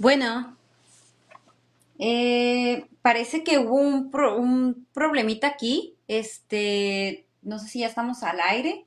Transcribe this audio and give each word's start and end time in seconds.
Bueno, 0.00 0.56
eh, 1.98 2.86
parece 3.02 3.44
que 3.44 3.58
hubo 3.58 3.74
un, 3.76 4.10
pro- 4.10 4.36
un 4.36 4.86
problemita 4.92 5.48
aquí. 5.48 5.96
Este, 6.08 7.26
no 7.42 7.58
sé 7.58 7.68
si 7.68 7.80
ya 7.80 7.86
estamos 7.86 8.22
al 8.22 8.40
aire. 8.40 8.86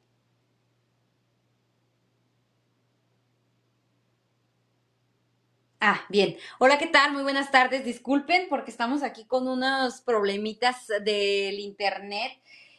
Ah, 5.79 6.01
bien. 6.09 6.37
Hola, 6.59 6.77
¿qué 6.77 6.87
tal? 6.87 7.11
Muy 7.11 7.23
buenas 7.23 7.51
tardes. 7.51 7.83
Disculpen 7.83 8.47
porque 8.49 8.71
estamos 8.71 9.03
aquí 9.03 9.25
con 9.25 9.47
unos 9.47 9.99
problemitas 10.01 10.87
del 11.03 11.59
internet 11.59 12.31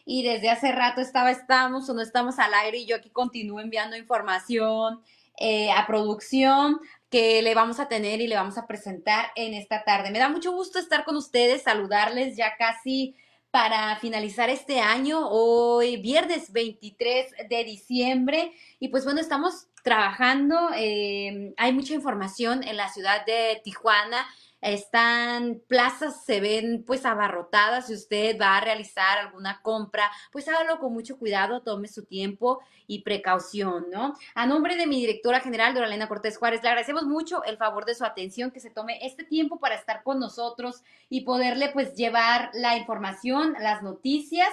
y 0.06 0.22
desde 0.22 0.48
hace 0.50 0.72
rato 0.72 1.00
estaba, 1.02 1.30
estamos 1.30 1.88
o 1.90 1.94
no 1.94 2.00
estamos 2.00 2.38
al 2.38 2.54
aire 2.54 2.78
y 2.78 2.86
yo 2.86 2.96
aquí 2.96 3.10
continúo 3.10 3.60
enviando 3.60 3.96
información 3.96 5.02
eh, 5.38 5.70
a 5.70 5.86
producción 5.86 6.78
que 7.14 7.42
le 7.42 7.54
vamos 7.54 7.78
a 7.78 7.86
tener 7.86 8.20
y 8.20 8.26
le 8.26 8.34
vamos 8.34 8.58
a 8.58 8.66
presentar 8.66 9.26
en 9.36 9.54
esta 9.54 9.84
tarde. 9.84 10.10
Me 10.10 10.18
da 10.18 10.28
mucho 10.28 10.50
gusto 10.50 10.80
estar 10.80 11.04
con 11.04 11.14
ustedes, 11.14 11.62
saludarles 11.62 12.36
ya 12.36 12.56
casi 12.56 13.14
para 13.52 13.94
finalizar 14.00 14.50
este 14.50 14.80
año, 14.80 15.28
hoy 15.28 15.96
viernes 15.98 16.50
23 16.50 17.48
de 17.48 17.62
diciembre. 17.62 18.50
Y 18.80 18.88
pues 18.88 19.04
bueno, 19.04 19.20
estamos 19.20 19.68
trabajando, 19.84 20.70
eh, 20.76 21.54
hay 21.56 21.72
mucha 21.72 21.94
información 21.94 22.64
en 22.64 22.76
la 22.76 22.88
ciudad 22.88 23.24
de 23.24 23.60
Tijuana. 23.62 24.26
Están 24.64 25.60
plazas, 25.68 26.24
se 26.24 26.40
ven 26.40 26.84
pues 26.86 27.04
abarrotadas. 27.04 27.88
Si 27.88 27.92
usted 27.92 28.40
va 28.40 28.56
a 28.56 28.60
realizar 28.62 29.18
alguna 29.18 29.60
compra, 29.60 30.10
pues 30.32 30.48
hágalo 30.48 30.78
con 30.78 30.94
mucho 30.94 31.18
cuidado, 31.18 31.60
tome 31.60 31.86
su 31.86 32.06
tiempo 32.06 32.60
y 32.86 33.02
precaución, 33.02 33.86
¿no? 33.92 34.14
A 34.34 34.46
nombre 34.46 34.76
de 34.76 34.86
mi 34.86 35.00
directora 35.00 35.40
general, 35.40 35.74
Doralena 35.74 36.08
Cortés 36.08 36.38
Juárez, 36.38 36.62
le 36.62 36.70
agradecemos 36.70 37.04
mucho 37.04 37.44
el 37.44 37.58
favor 37.58 37.84
de 37.84 37.94
su 37.94 38.06
atención, 38.06 38.50
que 38.50 38.60
se 38.60 38.70
tome 38.70 39.04
este 39.06 39.24
tiempo 39.24 39.60
para 39.60 39.74
estar 39.74 40.02
con 40.02 40.18
nosotros 40.18 40.82
y 41.10 41.20
poderle 41.22 41.68
pues 41.68 41.94
llevar 41.94 42.50
la 42.54 42.78
información, 42.78 43.54
las 43.60 43.82
noticias 43.82 44.48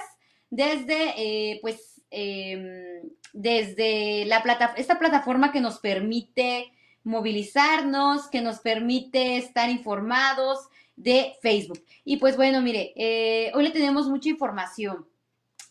desde 0.50 1.14
eh, 1.16 1.58
pues 1.62 2.02
eh, 2.10 3.02
desde 3.32 4.26
la 4.26 4.42
plata 4.42 4.74
esta 4.76 4.98
plataforma 4.98 5.50
que 5.50 5.62
nos 5.62 5.78
permite 5.78 6.70
movilizarnos, 7.04 8.28
que 8.28 8.40
nos 8.40 8.60
permite 8.60 9.36
estar 9.36 9.70
informados 9.70 10.68
de 10.96 11.34
Facebook. 11.42 11.82
Y 12.04 12.18
pues 12.18 12.36
bueno, 12.36 12.60
mire, 12.60 12.92
eh, 12.96 13.50
hoy 13.54 13.64
le 13.64 13.70
tenemos 13.70 14.08
mucha 14.08 14.28
información 14.28 15.06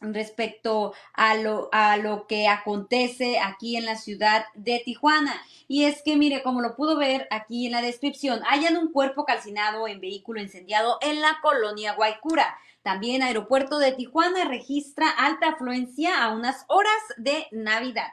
respecto 0.02 0.94
a 1.14 1.36
lo, 1.36 1.70
a 1.72 1.96
lo 1.98 2.26
que 2.26 2.48
acontece 2.48 3.40
aquí 3.40 3.78
en 3.78 3.86
la 3.86 3.96
ciudad 3.96 4.46
de 4.56 4.82
Tijuana. 4.84 5.40
Y 5.68 5.86
es 5.86 6.02
que, 6.02 6.18
mire, 6.18 6.42
como 6.44 6.62
lo 6.62 6.76
pudo 6.76 6.98
ver 6.98 7.28
aquí 7.30 7.68
en 7.68 7.72
la 7.72 7.82
descripción, 7.82 8.42
hayan 8.50 8.78
un 8.78 8.92
cuerpo 8.92 9.26
calcinado 9.26 9.88
en 9.88 10.02
vehículo 10.02 10.42
incendiado 10.42 10.98
en 11.02 11.22
la 11.22 11.38
colonia 11.42 11.94
Guaycura. 11.94 12.58
También 12.82 13.22
Aeropuerto 13.22 13.78
de 13.78 13.92
Tijuana 13.92 14.46
registra 14.46 15.10
alta 15.10 15.50
afluencia 15.50 16.24
a 16.24 16.34
unas 16.34 16.66
horas 16.68 17.02
de 17.18 17.48
Navidad. 17.52 18.10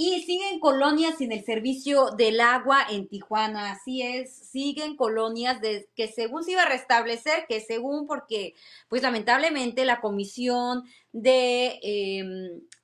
Y 0.00 0.22
siguen 0.22 0.60
colonias 0.60 1.16
sin 1.18 1.32
el 1.32 1.44
servicio 1.44 2.10
del 2.12 2.40
agua 2.40 2.86
en 2.88 3.08
Tijuana, 3.08 3.72
así 3.72 4.00
es, 4.02 4.32
siguen 4.32 4.94
colonias 4.96 5.60
de, 5.60 5.88
que 5.96 6.06
según 6.06 6.44
se 6.44 6.52
iba 6.52 6.62
a 6.62 6.68
restablecer, 6.68 7.46
que 7.48 7.60
según 7.60 8.06
porque, 8.06 8.54
pues 8.88 9.02
lamentablemente 9.02 9.84
la 9.84 10.00
comisión 10.00 10.84
de 11.10 11.80
eh, 11.82 12.24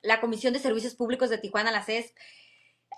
la 0.03 0.21
Comisión 0.21 0.55
de 0.55 0.59
Servicios 0.59 0.97
Públicos 0.97 1.31
de 1.31 1.39
Tijuana, 1.39 1.71
la 1.71 1.85
CES, 1.85 2.15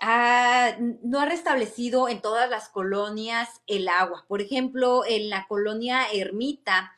ha- 0.01 0.77
no 1.03 1.19
ha 1.19 1.25
restablecido 1.25 2.09
en 2.09 2.21
todas 2.21 2.49
las 2.49 2.69
colonias 2.69 3.49
el 3.67 3.87
agua. 3.87 4.25
Por 4.27 4.41
ejemplo, 4.41 5.03
en 5.07 5.29
la 5.29 5.45
colonia 5.47 6.05
Ermita, 6.11 6.91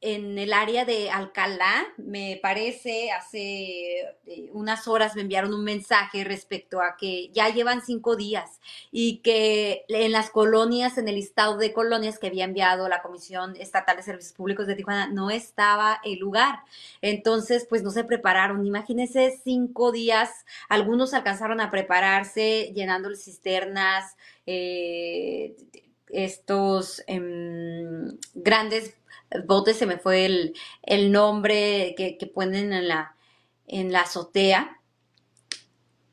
en 0.00 0.38
el 0.38 0.52
área 0.52 0.84
de 0.84 1.10
Alcalá, 1.10 1.86
me 1.96 2.38
parece, 2.42 3.10
hace 3.12 4.00
eh, 4.26 4.50
unas 4.52 4.86
horas 4.88 5.16
me 5.16 5.22
enviaron 5.22 5.54
un 5.54 5.64
mensaje 5.64 6.22
respecto 6.22 6.82
a 6.82 6.96
que 6.96 7.30
ya 7.32 7.48
llevan 7.48 7.80
cinco 7.82 8.14
días 8.14 8.60
y 8.92 9.18
que 9.18 9.84
en 9.88 10.12
las 10.12 10.30
colonias, 10.30 10.98
en 10.98 11.08
el 11.08 11.14
listado 11.14 11.56
de 11.56 11.72
colonias 11.72 12.18
que 12.18 12.26
había 12.26 12.44
enviado 12.44 12.88
la 12.88 13.02
Comisión 13.02 13.56
Estatal 13.56 13.96
de 13.96 14.02
Servicios 14.02 14.34
Públicos 14.34 14.66
de 14.66 14.74
Tijuana, 14.74 15.08
no 15.08 15.30
estaba 15.30 16.00
el 16.04 16.18
lugar. 16.18 16.60
Entonces, 17.00 17.66
pues 17.68 17.82
no 17.82 17.90
se 17.90 18.04
prepararon. 18.04 18.66
Imagínense 18.66 19.40
cinco 19.42 19.92
días 19.92 20.44
algunos 20.68 21.14
alcanzaron 21.14 21.60
a 21.60 21.70
prepararse 21.70 22.72
llenando 22.74 23.08
cisternas, 23.16 24.16
eh, 24.46 25.56
estos 26.08 27.02
em, 27.06 28.16
grandes 28.34 28.94
botes, 29.44 29.76
se 29.76 29.86
me 29.86 29.98
fue 29.98 30.24
el, 30.26 30.54
el 30.82 31.12
nombre 31.12 31.94
que, 31.96 32.16
que 32.16 32.26
ponen 32.26 32.72
en 32.72 32.88
la, 32.88 33.16
en 33.66 33.92
la 33.92 34.02
azotea. 34.02 34.80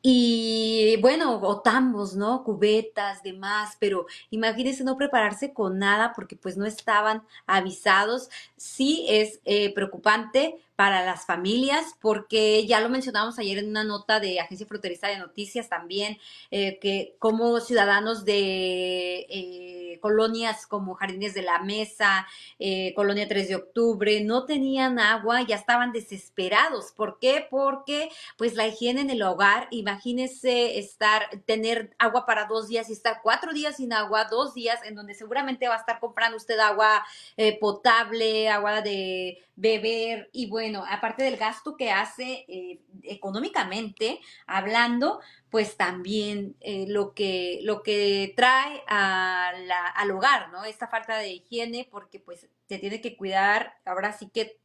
Y 0.05 0.97
bueno, 0.99 1.39
o 1.41 1.61
tambos, 1.61 2.13
¿no? 2.13 2.43
Cubetas, 2.43 3.23
demás, 3.23 3.77
pero 3.79 4.05
imagínense 4.31 4.83
no 4.83 4.97
prepararse 4.97 5.53
con 5.53 5.79
nada 5.79 6.11
porque 6.13 6.35
pues 6.35 6.57
no 6.57 6.65
estaban 6.65 7.23
avisados. 7.47 8.29
Sí 8.57 9.05
es 9.07 9.39
eh, 9.45 9.73
preocupante 9.73 10.59
para 10.75 11.05
las 11.05 11.25
familias 11.25 11.95
porque 12.01 12.65
ya 12.65 12.79
lo 12.79 12.89
mencionamos 12.89 13.37
ayer 13.39 13.59
en 13.59 13.69
una 13.69 13.83
nota 13.83 14.19
de 14.19 14.39
Agencia 14.39 14.67
Fronteriza 14.67 15.07
de 15.07 15.17
Noticias 15.17 15.69
también, 15.69 16.17
eh, 16.51 16.79
que 16.79 17.15
como 17.19 17.59
ciudadanos 17.59 18.25
de 18.25 19.25
eh, 19.29 19.99
colonias 20.01 20.67
como 20.67 20.95
Jardines 20.95 21.33
de 21.33 21.43
la 21.43 21.59
Mesa, 21.59 22.27
eh, 22.59 22.93
Colonia 22.95 23.27
3 23.27 23.47
de 23.47 23.55
Octubre, 23.55 24.21
no 24.21 24.45
tenían 24.45 24.99
agua, 24.99 25.41
ya 25.43 25.55
estaban 25.55 25.91
desesperados. 25.91 26.91
¿Por 26.91 27.19
qué? 27.19 27.47
Porque 27.49 28.09
pues 28.37 28.55
la 28.55 28.67
higiene 28.67 29.01
en 29.01 29.09
el 29.09 29.21
hogar, 29.21 29.67
imagínese 29.71 30.79
estar, 30.79 31.29
tener 31.45 31.95
agua 31.99 32.25
para 32.25 32.45
dos 32.45 32.67
días 32.67 32.89
y 32.89 32.93
estar 32.93 33.21
cuatro 33.23 33.53
días 33.53 33.77
sin 33.77 33.93
agua, 33.93 34.25
dos 34.25 34.53
días 34.53 34.79
en 34.83 34.95
donde 34.95 35.13
seguramente 35.13 35.67
va 35.67 35.75
a 35.75 35.79
estar 35.79 35.99
comprando 35.99 36.37
usted 36.37 36.59
agua 36.59 37.05
eh, 37.37 37.57
potable, 37.59 38.49
agua 38.49 38.81
de 38.81 39.41
beber 39.55 40.29
y 40.33 40.47
bueno, 40.47 40.62
aparte 40.89 41.23
del 41.23 41.37
gasto 41.37 41.75
que 41.75 41.91
hace 41.91 42.45
eh, 42.47 42.81
económicamente 43.03 44.19
hablando, 44.47 45.19
pues 45.49 45.77
también 45.77 46.55
eh, 46.59 46.85
lo 46.87 47.13
que 47.13 47.59
lo 47.63 47.83
que 47.83 48.33
trae 48.35 48.83
al 48.87 50.11
hogar, 50.11 50.51
¿no? 50.51 50.63
Esta 50.65 50.87
falta 50.87 51.17
de 51.17 51.33
higiene 51.33 51.87
porque 51.89 52.19
pues 52.19 52.47
se 52.67 52.79
tiene 52.79 53.01
que 53.01 53.17
cuidar, 53.17 53.75
ahora 53.85 54.13
sí 54.13 54.29
que 54.29 54.59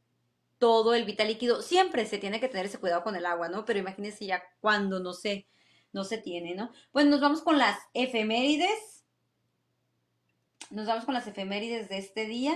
todo 0.59 0.93
el 0.93 1.05
vital 1.05 1.27
líquido, 1.27 1.61
siempre 1.61 2.05
se 2.05 2.17
tiene 2.17 2.39
que 2.39 2.49
tener 2.49 2.67
ese 2.67 2.79
cuidado 2.79 3.03
con 3.03 3.15
el 3.15 3.25
agua, 3.25 3.47
¿no? 3.47 3.65
Pero 3.65 3.79
imagínense 3.79 4.25
ya 4.25 4.43
cuando 4.59 4.99
no 4.99 5.13
se, 5.13 5.47
no 5.93 6.03
se 6.03 6.17
tiene, 6.17 6.53
¿no? 6.53 6.71
Pues 6.91 7.05
nos 7.05 7.21
vamos 7.21 7.41
con 7.41 7.57
las 7.57 7.79
efemérides, 7.93 9.05
nos 10.69 10.85
vamos 10.85 11.05
con 11.05 11.13
las 11.13 11.25
efemérides 11.27 11.89
de 11.89 11.97
este 11.97 12.25
día. 12.25 12.55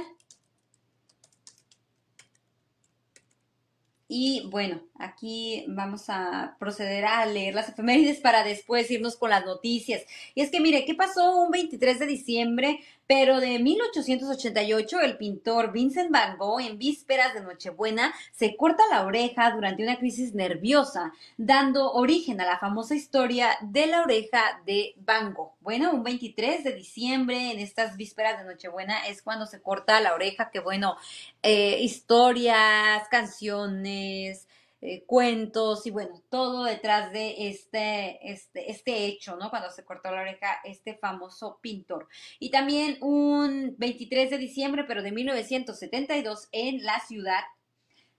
Y 4.07 4.47
bueno, 4.51 4.81
aquí 4.95 5.65
vamos 5.69 6.09
a 6.09 6.55
proceder 6.59 7.05
a 7.05 7.25
leer 7.25 7.55
las 7.55 7.69
efemérides 7.69 8.19
para 8.19 8.43
después 8.43 8.91
irnos 8.91 9.15
con 9.15 9.29
las 9.29 9.45
noticias. 9.45 10.03
Y 10.35 10.41
es 10.41 10.51
que 10.51 10.59
mire, 10.59 10.85
¿qué 10.85 10.93
pasó 10.93 11.37
un 11.37 11.51
23 11.51 11.99
de 11.99 12.05
diciembre? 12.05 12.79
Pero 13.05 13.39
de 13.39 13.59
1888, 13.59 15.01
el 15.01 15.17
pintor 15.17 15.71
Vincent 15.71 16.09
Van 16.09 16.37
Gogh, 16.37 16.61
en 16.61 16.77
vísperas 16.77 17.33
de 17.33 17.41
Nochebuena, 17.41 18.13
se 18.31 18.55
corta 18.55 18.83
la 18.89 19.03
oreja 19.03 19.51
durante 19.51 19.83
una 19.83 19.97
crisis 19.97 20.33
nerviosa, 20.33 21.11
dando 21.37 21.91
origen 21.91 22.39
a 22.39 22.45
la 22.45 22.57
famosa 22.57 22.95
historia 22.95 23.57
de 23.61 23.87
la 23.87 24.03
oreja 24.03 24.61
de 24.65 24.93
Van 24.97 25.33
Gogh. 25.33 25.51
Bueno, 25.59 25.91
un 25.93 26.03
23 26.03 26.63
de 26.63 26.73
diciembre, 26.73 27.51
en 27.51 27.59
estas 27.59 27.97
vísperas 27.97 28.39
de 28.39 28.45
Nochebuena, 28.45 29.05
es 29.07 29.21
cuando 29.21 29.45
se 29.45 29.61
corta 29.61 29.99
la 29.99 30.13
oreja, 30.13 30.49
que 30.49 30.59
bueno, 30.59 30.95
eh, 31.41 31.79
historias, 31.81 33.07
canciones, 33.09 34.47
eh, 34.85 35.05
cuentos 35.05 35.87
y 35.87 35.91
bueno, 35.91 36.21
todo 36.29 36.65
detrás 36.65 37.13
de 37.13 37.47
este, 37.47 38.19
este, 38.29 38.69
este 38.69 39.05
hecho, 39.05 39.37
¿no? 39.37 39.49
Cuando 39.49 39.69
se 39.71 39.85
cortó 39.85 40.11
la 40.11 40.23
oreja 40.23 40.57
este 40.65 40.97
famoso 40.97 41.57
pintor. 41.61 42.09
Y 42.37 42.51
también 42.51 42.97
un 42.99 43.75
23 43.77 44.29
de 44.29 44.37
diciembre, 44.37 44.83
pero 44.83 45.01
de 45.01 45.13
1972, 45.13 46.49
en 46.51 46.83
la 46.83 46.99
ciudad 46.99 47.43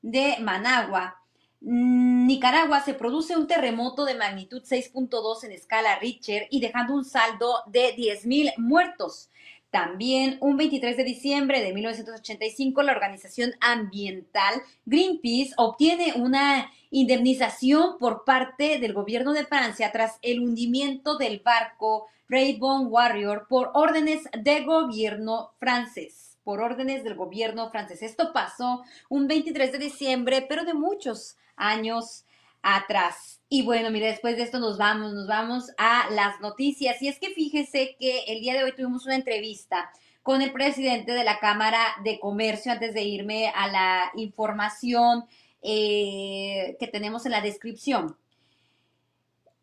de 0.00 0.38
Managua, 0.40 1.20
mm, 1.60 2.26
Nicaragua, 2.26 2.80
se 2.80 2.94
produce 2.94 3.36
un 3.36 3.46
terremoto 3.46 4.06
de 4.06 4.14
magnitud 4.14 4.62
6.2 4.64 5.44
en 5.44 5.52
escala 5.52 5.98
Richter 5.98 6.46
y 6.50 6.60
dejando 6.60 6.94
un 6.94 7.04
saldo 7.04 7.58
de 7.66 7.94
10.000 7.94 8.54
muertos. 8.56 9.28
También 9.74 10.38
un 10.40 10.56
23 10.56 10.96
de 10.96 11.02
diciembre 11.02 11.60
de 11.60 11.72
1985, 11.72 12.80
la 12.84 12.92
organización 12.92 13.54
ambiental 13.60 14.62
Greenpeace 14.86 15.52
obtiene 15.56 16.12
una 16.14 16.70
indemnización 16.92 17.98
por 17.98 18.24
parte 18.24 18.78
del 18.78 18.92
gobierno 18.92 19.32
de 19.32 19.44
Francia 19.44 19.90
tras 19.90 20.20
el 20.22 20.38
hundimiento 20.38 21.18
del 21.18 21.40
barco 21.40 22.06
Rainbow 22.28 22.86
Warrior 22.86 23.48
por 23.48 23.72
órdenes 23.74 24.20
del 24.38 24.64
gobierno 24.64 25.50
francés. 25.58 26.38
Por 26.44 26.60
órdenes 26.60 27.02
del 27.02 27.16
gobierno 27.16 27.68
francés. 27.72 28.02
Esto 28.02 28.32
pasó 28.32 28.84
un 29.08 29.26
23 29.26 29.72
de 29.72 29.78
diciembre, 29.78 30.46
pero 30.48 30.64
de 30.64 30.74
muchos 30.74 31.36
años 31.56 32.24
atrás. 32.64 33.42
Y 33.48 33.62
bueno, 33.62 33.90
mire, 33.90 34.06
después 34.06 34.36
de 34.36 34.42
esto 34.42 34.58
nos 34.58 34.78
vamos, 34.78 35.12
nos 35.12 35.28
vamos 35.28 35.70
a 35.78 36.10
las 36.10 36.40
noticias. 36.40 37.00
Y 37.02 37.08
es 37.08 37.20
que 37.20 37.30
fíjese 37.30 37.96
que 38.00 38.24
el 38.26 38.40
día 38.40 38.54
de 38.54 38.64
hoy 38.64 38.72
tuvimos 38.72 39.06
una 39.06 39.14
entrevista 39.14 39.90
con 40.22 40.40
el 40.40 40.52
presidente 40.52 41.12
de 41.12 41.22
la 41.22 41.38
Cámara 41.38 41.78
de 42.02 42.18
Comercio 42.18 42.72
antes 42.72 42.94
de 42.94 43.02
irme 43.02 43.52
a 43.54 43.68
la 43.68 44.10
información 44.16 45.26
eh, 45.62 46.76
que 46.80 46.88
tenemos 46.88 47.26
en 47.26 47.32
la 47.32 47.42
descripción. 47.42 48.16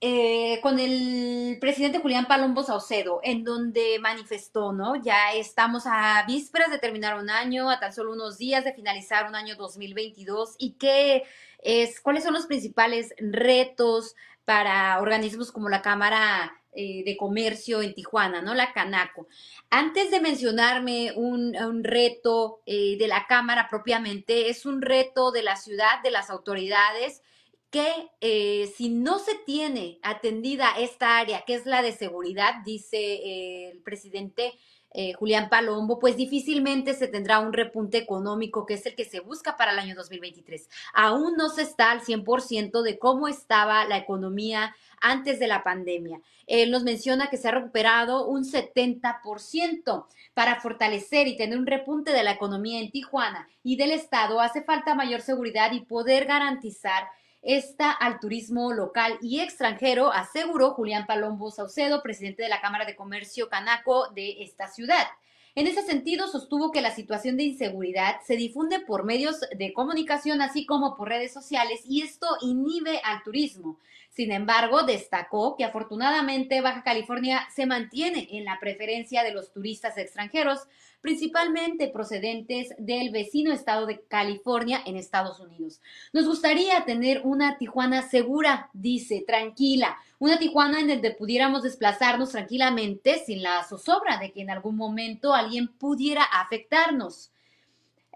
Eh, 0.04 0.60
con 0.64 0.80
el 0.80 1.60
presidente 1.62 2.00
Julián 2.00 2.26
Palombo 2.26 2.64
Saucedo, 2.64 3.20
en 3.24 3.44
donde 3.44 4.00
manifestó, 4.00 4.74
¿no? 4.74 4.96
Ya 4.96 5.32
estamos 5.34 5.84
a 5.86 6.24
vísperas 6.26 6.72
de 6.72 6.80
terminar 6.80 7.20
un 7.20 7.30
año, 7.30 7.70
a 7.70 7.80
tan 7.80 7.94
solo 7.94 8.12
unos 8.12 8.40
días 8.40 8.64
de 8.64 8.74
finalizar 8.74 9.28
un 9.28 9.36
año 9.36 9.56
2022 9.58 10.56
y 10.58 10.72
que 10.72 11.24
es 11.62 12.02
cuáles 12.02 12.24
son 12.24 12.34
los 12.34 12.46
principales 12.46 13.14
retos 13.20 14.16
para 14.46 15.00
organismos 15.00 15.52
como 15.52 15.70
la 15.70 15.82
Cámara 15.82 16.62
eh, 16.74 17.04
de 17.04 17.18
Comercio 17.18 17.82
en 17.82 17.94
Tijuana, 17.94 18.42
¿no? 18.42 18.54
La 18.54 18.72
Canaco. 18.72 19.28
Antes 19.70 20.10
de 20.10 20.22
mencionarme 20.22 21.12
un, 21.18 21.84
reto 21.84 22.62
eh, 22.66 22.96
de 22.98 23.08
la 23.10 23.28
Cámara 23.28 23.68
propiamente, 23.70 24.50
es 24.50 24.66
un 24.66 24.82
reto 24.82 25.32
de 25.32 25.44
la 25.44 25.58
ciudad, 25.58 26.02
de 26.02 26.12
las 26.12 26.30
autoridades, 26.30 27.22
que 27.70 28.10
eh, 28.22 28.72
si 28.76 28.90
no 28.90 29.20
se 29.20 29.36
tiene 29.36 30.00
atendida 30.02 30.72
esta 30.78 31.18
área, 31.18 31.44
que 31.46 31.56
es 31.56 31.66
la 31.66 31.82
de 31.82 31.92
seguridad, 31.92 32.56
dice 32.66 33.70
el 33.70 33.82
presidente, 33.82 34.54
eh, 34.94 35.14
Julián 35.14 35.50
Palombo, 35.50 36.00
pues 36.00 36.18
difícilmente 36.18 36.94
se 36.94 37.08
tendrá 37.08 37.40
un 37.40 37.54
repunte 37.54 37.98
económico 37.98 38.66
que 38.66 38.74
es 38.74 38.86
el 38.86 38.96
que 38.96 39.06
se 39.06 39.22
busca 39.22 39.56
para 39.56 39.72
el 39.72 39.80
año 39.80 39.96
2023. 39.96 40.70
Aún 40.94 41.36
no 41.38 41.50
se 41.50 41.62
está 41.62 41.92
al 41.92 42.02
100% 42.02 42.82
de 42.82 43.00
cómo 43.00 43.28
estaba 43.28 43.86
la 43.86 43.98
economía 43.98 44.76
antes 45.00 45.40
de 45.40 45.48
la 45.48 45.64
pandemia. 45.64 46.22
Él 46.46 46.72
nos 46.72 46.84
menciona 46.84 47.30
que 47.30 47.38
se 47.38 47.48
ha 47.48 47.52
recuperado 47.52 48.28
un 48.28 48.44
70% 48.44 50.06
para 50.34 50.60
fortalecer 50.60 51.28
y 51.28 51.38
tener 51.38 51.58
un 51.58 51.66
repunte 51.66 52.12
de 52.12 52.24
la 52.24 52.32
economía 52.32 52.80
en 52.80 52.92
Tijuana 52.92 53.48
y 53.64 53.78
del 53.78 53.92
Estado. 53.92 54.42
Hace 54.42 54.62
falta 54.62 54.94
mayor 54.94 55.22
seguridad 55.22 55.72
y 55.72 55.82
poder 55.82 56.26
garantizar 56.26 57.08
esta 57.42 57.92
al 57.92 58.20
turismo 58.20 58.72
local 58.74 59.18
y 59.22 59.40
extranjero, 59.40 60.12
aseguró 60.12 60.72
Julián 60.72 61.06
Palombo 61.08 61.52
Saucedo, 61.52 62.04
presidente 62.04 62.44
de 62.44 62.50
la 62.50 62.62
Cámara 62.62 62.86
de 62.86 62.96
Comercio 62.96 63.50
Canaco 63.50 64.10
de 64.10 64.44
esta 64.44 64.68
ciudad. 64.68 65.08
En 65.54 65.68
ese 65.68 65.82
sentido, 65.82 66.28
sostuvo 66.28 66.72
que 66.72 66.82
la 66.82 66.96
situación 66.96 67.36
de 67.36 67.44
inseguridad 67.44 68.22
se 68.26 68.38
difunde 68.38 68.80
por 68.80 69.04
medios 69.04 69.42
de 69.58 69.74
comunicación, 69.74 70.42
así 70.42 70.66
como 70.66 70.96
por 70.96 71.10
redes 71.10 71.34
sociales, 71.34 71.82
y 71.86 72.04
esto 72.04 72.28
inhibe 72.42 73.02
al 73.04 73.22
turismo. 73.24 73.78
Sin 74.10 74.32
embargo, 74.32 74.84
destacó 74.84 75.58
que 75.58 75.66
afortunadamente 75.66 76.62
Baja 76.62 76.84
California 76.84 77.48
se 77.54 77.66
mantiene 77.66 78.30
en 78.32 78.46
la 78.46 78.60
preferencia 78.62 79.24
de 79.24 79.34
los 79.34 79.52
turistas 79.52 79.98
extranjeros, 79.98 80.68
principalmente 81.02 81.88
procedentes 81.88 82.74
del 82.78 83.10
vecino 83.10 83.52
estado 83.52 83.86
de 83.86 84.02
California 84.02 84.82
en 84.86 84.96
Estados 84.96 85.40
Unidos. 85.40 85.82
Nos 86.14 86.26
gustaría 86.26 86.86
tener 86.86 87.22
una 87.24 87.58
Tijuana 87.58 88.04
segura, 88.04 88.70
dice, 88.74 89.24
tranquila, 89.26 89.98
una 90.20 90.38
Tijuana 90.38 90.80
en 90.80 90.88
donde 90.88 91.12
pudiéramos 91.12 91.64
desplazarnos 91.64 92.30
tranquilamente 92.30 93.20
sin 93.26 93.42
la 93.42 93.64
zozobra 93.64 94.18
de 94.18 94.32
que 94.32 94.42
en 94.42 94.52
algún 94.52 94.78
momento 94.78 95.34
alguien 95.34 95.68
pudiera 95.68 96.24
afectarnos. 96.24 97.32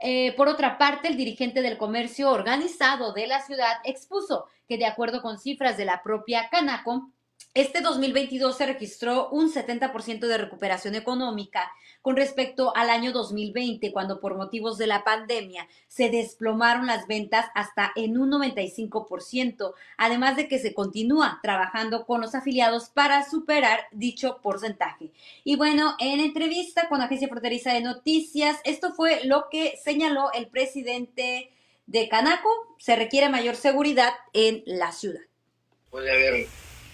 Eh, 0.01 0.33
por 0.35 0.47
otra 0.47 0.77
parte, 0.77 1.07
el 1.07 1.17
dirigente 1.17 1.61
del 1.61 1.77
comercio 1.77 2.29
organizado 2.29 3.13
de 3.13 3.27
la 3.27 3.41
ciudad 3.41 3.77
expuso 3.83 4.45
que 4.67 4.77
de 4.77 4.85
acuerdo 4.85 5.21
con 5.21 5.39
cifras 5.39 5.77
de 5.77 5.85
la 5.85 6.03
propia 6.03 6.49
Canaco, 6.49 7.11
este 7.55 7.79
2022 7.79 8.57
se 8.57 8.65
registró 8.65 9.29
un 9.29 9.49
70% 9.49 10.27
de 10.27 10.37
recuperación 10.37 10.93
económica 10.93 11.71
con 12.01 12.17
respecto 12.17 12.75
al 12.75 12.89
año 12.89 13.13
2020, 13.13 13.93
cuando 13.93 14.19
por 14.19 14.35
motivos 14.35 14.77
de 14.77 14.87
la 14.87 15.05
pandemia 15.05 15.65
se 15.87 16.09
desplomaron 16.09 16.85
las 16.85 17.07
ventas 17.07 17.45
hasta 17.55 17.93
en 17.95 18.17
un 18.17 18.31
95%, 18.31 19.73
además 19.95 20.35
de 20.35 20.49
que 20.49 20.59
se 20.59 20.73
continúa 20.73 21.39
trabajando 21.41 22.05
con 22.05 22.19
los 22.19 22.35
afiliados 22.35 22.89
para 22.89 23.27
superar 23.27 23.85
dicho 23.93 24.41
porcentaje. 24.43 25.11
Y 25.45 25.55
bueno, 25.55 25.95
en 25.99 26.19
entrevista 26.19 26.89
con 26.89 27.01
Agencia 27.01 27.29
Fronteriza 27.29 27.71
de 27.71 27.81
Noticias, 27.81 28.57
esto 28.65 28.93
fue 28.93 29.23
lo 29.23 29.47
que 29.49 29.79
señaló 29.81 30.29
el 30.33 30.47
presidente 30.47 31.53
de 31.87 32.09
Canaco, 32.09 32.49
se 32.79 32.97
requiere 32.97 33.29
mayor 33.29 33.55
seguridad 33.55 34.11
en 34.33 34.61
la 34.65 34.91
ciudad. 34.91 35.21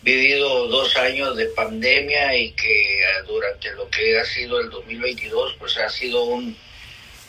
Vivido 0.02 0.68
dos 0.68 0.96
años 0.98 1.36
de 1.38 1.46
pandemia 1.48 2.36
y 2.36 2.52
que 2.54 3.02
eh, 3.02 3.06
durante 3.28 3.72
lo 3.74 3.90
que 3.90 4.20
ha 4.20 4.26
sido 4.26 4.60
el 4.60 4.70
2022 4.70 5.56
pues 5.60 5.78
ha 5.78 5.90
sido 5.90 6.24
un, 6.24 6.58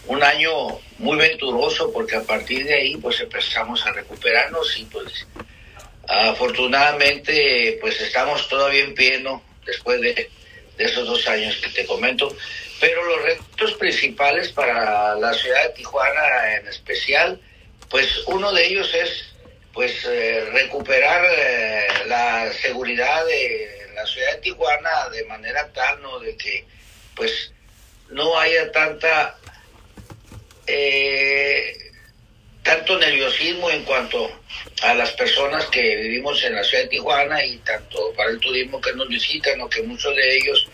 un 0.07 0.23
año 0.23 0.81
muy 0.99 1.17
venturoso 1.19 1.93
porque 1.93 2.17
a 2.17 2.23
partir 2.23 2.65
de 2.65 2.75
ahí 2.75 2.97
pues 2.97 3.21
empezamos 3.21 3.85
a 3.87 3.93
recuperarnos 3.93 4.79
y 4.79 4.85
pues 4.85 5.27
afortunadamente 6.09 7.79
pues 7.81 8.01
estamos 8.01 8.49
todavía 8.49 8.85
en 8.85 8.95
pie 8.95 9.23
después 9.67 10.01
de, 10.01 10.31
de 10.77 10.85
esos 10.85 11.07
dos 11.07 11.27
años 11.29 11.57
que 11.57 11.69
te 11.71 11.87
comento. 11.87 12.35
Pero 12.81 13.05
los 13.05 13.23
retos 13.23 13.75
principales 13.75 14.51
para 14.51 15.15
la 15.15 15.33
ciudad 15.35 15.63
de 15.65 15.75
Tijuana 15.75 16.57
en 16.57 16.69
especial 16.69 17.39
pues 17.91 18.23
uno 18.27 18.51
de 18.53 18.67
ellos 18.67 18.91
es 18.95 19.32
pues 19.73 20.05
eh, 20.05 20.45
recuperar 20.53 21.25
eh, 21.37 21.87
la 22.07 22.53
seguridad 22.53 23.25
de 23.27 23.91
la 23.95 24.07
ciudad 24.07 24.33
de 24.33 24.41
Tijuana 24.41 25.09
de 25.11 25.25
manera 25.25 25.69
tal, 25.73 26.03
¿no? 26.03 26.19
De 26.19 26.37
que 26.37 26.65
pues 27.15 27.53
no 28.11 28.39
haya 28.39 28.71
tanta 28.71 29.37
eh, 30.67 31.77
tanto 32.63 32.99
nerviosismo 32.99 33.71
en 33.71 33.85
cuanto 33.85 34.31
a 34.83 34.95
las 34.95 35.13
personas 35.13 35.67
que 35.67 35.97
vivimos 35.97 36.43
en 36.45 36.55
la 36.55 36.65
ciudad 36.65 36.85
de 36.85 36.91
Tijuana 36.91 37.45
y 37.45 37.57
tanto 37.59 38.13
para 38.15 38.31
el 38.31 38.39
turismo 38.39 38.81
que 38.81 38.93
nos 38.93 39.09
visitan 39.09 39.61
o 39.61 39.69
que 39.69 39.83
muchos 39.83 40.15
de 40.15 40.37
ellos 40.37 40.69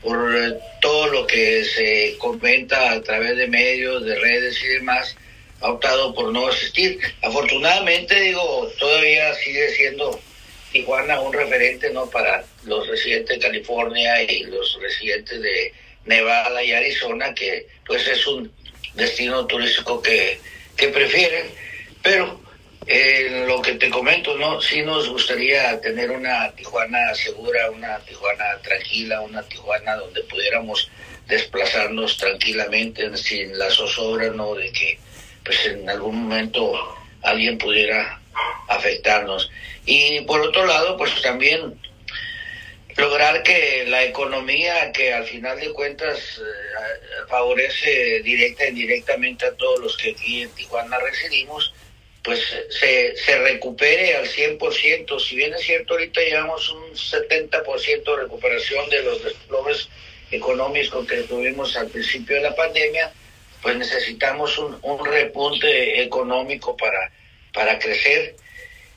por 0.00 0.60
todo 0.80 1.06
lo 1.08 1.26
que 1.26 1.64
se 1.64 2.16
comenta 2.18 2.92
a 2.92 3.02
través 3.02 3.36
de 3.36 3.46
medios, 3.48 4.04
de 4.04 4.14
redes 4.16 4.62
y 4.62 4.68
demás, 4.68 5.16
ha 5.64 5.70
optado 5.70 6.14
por 6.14 6.30
no 6.30 6.46
asistir. 6.48 7.00
Afortunadamente, 7.22 8.20
digo, 8.20 8.70
todavía 8.78 9.34
sigue 9.34 9.70
siendo 9.70 10.20
Tijuana 10.72 11.20
un 11.20 11.32
referente 11.32 11.90
no 11.90 12.10
para 12.10 12.44
los 12.64 12.86
residentes 12.86 13.38
de 13.38 13.46
California 13.46 14.22
y 14.22 14.44
los 14.44 14.78
residentes 14.80 15.40
de 15.40 15.72
Nevada 16.04 16.62
y 16.62 16.72
Arizona, 16.72 17.32
que 17.32 17.66
pues 17.86 18.06
es 18.06 18.26
un 18.26 18.52
destino 18.94 19.46
turístico 19.46 20.02
que, 20.02 20.38
que 20.76 20.88
prefieren, 20.88 21.46
pero 22.02 22.38
en 22.86 23.46
lo 23.48 23.62
que 23.62 23.72
te 23.74 23.88
comento, 23.88 24.36
¿no? 24.36 24.60
Sí 24.60 24.82
nos 24.82 25.08
gustaría 25.08 25.80
tener 25.80 26.10
una 26.10 26.52
Tijuana 26.52 27.14
segura, 27.14 27.70
una 27.70 27.98
Tijuana 28.00 28.58
tranquila, 28.62 29.22
una 29.22 29.42
Tijuana 29.44 29.96
donde 29.96 30.20
pudiéramos 30.24 30.90
desplazarnos 31.26 32.18
tranquilamente 32.18 33.16
sin 33.16 33.58
la 33.58 33.70
zozobra, 33.70 34.28
¿no? 34.28 34.54
De 34.54 34.70
que 34.70 34.98
pues 35.44 35.66
en 35.66 35.88
algún 35.88 36.22
momento 36.22 36.96
alguien 37.22 37.58
pudiera 37.58 38.20
afectarnos. 38.68 39.50
Y 39.86 40.22
por 40.22 40.40
otro 40.40 40.66
lado, 40.66 40.96
pues 40.96 41.20
también 41.22 41.78
lograr 42.96 43.42
que 43.42 43.84
la 43.88 44.04
economía, 44.04 44.92
que 44.92 45.12
al 45.12 45.24
final 45.24 45.58
de 45.58 45.72
cuentas 45.72 46.18
eh, 46.38 47.26
favorece 47.28 48.22
directa 48.22 48.64
e 48.64 48.70
indirectamente 48.70 49.46
a 49.46 49.54
todos 49.54 49.80
los 49.80 49.96
que 49.96 50.10
aquí 50.10 50.42
en 50.42 50.50
Tijuana 50.50 50.98
residimos, 50.98 51.74
pues 52.22 52.40
se, 52.70 53.16
se 53.16 53.38
recupere 53.38 54.16
al 54.16 54.26
100%. 54.26 55.20
Si 55.20 55.36
bien 55.36 55.52
es 55.54 55.60
cierto, 55.60 55.94
ahorita 55.94 56.20
llevamos 56.22 56.70
un 56.70 56.94
70% 56.94 58.04
de 58.04 58.22
recuperación 58.22 58.88
de 58.88 59.02
los 59.02 59.22
desplomes 59.22 59.88
económicos 60.30 61.06
que 61.06 61.22
tuvimos 61.24 61.76
al 61.76 61.88
principio 61.88 62.36
de 62.36 62.42
la 62.42 62.56
pandemia, 62.56 63.12
pues 63.64 63.78
necesitamos 63.78 64.58
un, 64.58 65.04
repunte 65.06 66.02
económico 66.02 66.76
para, 66.76 67.10
para 67.54 67.78
crecer. 67.78 68.36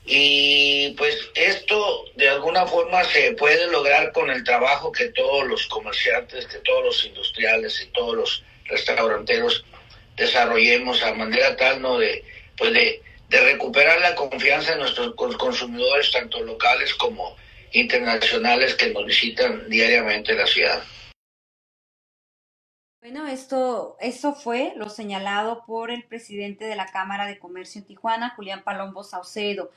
Y 0.05 0.89
pues 0.97 1.17
esto 1.35 2.03
de 2.15 2.27
alguna 2.27 2.65
forma 2.65 3.05
se 3.05 3.31
puede 3.31 3.67
lograr 3.71 4.11
con 4.11 4.29
el 4.29 4.43
trabajo 4.43 4.91
que 4.91 5.07
todos 5.09 5.47
los 5.47 5.67
comerciantes, 5.67 6.47
que 6.47 6.57
todos 6.57 6.83
los 6.83 7.05
industriales 7.05 7.81
y 7.81 7.85
todos 7.87 8.15
los 8.15 8.43
restauranteros 8.65 9.63
desarrollemos 10.17 11.01
a 11.01 11.13
manera 11.13 11.55
tal 11.55 11.81
no 11.81 11.97
de 11.97 12.25
pues 12.57 12.73
de, 12.73 13.01
de 13.29 13.39
recuperar 13.39 14.01
la 14.01 14.15
confianza 14.15 14.71
de 14.71 14.79
nuestros 14.79 15.15
consumidores 15.15 16.11
tanto 16.11 16.41
locales 16.41 16.93
como 16.95 17.37
internacionales 17.71 18.73
que 18.75 18.89
nos 18.89 19.05
visitan 19.05 19.69
diariamente 19.69 20.33
la 20.33 20.47
ciudad. 20.47 20.83
Bueno, 23.09 23.25
esto, 23.25 23.95
eso 24.01 24.33
fue 24.35 24.73
lo 24.75 24.89
señalado 24.89 25.63
por 25.65 25.91
el 25.91 26.03
presidente 26.03 26.65
de 26.65 26.75
la 26.75 26.87
Cámara 26.87 27.25
de 27.25 27.39
Comercio 27.39 27.79
en 27.79 27.87
Tijuana, 27.87 28.33
Julián 28.35 28.65
Palombo 28.65 29.01
Saucedo. 29.05 29.71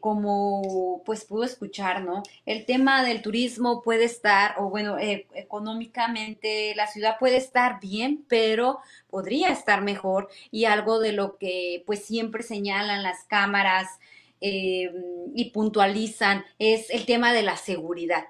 Como 0.00 1.00
pues 1.06 1.24
pudo 1.24 1.44
escuchar, 1.44 2.02
¿no? 2.02 2.24
El 2.44 2.66
tema 2.66 3.04
del 3.04 3.22
turismo 3.22 3.82
puede 3.82 4.02
estar, 4.02 4.56
o 4.58 4.68
bueno, 4.68 4.98
eh, 4.98 5.28
económicamente 5.34 6.74
la 6.74 6.88
ciudad 6.88 7.20
puede 7.20 7.36
estar 7.36 7.78
bien, 7.78 8.24
pero 8.26 8.80
podría 9.10 9.50
estar 9.50 9.82
mejor. 9.82 10.28
Y 10.50 10.64
algo 10.64 10.98
de 10.98 11.12
lo 11.12 11.38
que 11.38 11.84
pues 11.86 12.04
siempre 12.04 12.42
señalan 12.42 13.04
las 13.04 13.22
cámaras 13.28 14.00
eh, 14.40 14.90
y 15.36 15.50
puntualizan 15.50 16.44
es 16.58 16.90
el 16.90 17.06
tema 17.06 17.32
de 17.32 17.44
la 17.44 17.56
seguridad 17.56 18.24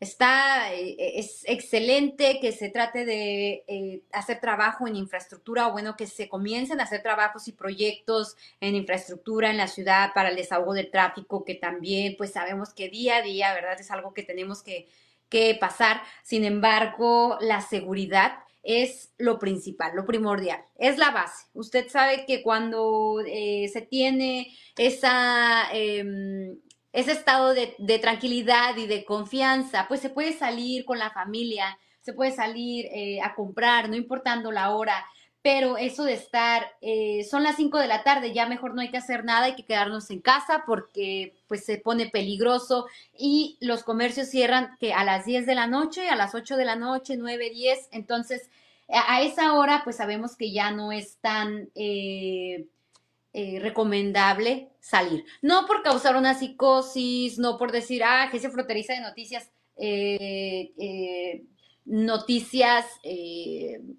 Está, 0.00 0.72
eh, 0.74 1.18
es 1.18 1.42
excelente 1.46 2.38
que 2.40 2.52
se 2.52 2.68
trate 2.68 3.04
de 3.04 3.64
eh, 3.66 4.02
hacer 4.12 4.40
trabajo 4.40 4.86
en 4.86 4.94
infraestructura, 4.94 5.66
o 5.66 5.72
bueno, 5.72 5.96
que 5.96 6.06
se 6.06 6.28
comiencen 6.28 6.80
a 6.80 6.84
hacer 6.84 7.02
trabajos 7.02 7.48
y 7.48 7.52
proyectos 7.52 8.36
en 8.60 8.76
infraestructura 8.76 9.50
en 9.50 9.56
la 9.56 9.66
ciudad 9.66 10.12
para 10.14 10.28
el 10.28 10.36
desahogo 10.36 10.74
del 10.74 10.90
tráfico, 10.90 11.44
que 11.44 11.56
también, 11.56 12.14
pues 12.16 12.32
sabemos 12.32 12.72
que 12.72 12.88
día 12.88 13.16
a 13.16 13.22
día, 13.22 13.52
¿verdad? 13.54 13.80
Es 13.80 13.90
algo 13.90 14.14
que 14.14 14.22
tenemos 14.22 14.62
que, 14.62 14.88
que 15.28 15.56
pasar. 15.60 16.00
Sin 16.22 16.44
embargo, 16.44 17.36
la 17.40 17.60
seguridad 17.60 18.38
es 18.62 19.12
lo 19.18 19.38
principal, 19.38 19.96
lo 19.96 20.04
primordial, 20.04 20.60
es 20.76 20.98
la 20.98 21.10
base. 21.10 21.46
Usted 21.54 21.88
sabe 21.88 22.24
que 22.26 22.42
cuando 22.42 23.20
eh, 23.26 23.68
se 23.72 23.82
tiene 23.82 24.54
esa 24.76 25.70
em, 25.72 26.58
ese 26.92 27.12
estado 27.12 27.54
de, 27.54 27.98
tranquilidad 28.00 28.76
y 28.76 28.86
de 28.86 29.04
confianza, 29.04 29.86
pues 29.88 30.00
se 30.00 30.10
puede 30.10 30.32
salir 30.32 30.84
con 30.84 30.98
la 30.98 31.10
familia, 31.10 31.78
se 32.00 32.12
puede 32.12 32.32
salir 32.32 32.86
eh, 32.86 33.20
a 33.22 33.34
comprar, 33.34 33.88
no 33.88 33.96
importando 33.96 34.50
la 34.50 34.70
hora, 34.70 35.04
pero 35.42 35.76
eso 35.76 36.04
de 36.04 36.14
estar, 36.14 36.66
eh, 36.80 37.24
son 37.30 37.42
las 37.42 37.56
5 37.56 37.78
de 37.78 37.86
la 37.86 38.02
tarde, 38.02 38.32
ya 38.32 38.46
mejor 38.46 38.74
no 38.74 38.80
hay 38.80 38.90
que 38.90 38.96
hacer 38.96 39.24
nada, 39.24 39.46
hay 39.46 39.54
que 39.54 39.64
quedarnos 39.64 40.10
en 40.10 40.20
casa 40.20 40.64
porque 40.66 41.34
pues 41.46 41.64
se 41.64 41.78
pone 41.78 42.08
peligroso 42.08 42.86
y 43.16 43.56
los 43.60 43.82
comercios 43.82 44.28
cierran 44.28 44.76
que 44.80 44.92
a 44.92 45.04
las 45.04 45.24
10 45.26 45.46
de 45.46 45.54
la 45.54 45.66
noche, 45.66 46.08
a 46.08 46.16
las 46.16 46.34
8 46.34 46.56
de 46.56 46.64
la 46.64 46.76
noche, 46.76 47.16
9, 47.16 47.50
10, 47.50 47.88
entonces 47.92 48.50
a 48.88 49.20
esa 49.20 49.52
hora 49.52 49.82
pues 49.84 49.96
sabemos 49.96 50.36
que 50.36 50.50
ya 50.50 50.70
no 50.70 50.92
es 50.92 51.18
tan... 51.18 51.68
Eh, 51.74 52.66
eh, 53.34 53.58
recomendable 53.60 54.70
salir. 54.80 55.22
No 55.42 55.66
por 55.66 55.82
causar 55.82 56.16
una 56.16 56.32
psicosis, 56.32 57.38
no 57.38 57.58
por 57.58 57.72
decir, 57.72 58.02
ah, 58.02 58.22
agencia 58.22 58.50
fronteriza 58.50 58.94
de 58.94 59.00
noticias, 59.00 59.50
eh, 59.76 60.72
eh, 60.78 61.44
noticias 61.84 62.86
em, 63.02 63.98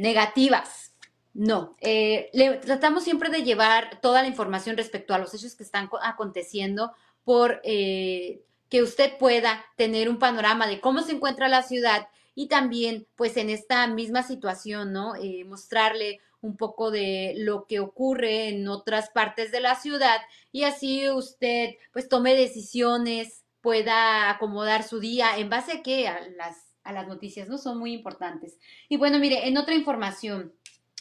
negativas. 0.00 0.94
No, 1.34 1.76
le, 1.80 2.60
tratamos 2.62 3.04
siempre 3.04 3.28
de 3.28 3.42
llevar 3.42 4.00
toda 4.00 4.22
la 4.22 4.28
información 4.28 4.76
respecto 4.76 5.12
a 5.14 5.18
los 5.18 5.34
hechos 5.34 5.54
que 5.54 5.62
están 5.62 5.90
aconteciendo 6.02 6.92
por 7.24 7.60
que 7.62 8.82
usted 8.82 9.18
pueda 9.18 9.64
tener 9.76 10.08
un 10.08 10.18
panorama 10.18 10.66
de 10.66 10.80
cómo 10.80 11.02
se 11.02 11.12
encuentra 11.12 11.48
la 11.48 11.62
ciudad 11.62 12.08
y 12.34 12.48
también, 12.48 13.06
pues 13.16 13.36
en 13.36 13.50
esta 13.50 13.86
misma 13.86 14.22
situación, 14.22 14.92
¿no? 14.92 15.12
mostrarle 15.46 16.20
un 16.42 16.56
poco 16.56 16.90
de 16.90 17.34
lo 17.36 17.66
que 17.66 17.80
ocurre 17.80 18.48
en 18.48 18.66
otras 18.68 19.10
partes 19.10 19.52
de 19.52 19.60
la 19.60 19.74
ciudad 19.74 20.18
y 20.52 20.64
así 20.64 21.08
usted 21.08 21.70
pues 21.92 22.08
tome 22.08 22.34
decisiones, 22.34 23.44
pueda 23.60 24.30
acomodar 24.30 24.82
su 24.82 25.00
día 25.00 25.36
en 25.36 25.50
base 25.50 25.72
a 25.72 25.82
qué, 25.82 26.08
a 26.08 26.20
las, 26.36 26.56
a 26.82 26.92
las 26.92 27.06
noticias, 27.06 27.48
¿no? 27.48 27.58
Son 27.58 27.78
muy 27.78 27.92
importantes. 27.92 28.58
Y 28.88 28.96
bueno, 28.96 29.18
mire, 29.18 29.48
en 29.48 29.58
otra 29.58 29.74
información, 29.74 30.54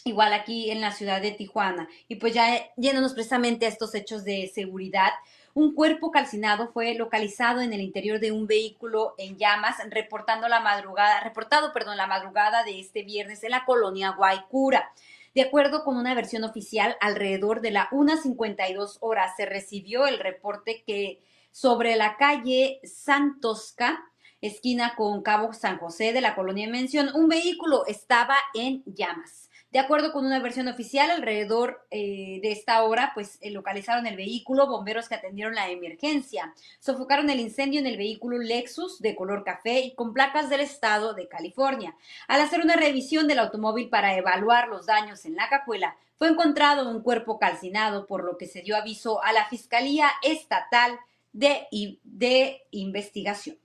igual 0.03 0.33
aquí 0.33 0.71
en 0.71 0.81
la 0.81 0.91
ciudad 0.91 1.21
de 1.21 1.31
Tijuana, 1.31 1.87
y 2.07 2.15
pues 2.15 2.33
ya 2.33 2.69
yéndonos 2.75 3.13
precisamente 3.13 3.65
a 3.65 3.69
estos 3.69 3.95
hechos 3.95 4.23
de 4.23 4.51
seguridad, 4.53 5.11
un 5.53 5.73
cuerpo 5.73 6.11
calcinado 6.11 6.71
fue 6.71 6.93
localizado 6.93 7.61
en 7.61 7.73
el 7.73 7.81
interior 7.81 8.19
de 8.19 8.31
un 8.31 8.45
vehículo 8.45 9.15
en 9.17 9.37
llamas, 9.37 9.77
reportando 9.89 10.47
la 10.47 10.59
madrugada, 10.59 11.21
reportado, 11.21 11.73
perdón, 11.73 11.97
la 11.97 12.07
madrugada 12.07 12.63
de 12.63 12.79
este 12.79 13.03
viernes 13.03 13.43
en 13.43 13.51
la 13.51 13.65
colonia 13.65 14.11
Guaycura. 14.11 14.91
De 15.39 15.45
acuerdo 15.45 15.85
con 15.85 15.95
una 15.95 16.15
versión 16.15 16.43
oficial, 16.43 16.97
alrededor 16.99 17.61
de 17.61 17.71
la 17.71 17.89
1.52 17.91 18.97
horas 18.99 19.37
se 19.37 19.45
recibió 19.45 20.05
el 20.05 20.19
reporte 20.19 20.83
que 20.85 21.23
sobre 21.53 21.95
la 21.95 22.17
calle 22.17 22.81
Santosca, 22.83 24.03
esquina 24.41 24.95
con 24.97 25.21
Cabo 25.21 25.53
San 25.53 25.77
José 25.77 26.11
de 26.11 26.19
la 26.19 26.35
colonia 26.35 26.65
de 26.65 26.73
Mención, 26.73 27.11
un 27.15 27.29
vehículo 27.29 27.85
estaba 27.85 28.35
en 28.53 28.83
llamas. 28.83 29.48
De 29.71 29.77
acuerdo 29.77 30.11
con 30.11 30.25
una 30.25 30.39
versión 30.39 30.67
oficial, 30.67 31.11
alrededor 31.11 31.85
eh, 31.91 32.39
de 32.41 32.51
esta 32.51 32.81
hora, 32.83 33.11
pues 33.13 33.37
eh, 33.41 33.51
localizaron 33.51 34.07
el 34.07 34.15
vehículo, 34.15 34.65
bomberos 34.65 35.07
que 35.07 35.13
atendieron 35.13 35.53
la 35.53 35.69
emergencia. 35.69 36.55
Sofocaron 36.79 37.29
el 37.29 37.39
incendio 37.39 37.79
en 37.79 37.85
el 37.85 37.95
vehículo 37.95 38.39
Lexus 38.39 38.99
de 38.99 39.15
color 39.15 39.43
café 39.43 39.81
y 39.81 39.93
con 39.93 40.11
placas 40.11 40.49
del 40.49 40.61
estado 40.61 41.13
de 41.13 41.27
California. 41.27 41.95
Al 42.27 42.41
hacer 42.41 42.61
una 42.61 42.77
revisión 42.77 43.27
del 43.27 43.37
automóvil 43.37 43.89
para 43.89 44.15
evaluar 44.15 44.69
los 44.69 44.87
daños 44.87 45.23
en 45.25 45.35
la 45.35 45.49
cajuela, 45.49 45.97
fue 46.15 46.29
encontrado 46.29 46.89
un 46.89 47.03
cuerpo 47.03 47.37
calcinado, 47.37 48.07
por 48.07 48.23
lo 48.23 48.39
que 48.39 48.47
se 48.47 48.63
dio 48.63 48.75
aviso 48.75 49.23
a 49.23 49.33
la 49.33 49.45
Fiscalía 49.45 50.09
Estatal 50.23 50.99
de, 51.31 51.67
de 52.03 52.63
Investigación. 52.71 53.57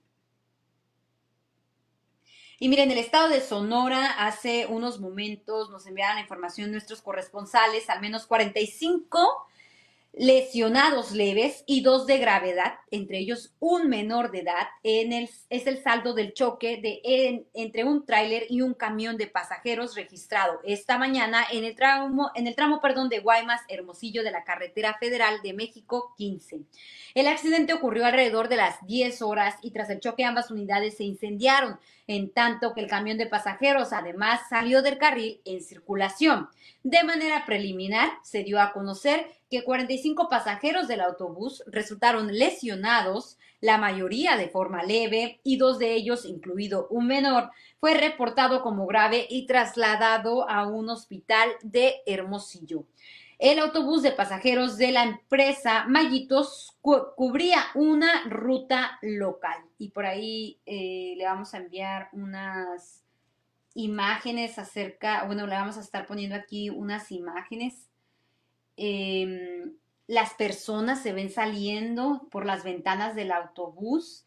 Y 2.59 2.69
miren, 2.69 2.89
el 2.89 2.97
estado 2.97 3.27
de 3.27 3.41
Sonora 3.41 4.11
hace 4.11 4.65
unos 4.67 4.99
momentos 4.99 5.69
nos 5.69 5.85
enviaron 5.87 6.15
la 6.15 6.21
información 6.21 6.71
nuestros 6.71 7.01
corresponsales, 7.01 7.89
al 7.89 7.99
menos 7.99 8.25
45 8.27 9.47
lesionados 10.17 11.11
leves 11.11 11.63
y 11.67 11.81
dos 11.81 12.07
de 12.07 12.17
gravedad, 12.17 12.75
entre 12.89 13.17
ellos 13.17 13.53
un 13.59 13.89
menor 13.89 14.31
de 14.31 14.39
edad, 14.39 14.67
en 14.83 15.11
el, 15.11 15.29
es 15.49 15.67
el 15.67 15.83
saldo 15.83 16.13
del 16.13 16.33
choque 16.33 16.77
de, 16.77 17.45
entre 17.53 17.83
un 17.83 18.05
tráiler 18.05 18.45
y 18.49 18.61
un 18.61 18.73
camión 18.73 19.17
de 19.17 19.27
pasajeros 19.27 19.95
registrado 19.95 20.61
esta 20.63 20.97
mañana 20.97 21.45
en 21.51 21.65
el 21.65 21.75
tramo, 21.75 22.31
en 22.33 22.47
el 22.47 22.55
tramo 22.55 22.79
perdón, 22.79 23.09
de 23.09 23.19
Guaymas, 23.19 23.61
Hermosillo 23.67 24.23
de 24.23 24.31
la 24.31 24.45
carretera 24.45 24.97
federal 24.99 25.41
de 25.43 25.53
México 25.53 26.13
15. 26.17 26.61
El 27.13 27.27
accidente 27.27 27.73
ocurrió 27.73 28.05
alrededor 28.05 28.47
de 28.47 28.55
las 28.55 28.85
10 28.87 29.21
horas 29.21 29.55
y 29.61 29.71
tras 29.71 29.89
el 29.89 29.99
choque 29.99 30.23
ambas 30.23 30.49
unidades 30.49 30.95
se 30.95 31.03
incendiaron, 31.03 31.77
en 32.07 32.31
tanto 32.31 32.73
que 32.73 32.81
el 32.81 32.87
camión 32.87 33.17
de 33.17 33.25
pasajeros 33.25 33.93
además 33.93 34.41
salió 34.49 34.81
del 34.81 34.97
carril 34.97 35.41
en 35.45 35.61
circulación. 35.61 36.49
De 36.83 37.03
manera 37.03 37.45
preliminar, 37.45 38.09
se 38.23 38.43
dio 38.43 38.61
a 38.61 38.71
conocer 38.73 39.25
que 39.49 39.63
45 39.63 40.29
pasajeros 40.29 40.87
del 40.87 41.01
autobús 41.01 41.63
resultaron 41.67 42.27
lesionados, 42.27 43.37
la 43.61 43.77
mayoría 43.77 44.37
de 44.37 44.49
forma 44.49 44.83
leve, 44.83 45.39
y 45.43 45.57
dos 45.57 45.79
de 45.79 45.93
ellos, 45.93 46.25
incluido 46.25 46.87
un 46.89 47.07
menor, 47.07 47.51
fue 47.79 47.95
reportado 47.95 48.61
como 48.61 48.85
grave 48.85 49.25
y 49.29 49.47
trasladado 49.47 50.47
a 50.49 50.67
un 50.67 50.89
hospital 50.89 51.49
de 51.63 51.95
Hermosillo. 52.05 52.85
El 53.39 53.59
autobús 53.59 54.01
de 54.01 54.11
pasajeros 54.11 54.77
de 54.77 54.91
la 54.91 55.03
empresa 55.03 55.85
Mallitos 55.87 56.77
cubría 56.81 57.65
una 57.73 58.23
ruta 58.29 58.97
local 59.01 59.64
y 59.77 59.89
por 59.89 60.05
ahí 60.05 60.59
eh, 60.65 61.15
le 61.17 61.25
vamos 61.25 61.53
a 61.53 61.57
enviar 61.57 62.09
unas 62.13 63.03
imágenes 63.73 64.57
acerca, 64.57 65.25
bueno, 65.25 65.45
le 65.47 65.55
vamos 65.55 65.77
a 65.77 65.81
estar 65.81 66.05
poniendo 66.05 66.35
aquí 66.35 66.69
unas 66.69 67.11
imágenes. 67.11 67.89
Em, 68.77 69.73
las 70.07 70.33
personas 70.33 71.01
se 71.01 71.13
ven 71.13 71.29
saliendo 71.29 72.27
por 72.31 72.45
las 72.45 72.63
ventanas 72.63 73.15
del 73.15 73.31
autobús. 73.31 74.25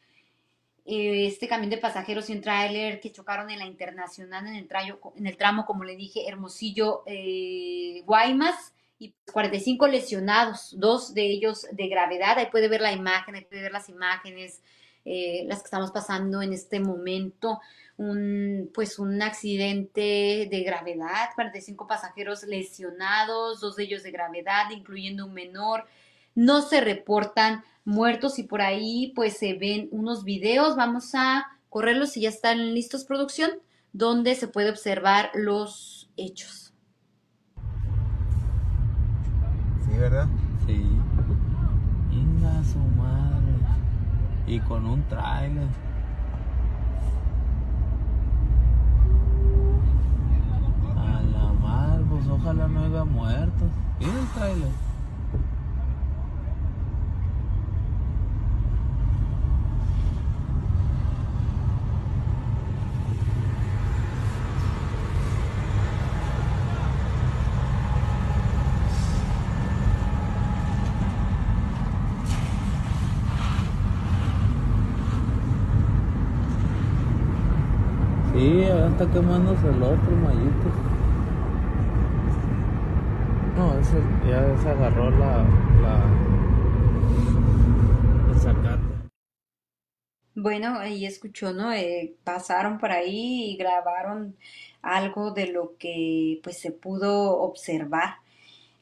Eh, 0.84 1.26
este 1.26 1.48
camión 1.48 1.70
de 1.70 1.78
pasajeros 1.78 2.28
y 2.30 2.32
un 2.32 2.40
tráiler 2.40 3.00
que 3.00 3.12
chocaron 3.12 3.50
en 3.50 3.58
la 3.58 3.66
internacional 3.66 4.46
en 4.46 4.56
el, 4.56 4.68
en 5.16 5.26
el 5.26 5.36
tramo, 5.36 5.66
como 5.66 5.84
le 5.84 5.96
dije, 5.96 6.28
Hermosillo, 6.28 7.02
eh, 7.06 8.02
Guaymas, 8.06 8.74
y 8.98 9.14
45 9.32 9.86
lesionados, 9.86 10.74
dos 10.78 11.14
de 11.14 11.26
ellos 11.26 11.66
de 11.72 11.88
gravedad. 11.88 12.38
Ahí 12.38 12.46
puede 12.50 12.68
ver 12.68 12.80
la 12.80 12.92
imagen, 12.92 13.34
ahí 13.34 13.44
puede 13.44 13.62
ver 13.62 13.72
las 13.72 13.88
imágenes, 13.88 14.60
eh, 15.10 15.44
las 15.46 15.60
que 15.60 15.64
estamos 15.64 15.90
pasando 15.90 16.42
en 16.42 16.52
este 16.52 16.80
momento 16.80 17.60
un, 17.96 18.70
pues 18.74 18.98
un 18.98 19.22
accidente 19.22 20.48
de 20.50 20.62
gravedad, 20.64 21.30
45 21.34 21.86
pasajeros 21.86 22.44
lesionados, 22.44 23.60
dos 23.60 23.76
de 23.76 23.84
ellos 23.84 24.02
de 24.02 24.10
gravedad, 24.10 24.70
incluyendo 24.70 25.26
un 25.26 25.32
menor. 25.32 25.86
no 26.34 26.60
se 26.62 26.80
reportan 26.80 27.64
muertos 27.84 28.38
y 28.38 28.42
por 28.42 28.60
ahí 28.60 29.12
pues 29.16 29.38
se 29.38 29.54
ven 29.54 29.88
unos 29.90 30.24
videos. 30.24 30.76
Vamos 30.76 31.14
a 31.14 31.46
correrlos 31.70 32.10
si 32.10 32.20
ya 32.20 32.28
están 32.28 32.74
listos 32.74 33.04
producción, 33.04 33.50
donde 33.92 34.34
se 34.34 34.46
puede 34.46 34.70
observar 34.70 35.30
los 35.34 36.10
hechos. 36.16 36.74
Sí, 39.84 39.98
¿verdad? 39.98 40.28
Sí. 40.66 40.84
Inga 42.12 42.62
su 42.64 42.78
madre. 42.78 43.28
Y 44.50 44.60
con 44.60 44.86
un 44.86 45.02
trailer. 45.02 45.68
A 50.96 51.20
la 51.20 51.52
madre, 51.60 52.02
pues 52.08 52.26
ojalá 52.28 52.66
no 52.66 52.80
haya 52.84 53.04
muertos. 53.04 53.68
¿Y 54.00 54.04
el 54.04 54.26
trailer? 54.34 54.88
Sí, 78.38 78.60
ya 78.60 78.87
está 78.98 79.12
quemándose 79.12 79.68
el 79.68 79.80
otro 79.80 80.10
mallito. 80.10 80.68
No, 83.56 83.78
ese 83.78 84.02
ya 84.28 84.58
se 84.60 84.68
agarró 84.68 85.10
la, 85.10 85.44
la 85.82 86.02
el. 88.32 88.80
Bueno, 90.34 90.78
ahí 90.80 91.06
escuchó, 91.06 91.52
¿no? 91.52 91.72
Eh, 91.72 92.16
pasaron 92.24 92.78
por 92.78 92.90
ahí 92.90 93.52
y 93.52 93.56
grabaron 93.56 94.36
algo 94.82 95.30
de 95.30 95.46
lo 95.52 95.76
que 95.78 96.40
pues 96.42 96.60
se 96.60 96.72
pudo 96.72 97.38
observar. 97.40 98.16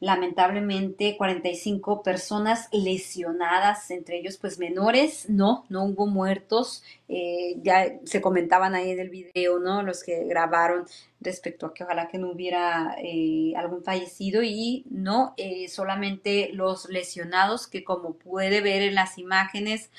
Lamentablemente, 0.06 1.16
45 1.16 2.04
personas 2.04 2.68
lesionadas, 2.70 3.90
entre 3.90 4.20
ellos 4.20 4.36
pues 4.36 4.56
menores, 4.56 5.28
no, 5.28 5.64
no 5.68 5.82
hubo 5.84 6.06
muertos, 6.06 6.84
eh, 7.08 7.56
ya 7.60 7.92
se 8.04 8.20
comentaban 8.20 8.76
ahí 8.76 8.90
en 8.92 9.00
el 9.00 9.10
video, 9.10 9.58
¿no? 9.58 9.82
Los 9.82 10.04
que 10.04 10.22
grabaron 10.26 10.84
respecto 11.20 11.66
a 11.66 11.74
que 11.74 11.82
ojalá 11.82 12.06
que 12.06 12.18
no 12.18 12.30
hubiera 12.30 12.94
eh, 13.02 13.54
algún 13.56 13.82
fallecido 13.82 14.44
y 14.44 14.84
no, 14.90 15.34
eh, 15.38 15.66
solamente 15.66 16.50
los 16.52 16.88
lesionados 16.88 17.66
que 17.66 17.82
como 17.82 18.12
puede 18.12 18.60
ver 18.60 18.82
en 18.82 18.94
las 18.94 19.18
imágenes, 19.18 19.90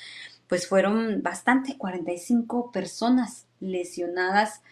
pues 0.46 0.66
fueron 0.66 1.22
bastante, 1.22 1.76
45 1.76 2.72
personas 2.72 3.46
lesionadas, 3.60 4.62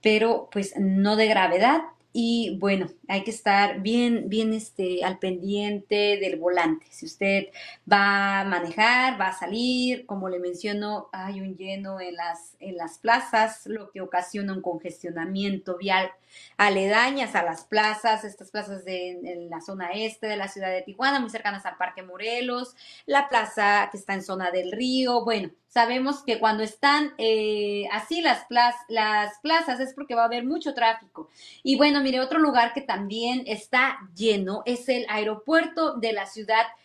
pero 0.00 0.48
pues 0.52 0.74
no 0.78 1.16
de 1.16 1.26
gravedad, 1.26 1.80
y 2.12 2.56
bueno, 2.58 2.88
hay 3.08 3.22
que 3.24 3.30
estar 3.30 3.82
bien, 3.82 4.28
bien 4.28 4.52
este, 4.52 5.04
al 5.04 5.18
pendiente 5.18 6.18
del 6.20 6.38
volante. 6.38 6.86
Si 6.90 7.06
usted 7.06 7.48
va 7.90 8.40
a 8.40 8.44
manejar, 8.44 9.20
va 9.20 9.28
a 9.28 9.38
salir, 9.38 10.06
como 10.06 10.28
le 10.28 10.40
menciono, 10.40 11.08
hay 11.12 11.40
un 11.40 11.56
lleno 11.56 12.00
en 12.00 12.16
las, 12.16 12.49
en 12.60 12.76
las 12.76 12.98
plazas, 12.98 13.66
lo 13.66 13.90
que 13.90 14.00
ocasiona 14.00 14.52
un 14.52 14.62
congestionamiento 14.62 15.76
vial 15.76 16.10
aledañas 16.56 17.34
a 17.34 17.42
las 17.42 17.64
plazas, 17.64 18.24
estas 18.24 18.50
plazas 18.50 18.84
de, 18.84 19.10
en 19.10 19.50
la 19.50 19.60
zona 19.60 19.90
este 19.92 20.26
de 20.26 20.36
la 20.36 20.48
ciudad 20.48 20.70
de 20.70 20.82
Tijuana, 20.82 21.20
muy 21.20 21.30
cercanas 21.30 21.66
al 21.66 21.76
Parque 21.76 22.02
Morelos, 22.02 22.76
la 23.06 23.28
plaza 23.28 23.88
que 23.90 23.96
está 23.96 24.14
en 24.14 24.22
zona 24.22 24.50
del 24.50 24.72
río. 24.72 25.24
Bueno, 25.24 25.50
sabemos 25.68 26.22
que 26.22 26.38
cuando 26.38 26.62
están 26.62 27.14
eh, 27.18 27.84
así 27.92 28.20
las, 28.20 28.46
las 28.88 29.38
plazas 29.40 29.80
es 29.80 29.94
porque 29.94 30.14
va 30.14 30.22
a 30.22 30.26
haber 30.26 30.44
mucho 30.44 30.74
tráfico. 30.74 31.28
Y 31.62 31.76
bueno, 31.76 32.02
mire, 32.02 32.20
otro 32.20 32.38
lugar 32.38 32.72
que 32.72 32.82
también 32.82 33.42
está 33.46 33.98
lleno 34.14 34.62
es 34.66 34.88
el 34.88 35.06
aeropuerto 35.08 35.96
de 35.96 36.12
la 36.12 36.26
ciudad 36.26 36.66
de 36.66 36.80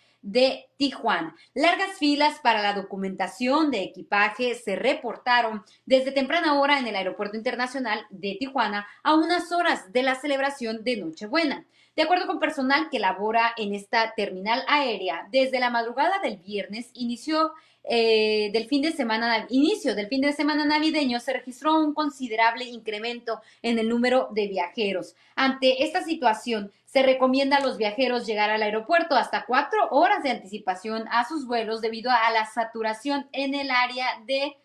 Tijuana. 0.78 1.36
Largas 1.54 1.98
filas 1.98 2.40
para 2.40 2.62
la 2.62 2.74
documentación 2.74 3.72
de 3.72 3.84
equipaje 3.84 4.56
se 4.56 4.76
reportaron 4.76 5.64
desde 5.86 6.12
temprana 6.12 6.60
hora 6.60 6.80
en 6.80 6.88
el 6.88 6.96
Aeropuerto 6.96 7.38
Internacional 7.38 8.06
de 8.10 8.36
Tijuana 8.40 8.88
a 9.04 9.16
unas 9.16 9.52
horas 9.52 9.92
de 9.94 10.04
la 10.04 10.16
celebración 10.16 10.84
de 10.84 10.98
Nochebuena. 10.98 11.66
De 11.96 12.04
acuerdo 12.04 12.28
con 12.28 12.40
personal 12.40 12.90
que 12.90 13.00
labora 13.00 13.54
en 13.56 13.74
esta 13.74 14.14
terminal 14.16 14.64
aérea, 14.68 15.28
desde 15.32 15.60
la 15.60 15.70
madrugada 15.70 16.20
del 16.20 16.38
viernes 16.38 16.90
inició 16.94 17.54
eh, 17.88 18.50
del 18.52 18.68
fin 18.68 18.82
de 18.82 18.92
semana, 18.92 19.46
inicio 19.50 19.96
del 19.96 20.08
fin 20.08 20.22
de 20.22 20.34
semana 20.34 20.66
navideño, 20.66 21.20
se 21.20 21.34
registró 21.34 21.80
un 21.80 21.94
considerable 21.94 22.66
incremento 22.66 23.42
en 23.62 23.78
el 23.80 23.88
número 23.88 24.30
de 24.34 24.48
viajeros. 24.48 25.16
Ante 25.36 25.84
esta 25.84 26.04
situación, 26.04 26.72
se 26.95 27.03
recomienda 27.03 27.58
a 27.58 27.60
los 27.60 27.75
viajeros 27.75 28.25
llegar 28.25 28.49
al 28.49 28.63
aeropuerto 28.63 29.15
hasta 29.15 29.45
cuatro 29.45 29.89
horas 29.91 30.23
de 30.23 30.29
anticipación 30.29 31.03
a 31.12 31.27
sus 31.27 31.45
vuelos 31.45 31.81
debido 31.81 32.10
a 32.10 32.31
la 32.31 32.45
saturación 32.45 33.27
en 33.34 33.53
el 33.53 33.69
área 33.69 34.05
de 34.25 34.55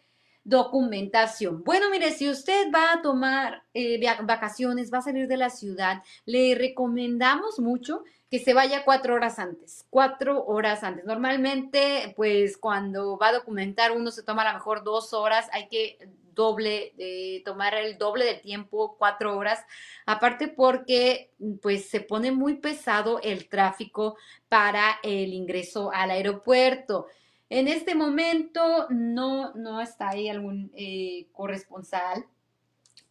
documentación. 0.45 1.65
Bueno, 1.65 1.91
mire, 1.91 2.13
si 2.13 2.31
usted 2.31 2.71
va 2.73 2.93
a 2.93 3.03
tomar 3.03 3.65
eh, 3.75 4.01
vacaciones, 4.23 4.95
va 4.95 4.99
a 4.99 5.03
salir 5.03 5.27
de 5.27 5.39
la 5.39 5.51
ciudad, 5.51 6.05
le 6.25 6.55
recomendamos 6.55 7.59
mucho 7.59 8.05
que 8.31 8.39
se 8.39 8.55
vaya 8.55 8.85
cuatro 8.85 9.17
horas 9.17 9.41
antes, 9.41 9.85
cuatro 9.91 10.45
horas 10.45 10.85
antes. 10.85 11.05
Normalmente, 11.05 12.15
pues 12.17 12.57
cuando 12.57 13.19
va 13.19 13.31
a 13.31 13.33
documentar 13.33 13.91
uno 13.91 14.13
se 14.13 14.23
toma 14.23 14.43
a 14.43 14.53
lo 14.53 14.55
mejor 14.55 14.85
dos 14.85 15.13
horas, 15.15 15.49
hay 15.53 15.67
que 15.67 15.99
doble, 16.41 16.95
de 16.97 17.43
tomar 17.45 17.75
el 17.75 17.99
doble 17.99 18.25
de 18.25 18.35
tiempo, 18.35 18.97
cuatro 18.99 19.37
horas, 19.37 19.63
aparte 20.07 20.49
porque 20.49 21.31
pues 21.61 21.91
se 21.91 22.01
pone 22.01 22.33
muy 22.33 22.55
pesado 22.55 23.21
el 23.23 23.47
tráfico 23.49 24.17
para 24.49 24.99
el 25.03 25.35
ingreso 25.35 25.93
al 25.93 26.11
aeropuerto. 26.11 27.07
En 27.51 27.69
este 27.69 27.95
momento 27.95 28.87
no, 28.89 29.53
no 29.55 29.83
está 29.83 30.09
ahí 30.09 30.29
algún 30.31 30.73
eh, 30.75 31.27
corresponsal 31.33 32.25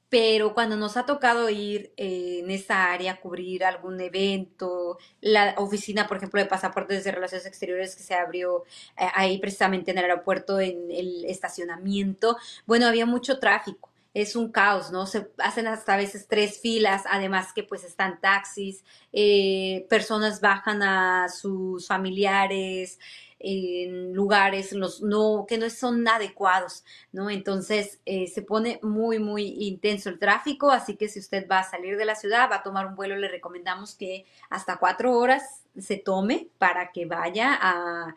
pero 0.10 0.56
cuando 0.56 0.76
nos 0.76 0.98
ha 0.98 1.06
tocado 1.06 1.50
ir 1.50 1.94
eh, 1.96 2.40
en 2.44 2.50
esa 2.50 2.92
área, 2.92 3.20
cubrir 3.22 3.64
algún 3.64 4.02
evento, 4.02 4.98
la 5.22 5.54
oficina, 5.58 6.08
por 6.08 6.18
ejemplo, 6.18 6.40
de 6.42 6.48
pasaportes 6.48 7.04
de 7.04 7.12
relaciones 7.12 7.46
exteriores 7.46 7.96
que 7.96 8.04
se 8.04 8.16
abrió 8.16 8.64
eh, 8.98 9.08
ahí 9.14 9.38
precisamente 9.38 9.92
en 9.92 10.00
el 10.00 10.06
aeropuerto, 10.06 10.60
en 10.60 10.90
el 10.92 11.26
estacionamiento, 11.26 12.38
bueno, 12.66 12.88
había 12.88 13.06
mucho 13.06 13.40
tráfico. 13.40 13.90
Es 14.12 14.36
un 14.36 14.52
caos, 14.52 14.92
¿no? 14.92 15.06
Se 15.06 15.30
hacen 15.38 15.68
hasta 15.68 15.94
a 15.94 15.98
veces 15.98 16.28
tres 16.28 16.60
filas, 16.60 17.04
además 17.08 17.54
que 17.54 17.62
pues 17.64 17.84
están 17.84 18.20
taxis, 18.20 18.84
eh, 19.14 19.86
personas 19.88 20.42
bajan 20.42 20.82
a 20.82 21.30
sus 21.30 21.86
familiares, 21.88 22.98
en 23.40 24.14
lugares 24.14 24.74
los 24.74 25.02
no, 25.02 25.46
que 25.48 25.58
no 25.58 25.70
son 25.70 26.08
adecuados, 26.08 26.84
¿no? 27.12 27.30
Entonces 27.30 28.00
eh, 28.06 28.28
se 28.28 28.42
pone 28.42 28.80
muy, 28.84 29.20
muy 29.20 29.46
intenso 29.60 30.10
el 30.10 30.20
tráfico, 30.20 30.72
así 30.72 30.96
que 30.98 31.08
si 31.08 31.20
usted 31.20 31.48
va 31.50 31.60
a 31.60 31.70
salir 31.70 31.98
de 31.98 32.06
la 32.06 32.16
ciudad, 32.16 32.50
va 32.52 32.58
a 32.58 32.64
tomar 32.64 32.86
un 32.86 32.96
vuelo, 32.96 33.16
le 33.16 33.30
recomendamos 33.30 33.96
que 33.96 34.26
hasta 34.50 34.78
cuatro 34.78 35.18
horas 35.18 35.64
se 35.78 35.98
tome 35.98 36.50
para 36.58 36.92
que 36.92 37.06
vaya 37.06 37.58
a, 37.62 38.16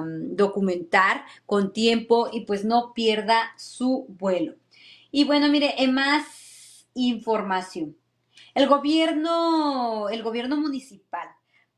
mm, 0.00 0.36
documentar 0.36 1.24
con 1.46 1.72
tiempo 1.72 2.28
y 2.32 2.42
pues 2.42 2.64
no 2.64 2.92
pierda 2.94 3.52
su 3.56 4.06
vuelo. 4.08 4.54
Y 5.10 5.24
bueno, 5.24 5.48
mire, 5.48 5.74
en 5.82 5.94
más 5.94 6.86
información. 6.94 7.96
El 8.54 8.68
gobierno, 8.68 10.08
el 10.10 10.22
gobierno 10.22 10.56
municipal 10.56 11.28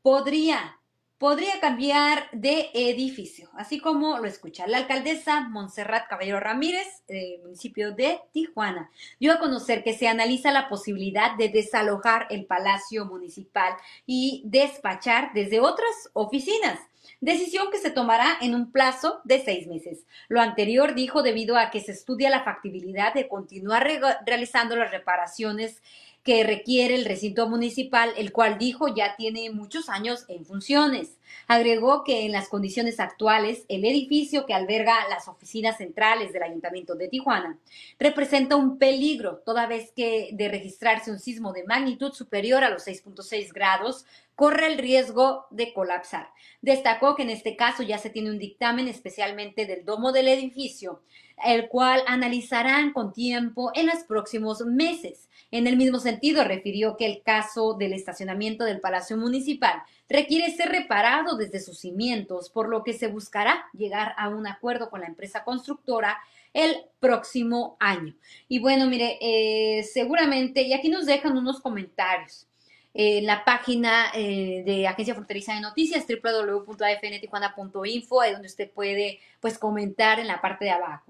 podría 0.01 0.80
podría 1.21 1.59
cambiar 1.59 2.31
de 2.31 2.71
edificio, 2.73 3.51
así 3.53 3.79
como 3.79 4.17
lo 4.17 4.25
escucha 4.25 4.65
la 4.65 4.79
alcaldesa 4.79 5.41
Montserrat 5.41 6.07
Caballero 6.07 6.39
Ramírez, 6.39 7.03
del 7.07 7.43
municipio 7.43 7.91
de 7.91 8.19
Tijuana. 8.33 8.89
Dio 9.19 9.31
a 9.31 9.37
conocer 9.37 9.83
que 9.83 9.93
se 9.93 10.07
analiza 10.07 10.51
la 10.51 10.67
posibilidad 10.67 11.37
de 11.37 11.49
desalojar 11.49 12.25
el 12.31 12.47
Palacio 12.47 13.05
Municipal 13.05 13.75
y 14.07 14.41
despachar 14.45 15.31
desde 15.35 15.59
otras 15.59 16.09
oficinas 16.13 16.79
decisión 17.19 17.67
que 17.71 17.77
se 17.77 17.91
tomará 17.91 18.37
en 18.41 18.55
un 18.55 18.71
plazo 18.71 19.21
de 19.23 19.43
seis 19.43 19.67
meses. 19.67 20.05
Lo 20.27 20.41
anterior 20.41 20.95
dijo 20.95 21.21
debido 21.21 21.55
a 21.55 21.69
que 21.69 21.79
se 21.79 21.91
estudia 21.91 22.31
la 22.31 22.43
factibilidad 22.43 23.13
de 23.13 23.27
continuar 23.27 23.87
realizando 24.25 24.75
las 24.75 24.89
reparaciones 24.89 25.83
que 26.23 26.43
requiere 26.43 26.95
el 26.95 27.05
recinto 27.05 27.47
municipal, 27.47 28.11
el 28.17 28.31
cual 28.31 28.57
dijo 28.57 28.93
ya 28.93 29.15
tiene 29.15 29.49
muchos 29.49 29.89
años 29.89 30.25
en 30.27 30.45
funciones. 30.45 31.17
Agregó 31.47 32.03
que 32.03 32.25
en 32.25 32.31
las 32.31 32.47
condiciones 32.49 32.99
actuales, 32.99 33.65
el 33.67 33.85
edificio 33.85 34.45
que 34.45 34.53
alberga 34.53 34.95
las 35.09 35.27
oficinas 35.27 35.77
centrales 35.77 36.33
del 36.33 36.43
Ayuntamiento 36.43 36.95
de 36.95 37.07
Tijuana 37.07 37.57
representa 37.99 38.55
un 38.55 38.77
peligro, 38.77 39.41
toda 39.45 39.67
vez 39.67 39.91
que 39.95 40.29
de 40.33 40.49
registrarse 40.49 41.11
un 41.11 41.19
sismo 41.19 41.51
de 41.53 41.63
magnitud 41.63 42.13
superior 42.13 42.63
a 42.63 42.69
los 42.69 42.87
6.6 42.87 43.53
grados, 43.53 44.05
corre 44.35 44.67
el 44.67 44.79
riesgo 44.79 45.45
de 45.51 45.73
colapsar. 45.73 46.29
Destacó 46.61 47.15
que 47.15 47.23
en 47.23 47.29
este 47.29 47.55
caso 47.55 47.83
ya 47.83 47.97
se 47.97 48.09
tiene 48.09 48.31
un 48.31 48.39
dictamen 48.39 48.87
especialmente 48.87 49.65
del 49.65 49.85
domo 49.85 50.11
del 50.11 50.27
edificio, 50.27 51.03
el 51.45 51.67
cual 51.67 52.01
analizarán 52.07 52.93
con 52.93 53.13
tiempo 53.13 53.71
en 53.75 53.87
los 53.87 53.99
próximos 54.07 54.65
meses. 54.65 55.29
En 55.51 55.67
el 55.67 55.77
mismo 55.77 55.99
sentido, 55.99 56.43
refirió 56.43 56.97
que 56.97 57.05
el 57.05 57.21
caso 57.23 57.73
del 57.73 57.93
estacionamiento 57.93 58.63
del 58.63 58.79
Palacio 58.79 59.17
Municipal 59.17 59.83
requiere 60.11 60.51
ser 60.51 60.69
reparado 60.69 61.37
desde 61.37 61.59
sus 61.59 61.79
cimientos, 61.79 62.49
por 62.49 62.69
lo 62.69 62.83
que 62.83 62.93
se 62.93 63.07
buscará 63.07 63.65
llegar 63.73 64.13
a 64.17 64.29
un 64.29 64.47
acuerdo 64.47 64.89
con 64.89 65.01
la 65.01 65.07
empresa 65.07 65.43
constructora 65.43 66.17
el 66.53 66.75
próximo 66.99 67.77
año. 67.79 68.15
Y 68.47 68.59
bueno, 68.59 68.87
mire, 68.87 69.17
eh, 69.21 69.83
seguramente, 69.83 70.61
y 70.63 70.73
aquí 70.73 70.89
nos 70.89 71.05
dejan 71.05 71.37
unos 71.37 71.61
comentarios. 71.61 72.47
en 72.93 73.25
la 73.25 73.45
página 73.45 74.11
eh, 74.13 74.63
de 74.65 74.85
Agencia 74.85 75.13
Fronteriza 75.13 75.53
de 75.53 75.61
Noticias, 75.61 76.05
www.afntijuana.info, 76.05 78.19
ahí 78.19 78.33
donde 78.33 78.49
usted 78.49 78.69
puede 78.69 79.21
pues 79.39 79.57
comentar 79.57 80.19
en 80.19 80.27
la 80.27 80.41
parte 80.41 80.65
de 80.65 80.71
abajo. 80.71 81.05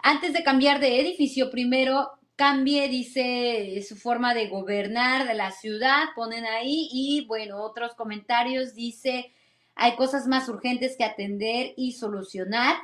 Antes 0.00 0.32
de 0.32 0.42
cambiar 0.42 0.80
de 0.80 0.98
edificio, 0.98 1.52
primero 1.52 2.18
cambie, 2.36 2.88
dice, 2.88 3.84
su 3.86 3.96
forma 3.96 4.34
de 4.34 4.48
gobernar 4.48 5.26
de 5.26 5.34
la 5.34 5.50
ciudad, 5.50 6.06
ponen 6.14 6.44
ahí, 6.44 6.88
y 6.92 7.24
bueno, 7.26 7.62
otros 7.62 7.94
comentarios 7.94 8.74
dice, 8.74 9.32
hay 9.74 9.96
cosas 9.96 10.26
más 10.26 10.48
urgentes 10.48 10.96
que 10.96 11.04
atender 11.04 11.74
y 11.76 11.92
solucionar. 11.92 12.76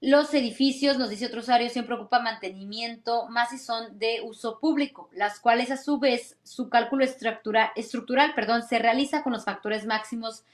Los 0.00 0.34
edificios, 0.34 0.98
nos 0.98 1.08
dice 1.08 1.26
otro 1.26 1.40
usuario, 1.40 1.70
siempre 1.70 1.94
ocupa 1.94 2.20
mantenimiento, 2.20 3.28
más 3.28 3.50
si 3.50 3.58
son 3.58 3.98
de 3.98 4.20
uso 4.22 4.60
público, 4.60 5.08
las 5.12 5.40
cuales 5.40 5.70
a 5.70 5.76
su 5.76 5.98
vez 5.98 6.36
su 6.42 6.68
cálculo 6.68 7.04
estructural, 7.04 7.70
estructural 7.76 8.34
perdón, 8.34 8.62
se 8.62 8.78
realiza 8.78 9.22
con 9.22 9.32
los 9.32 9.44
factores 9.44 9.86
máximos 9.86 10.44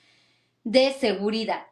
de 0.64 0.92
seguridad. 0.92 1.66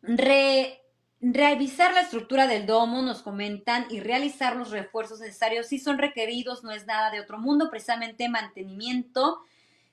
Re, 0.00 0.79
Revisar 1.20 1.92
la 1.92 2.00
estructura 2.00 2.46
del 2.46 2.66
domo, 2.66 3.02
nos 3.02 3.22
comentan, 3.22 3.86
y 3.90 4.00
realizar 4.00 4.56
los 4.56 4.70
refuerzos 4.70 5.20
necesarios 5.20 5.66
si 5.66 5.78
son 5.78 5.98
requeridos, 5.98 6.64
no 6.64 6.70
es 6.70 6.86
nada 6.86 7.10
de 7.10 7.20
otro 7.20 7.38
mundo, 7.38 7.70
precisamente 7.70 8.28
mantenimiento 8.28 9.40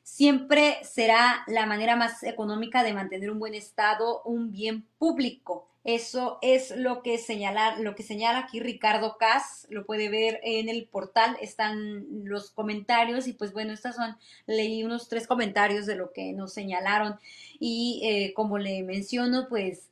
siempre 0.08 0.78
será 0.84 1.44
la 1.48 1.66
manera 1.66 1.98
más 1.98 2.24
económica 2.24 2.82
de 2.82 2.94
mantener 2.94 3.30
un 3.30 3.40
buen 3.40 3.54
estado, 3.54 4.22
un 4.24 4.52
bien 4.52 4.88
público. 4.98 5.68
Eso 5.84 6.40
es 6.42 6.72
lo 6.78 7.04
que 7.04 7.18
señalar, 7.18 7.80
lo 7.80 7.94
que 7.94 8.04
señala 8.04 8.40
aquí 8.40 8.62
Ricardo 8.62 9.18
Cas, 9.18 9.68
lo 9.70 9.86
puede 9.86 10.08
ver 10.08 10.40
en 10.44 10.70
el 10.70 10.88
portal, 10.88 11.36
están 11.42 12.06
los 12.24 12.52
comentarios 12.52 13.28
y 13.28 13.34
pues 13.34 13.52
bueno, 13.52 13.74
estas 13.74 13.98
son, 13.98 14.16
leí 14.46 14.86
unos 14.86 15.10
tres 15.10 15.28
comentarios 15.28 15.86
de 15.86 15.96
lo 15.96 16.13
que 16.13 16.32
nos 16.32 16.54
señalaron 16.54 17.20
y 17.60 18.02
eh, 18.06 18.34
como 18.34 18.58
le 18.60 18.84
menciono, 18.84 19.48
pues 19.50 19.90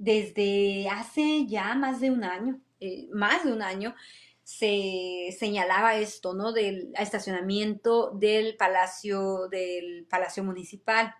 desde 0.00 0.88
hace 0.88 1.46
ya 1.46 1.74
más 1.74 2.00
de 2.00 2.10
un 2.10 2.24
año, 2.24 2.58
eh, 2.80 3.06
más 3.12 3.44
de 3.44 3.52
un 3.52 3.60
año, 3.60 3.94
se 4.42 5.36
señalaba 5.38 5.96
esto, 5.96 6.32
¿no? 6.32 6.52
Del 6.52 6.90
estacionamiento 6.98 8.10
del 8.12 8.56
palacio, 8.56 9.48
del 9.48 10.06
palacio 10.08 10.42
municipal, 10.42 11.14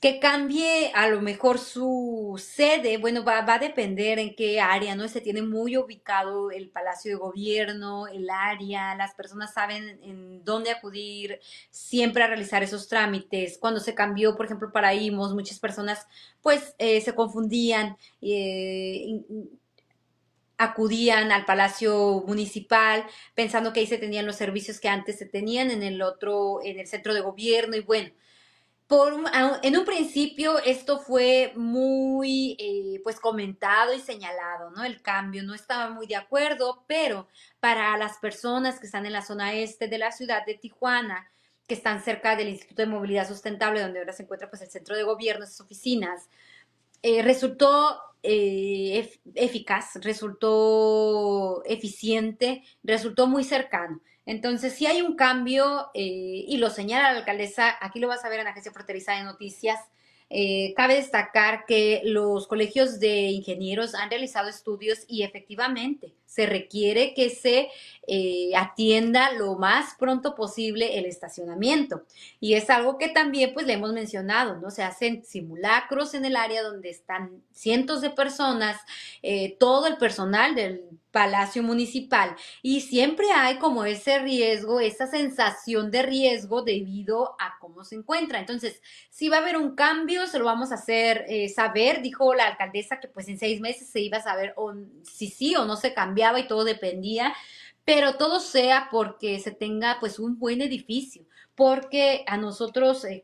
que 0.00 0.18
cambie 0.18 0.90
a 0.94 1.08
lo 1.08 1.20
mejor 1.20 1.58
su 1.58 2.34
sede, 2.42 2.96
bueno, 2.96 3.22
va, 3.22 3.42
va, 3.42 3.56
a 3.56 3.58
depender 3.58 4.18
en 4.18 4.34
qué 4.34 4.58
área, 4.58 4.94
¿no? 4.96 5.06
Se 5.08 5.20
tiene 5.20 5.42
muy 5.42 5.76
ubicado 5.76 6.50
el 6.50 6.70
Palacio 6.70 7.10
de 7.10 7.18
Gobierno, 7.18 8.06
el 8.08 8.30
área, 8.30 8.94
las 8.94 9.14
personas 9.14 9.52
saben 9.52 10.00
en 10.02 10.42
dónde 10.42 10.70
acudir 10.70 11.38
siempre 11.68 12.22
a 12.22 12.28
realizar 12.28 12.62
esos 12.62 12.88
trámites. 12.88 13.58
Cuando 13.58 13.78
se 13.78 13.94
cambió, 13.94 14.36
por 14.36 14.46
ejemplo, 14.46 14.72
para 14.72 14.94
IMOS, 14.94 15.34
muchas 15.34 15.58
personas 15.58 16.06
pues 16.40 16.74
eh, 16.78 17.02
se 17.02 17.14
confundían. 17.14 17.98
Eh, 18.22 19.20
acudían 20.56 21.32
al 21.32 21.46
Palacio 21.46 22.22
Municipal 22.26 23.06
pensando 23.34 23.72
que 23.72 23.80
ahí 23.80 23.86
se 23.86 23.96
tenían 23.96 24.26
los 24.26 24.36
servicios 24.36 24.78
que 24.78 24.90
antes 24.90 25.18
se 25.18 25.24
tenían 25.24 25.70
en 25.70 25.82
el 25.82 26.02
otro, 26.02 26.60
en 26.62 26.78
el 26.78 26.86
centro 26.86 27.14
de 27.14 27.22
gobierno 27.22 27.76
y 27.76 27.80
bueno, 27.80 28.10
en 29.62 29.76
un 29.76 29.84
principio 29.84 30.58
esto 30.58 30.98
fue 30.98 31.52
muy 31.54 32.56
eh, 32.58 33.00
pues 33.04 33.20
comentado 33.20 33.94
y 33.94 34.00
señalado, 34.00 34.70
¿no? 34.70 34.84
El 34.84 35.00
cambio, 35.00 35.44
no 35.44 35.54
estaba 35.54 35.90
muy 35.90 36.08
de 36.08 36.16
acuerdo, 36.16 36.84
pero 36.88 37.28
para 37.60 37.96
las 37.96 38.18
personas 38.18 38.80
que 38.80 38.86
están 38.86 39.06
en 39.06 39.12
la 39.12 39.22
zona 39.22 39.54
este 39.54 39.86
de 39.86 39.98
la 39.98 40.10
ciudad 40.10 40.44
de 40.44 40.54
Tijuana, 40.54 41.30
que 41.68 41.74
están 41.74 42.02
cerca 42.02 42.34
del 42.34 42.48
Instituto 42.48 42.82
de 42.82 42.88
Movilidad 42.88 43.28
Sustentable, 43.28 43.80
donde 43.80 44.00
ahora 44.00 44.12
se 44.12 44.24
encuentra 44.24 44.50
pues 44.50 44.62
el 44.62 44.70
centro 44.70 44.96
de 44.96 45.04
gobierno, 45.04 45.44
esas 45.44 45.60
oficinas, 45.60 46.28
eh, 47.02 47.22
resultó 47.22 47.96
eh, 48.24 49.08
eficaz, 49.36 49.94
resultó 50.02 51.62
eficiente, 51.64 52.64
resultó 52.82 53.28
muy 53.28 53.44
cercano. 53.44 54.00
Entonces, 54.30 54.74
si 54.74 54.86
hay 54.86 55.02
un 55.02 55.16
cambio, 55.16 55.90
eh, 55.92 56.44
y 56.46 56.56
lo 56.58 56.70
señala 56.70 57.10
la 57.10 57.18
alcaldesa, 57.18 57.76
aquí 57.80 57.98
lo 57.98 58.06
vas 58.06 58.24
a 58.24 58.28
ver 58.28 58.38
en 58.38 58.46
Agencia 58.46 58.70
Fronteriza 58.70 59.16
de 59.16 59.24
Noticias, 59.24 59.80
eh, 60.28 60.72
cabe 60.76 60.94
destacar 60.94 61.64
que 61.66 62.00
los 62.04 62.46
colegios 62.46 63.00
de 63.00 63.30
ingenieros 63.30 63.96
han 63.96 64.08
realizado 64.08 64.48
estudios 64.48 65.00
y 65.08 65.24
efectivamente 65.24 66.14
se 66.30 66.46
requiere 66.46 67.12
que 67.12 67.28
se 67.28 67.68
eh, 68.06 68.52
atienda 68.56 69.32
lo 69.32 69.56
más 69.56 69.94
pronto 69.98 70.36
posible 70.36 70.98
el 70.98 71.06
estacionamiento. 71.06 72.04
Y 72.38 72.54
es 72.54 72.70
algo 72.70 72.98
que 72.98 73.08
también 73.08 73.52
pues 73.52 73.66
le 73.66 73.72
hemos 73.72 73.92
mencionado, 73.92 74.56
¿no? 74.60 74.70
Se 74.70 74.84
hacen 74.84 75.24
simulacros 75.24 76.14
en 76.14 76.24
el 76.24 76.36
área 76.36 76.62
donde 76.62 76.88
están 76.88 77.42
cientos 77.52 78.00
de 78.00 78.10
personas, 78.10 78.80
todo 79.58 79.86
el 79.86 79.96
personal 79.96 80.54
del 80.54 80.82
Palacio 81.10 81.62
Municipal 81.62 82.36
y 82.62 82.82
siempre 82.82 83.26
hay 83.32 83.58
como 83.58 83.84
ese 83.84 84.20
riesgo, 84.20 84.80
esa 84.80 85.06
sensación 85.06 85.90
de 85.90 86.02
riesgo 86.02 86.62
debido 86.62 87.34
a 87.40 87.58
cómo 87.60 87.84
se 87.84 87.96
encuentra. 87.96 88.38
Entonces, 88.38 88.80
si 89.10 89.28
va 89.28 89.38
a 89.38 89.40
haber 89.40 89.56
un 89.56 89.74
cambio, 89.74 90.26
se 90.26 90.38
lo 90.38 90.44
vamos 90.44 90.70
a 90.70 90.76
hacer 90.76 91.24
eh, 91.28 91.48
saber, 91.48 92.02
dijo 92.02 92.34
la 92.34 92.46
alcaldesa 92.46 93.00
que 93.00 93.08
pues 93.08 93.28
en 93.28 93.38
seis 93.38 93.60
meses 93.60 93.90
se 93.90 94.00
iba 94.00 94.18
a 94.18 94.22
saber 94.22 94.54
si 95.02 95.28
sí 95.28 95.56
o 95.56 95.64
no 95.64 95.76
se 95.76 95.94
y 96.20 96.46
todo 96.46 96.64
dependía, 96.64 97.34
pero 97.84 98.16
todo 98.16 98.40
sea 98.40 98.88
porque 98.90 99.38
se 99.40 99.50
tenga 99.50 99.98
pues 100.00 100.18
un 100.18 100.38
buen 100.38 100.60
edificio, 100.60 101.24
porque 101.54 102.24
a 102.26 102.36
nosotros, 102.36 103.04
eh, 103.04 103.22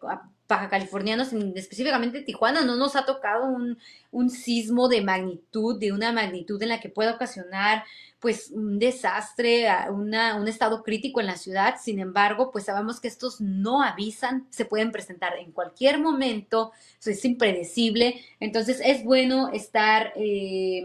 baja 0.49 0.69
californianos, 0.69 1.33
específicamente 1.33 2.23
Tijuana, 2.23 2.65
no 2.65 2.77
nos 2.77 2.97
ha 2.97 3.05
tocado 3.05 3.47
un, 3.47 3.79
un, 4.11 4.31
sismo 4.31 4.89
de 4.89 5.03
magnitud, 5.03 5.79
de 5.79 5.93
una 5.93 6.13
magnitud 6.13 6.63
en 6.63 6.71
la 6.71 6.81
que 6.81 6.89
pueda 6.89 7.15
ocasionar 7.15 7.85
pues 8.19 8.51
un 8.51 8.79
desastre, 8.79 9.69
una, 9.91 10.37
un 10.37 10.49
estado 10.49 10.83
crítico 10.83 11.21
en 11.21 11.27
la 11.27 11.37
ciudad. 11.37 11.77
Sin 11.81 12.01
embargo, 12.01 12.51
pues 12.51 12.65
sabemos 12.65 13.01
que 13.01 13.09
estos 13.09 13.41
no 13.41 13.83
avisan, 13.83 14.47
se 14.51 14.65
pueden 14.65 14.91
presentar 14.91 15.37
en 15.37 15.53
cualquier 15.53 16.01
momento, 16.01 16.73
eso 16.99 17.11
es 17.11 17.25
impredecible. 17.25 18.21
Entonces 18.41 18.81
es 18.83 19.05
bueno 19.05 19.51
estar... 19.53 20.13
Eh, 20.17 20.85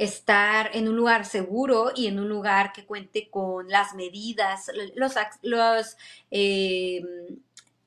estar 0.00 0.70
en 0.72 0.88
un 0.88 0.96
lugar 0.96 1.26
seguro 1.26 1.92
y 1.94 2.06
en 2.06 2.18
un 2.18 2.26
lugar 2.26 2.72
que 2.72 2.86
cuente 2.86 3.28
con 3.28 3.68
las 3.68 3.94
medidas, 3.94 4.70
los, 4.94 5.96
eh, 6.30 7.02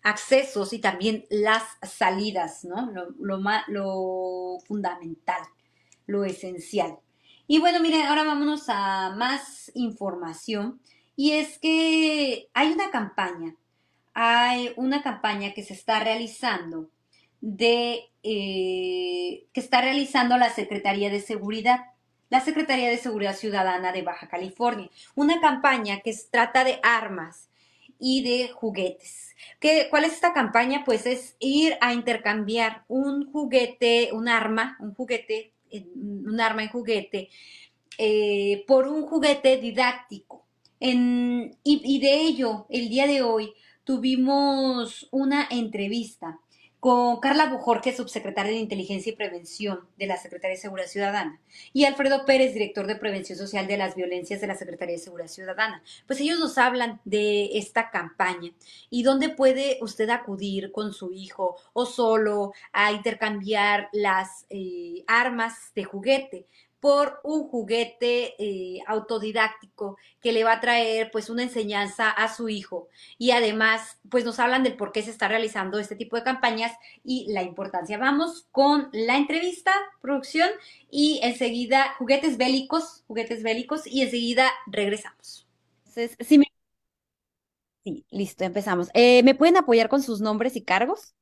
accesos 0.03 0.73
y 0.73 0.79
también 0.79 1.25
las 1.31 1.63
salidas, 1.81 2.65
¿no? 2.65 2.91
Lo, 2.91 3.39
lo, 3.67 4.59
fundamental, 4.67 5.41
lo 6.05 6.23
esencial. 6.23 6.99
Y 7.47 7.57
bueno, 7.59 7.79
miren, 7.79 8.05
ahora 8.05 8.23
vámonos 8.23 8.65
a 8.67 9.15
más 9.17 9.71
información. 9.73 10.79
Y 11.15 11.31
es 11.31 11.57
que 11.57 12.47
hay 12.53 12.71
una 12.73 12.91
campaña, 12.91 13.55
hay 14.13 14.71
una 14.75 15.01
campaña 15.01 15.55
que 15.55 15.63
se 15.63 15.73
está 15.73 15.99
realizando 15.99 16.91
de, 17.41 18.11
eh, 18.21 19.47
que 19.51 19.59
está 19.59 19.81
realizando 19.81 20.37
la 20.37 20.51
Secretaría 20.51 21.09
de 21.09 21.21
Seguridad, 21.21 21.92
la 22.33 22.39
Secretaría 22.39 22.89
de 22.89 22.97
Seguridad 22.97 23.35
Ciudadana 23.35 23.91
de 23.91 24.01
Baja 24.01 24.27
California. 24.27 24.89
Una 25.13 25.39
campaña 25.39 25.99
que 25.99 26.15
trata 26.31 26.63
de 26.63 26.79
armas 26.81 27.47
y 27.99 28.23
de 28.23 28.49
juguetes. 28.49 29.35
¿Qué, 29.59 29.85
¿Cuál 29.91 30.05
es 30.05 30.13
esta 30.13 30.33
campaña? 30.33 30.81
Pues 30.83 31.05
es 31.05 31.35
ir 31.37 31.77
a 31.79 31.93
intercambiar 31.93 32.85
un 32.87 33.31
juguete, 33.31 34.09
un 34.13 34.27
arma, 34.27 34.77
un 34.79 34.95
juguete, 34.95 35.51
un 35.69 36.41
arma 36.41 36.63
en 36.63 36.69
juguete, 36.69 37.29
eh, 37.99 38.63
por 38.65 38.87
un 38.87 39.03
juguete 39.03 39.57
didáctico. 39.57 40.43
y, 40.79 41.99
de 41.99 42.15
ello, 42.15 42.65
el 42.71 42.89
día 42.89 43.05
de 43.05 43.21
hoy, 43.21 43.53
tuvimos 43.83 45.07
una 45.11 45.47
entrevista 45.51 46.39
con 46.83 47.21
Carla 47.21 47.45
Bujorque, 47.45 47.95
subsecretaria 47.95 48.51
de 48.51 48.57
Inteligencia 48.57 49.09
y 49.09 49.15
Prevención 49.15 49.87
de 49.97 50.05
la 50.05 50.17
Secretaría 50.17 50.57
de 50.57 50.61
Seguridad 50.61 50.89
Ciudadana, 50.89 51.39
y 51.71 51.85
Alfredo 51.85 52.25
Pérez, 52.25 52.53
director 52.53 52.87
de 52.87 52.97
Prevención 52.97 53.37
Social 53.37 53.67
de 53.67 53.77
las 53.77 53.95
Violencias 53.95 54.41
de 54.41 54.47
la 54.47 54.55
Secretaría 54.55 54.95
de 54.97 55.01
Seguridad 55.01 55.29
Ciudadana. 55.29 55.81
Pues 56.07 56.19
ellos 56.19 56.39
nos 56.39 56.57
hablan 56.57 56.99
de 57.05 57.57
esta 57.57 57.89
campaña 57.89 58.51
y 58.89 59.03
dónde 59.03 59.29
puede 59.29 59.77
usted 59.79 60.09
acudir 60.09 60.73
con 60.73 60.91
su 60.91 61.13
hijo 61.13 61.55
o 61.71 61.85
solo 61.85 62.51
a 62.73 62.91
intercambiar 62.91 63.87
las 63.93 64.45
eh, 64.49 65.05
armas 65.07 65.71
de 65.75 65.85
juguete 65.85 66.47
por 66.83 67.21
un 67.23 67.47
juguete 67.47 68.35
eh, 68.37 68.81
autodidáctico 68.87 69.95
que 70.19 70.33
le 70.33 70.43
va 70.43 70.51
a 70.51 70.59
traer 70.59 71.11
pues 71.11 71.29
una 71.29 71.43
enseñanza 71.43 72.09
a 72.09 72.27
su 72.27 72.49
hijo 72.49 72.89
y 73.17 73.31
además 73.31 74.01
pues 74.09 74.25
nos 74.25 74.37
hablan 74.37 74.63
del 74.63 74.75
por 74.75 74.91
qué 74.91 75.01
se 75.01 75.11
está 75.11 75.29
realizando 75.29 75.79
este 75.79 75.95
tipo 75.95 76.17
de 76.17 76.23
campañas 76.23 76.73
y 77.01 77.31
la 77.31 77.41
importancia. 77.41 77.97
Vamos 77.97 78.47
con 78.51 78.89
la 78.91 79.15
entrevista, 79.15 79.71
producción 80.01 80.49
y 80.91 81.21
enseguida 81.23 81.93
juguetes 81.99 82.35
bélicos, 82.35 83.05
juguetes 83.07 83.43
bélicos 83.43 83.87
y 83.87 84.01
enseguida 84.01 84.51
regresamos. 84.67 85.47
Sí, 85.85 86.09
sí 86.19 86.37
listo, 88.11 88.43
empezamos. 88.43 88.89
Eh, 88.93 89.23
¿Me 89.23 89.35
pueden 89.35 89.55
apoyar 89.55 89.87
con 89.87 90.01
sus 90.01 90.19
nombres 90.19 90.57
y 90.57 90.63
cargos? 90.63 91.13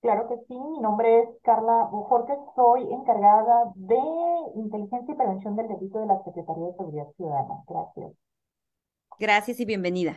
Claro 0.00 0.28
que 0.28 0.36
sí, 0.46 0.54
mi 0.54 0.78
nombre 0.80 1.22
es 1.22 1.28
Carla 1.42 1.88
Bujorquez, 1.90 2.38
soy 2.54 2.82
encargada 2.92 3.72
de 3.74 3.98
Inteligencia 4.54 5.12
y 5.12 5.16
Prevención 5.16 5.56
del 5.56 5.66
Delito 5.66 5.98
de 5.98 6.06
la 6.06 6.22
Secretaría 6.24 6.66
de 6.66 6.76
Seguridad 6.76 7.06
Ciudadana. 7.16 7.64
Gracias. 7.66 8.12
Gracias 9.18 9.58
y 9.58 9.64
bienvenida. 9.64 10.16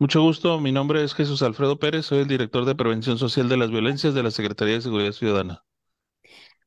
Mucho 0.00 0.20
gusto, 0.22 0.58
mi 0.58 0.72
nombre 0.72 1.04
es 1.04 1.14
Jesús 1.14 1.42
Alfredo 1.42 1.78
Pérez, 1.78 2.06
soy 2.06 2.18
el 2.18 2.26
director 2.26 2.64
de 2.64 2.74
Prevención 2.74 3.18
Social 3.18 3.48
de 3.48 3.56
las 3.56 3.70
Violencias 3.70 4.14
de 4.14 4.24
la 4.24 4.32
Secretaría 4.32 4.74
de 4.74 4.80
Seguridad 4.80 5.12
Ciudadana. 5.12 5.62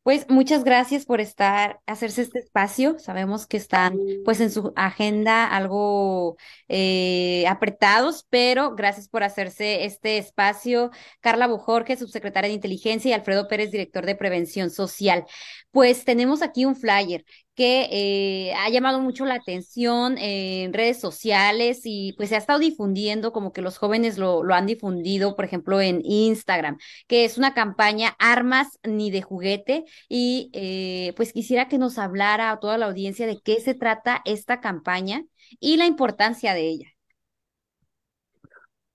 Pues 0.06 0.30
muchas 0.30 0.64
gracias 0.64 1.04
por 1.04 1.20
estar, 1.20 1.80
hacerse 1.88 2.22
este 2.22 2.38
espacio. 2.38 3.00
Sabemos 3.00 3.48
que 3.48 3.58
están 3.58 3.98
pues 4.24 4.40
en 4.40 4.52
su 4.52 4.72
agenda 4.76 5.48
algo 5.48 6.38
eh, 6.68 7.44
apretados, 7.48 8.28
pero 8.30 8.76
gracias 8.76 9.08
por 9.10 9.24
hacerse 9.24 9.84
este 9.86 10.20
espacio. 10.20 10.92
Carla 11.22 11.48
Bujorge, 11.48 11.98
subsecretaria 11.98 12.50
de 12.50 12.54
Inteligencia, 12.54 13.10
y 13.10 13.14
Alfredo 13.14 13.48
Pérez, 13.48 13.72
director 13.72 14.06
de 14.06 14.16
Prevención 14.16 14.70
Social. 14.70 15.26
Pues 15.72 16.06
tenemos 16.06 16.44
aquí 16.44 16.66
un 16.66 16.76
flyer 16.76 17.26
que 17.56 17.88
eh, 17.92 18.54
ha 18.56 18.70
llamado 18.70 19.00
mucho 19.00 19.26
la 19.26 19.36
atención 19.36 20.18
en 20.18 20.74
redes 20.74 21.00
sociales 21.00 21.82
y 21.86 22.14
pues 22.18 22.30
se 22.30 22.36
ha 22.36 22.38
estado 22.38 22.60
difundiendo, 22.60 23.32
como 23.32 23.54
que 23.54 23.62
los 23.62 23.78
jóvenes 23.78 24.18
lo, 24.18 24.44
lo 24.44 24.54
han 24.54 24.66
difundido, 24.66 25.36
por 25.36 25.46
ejemplo, 25.46 25.82
en 25.82 26.02
Instagram, 26.04 26.78
que 27.08 27.26
es 27.26 27.38
una 27.38 27.54
campaña 27.54 28.16
Armas 28.20 28.80
ni 28.84 29.12
de 29.12 29.22
juguete. 29.22 29.86
Y 30.10 30.50
eh, 30.54 31.14
pues 31.16 31.34
quisiera 31.34 31.68
que 31.68 31.78
nos 31.78 31.98
hablara 31.98 32.52
a 32.52 32.60
toda 32.60 32.78
la 32.78 32.88
audiencia 32.88 33.28
de 33.28 33.40
qué 33.42 33.62
se 33.62 33.74
trata 33.74 34.22
esta 34.26 34.60
campaña 34.62 35.24
y 35.60 35.78
la 35.78 35.86
importancia 35.86 36.54
de 36.54 36.68
ella. 36.68 36.88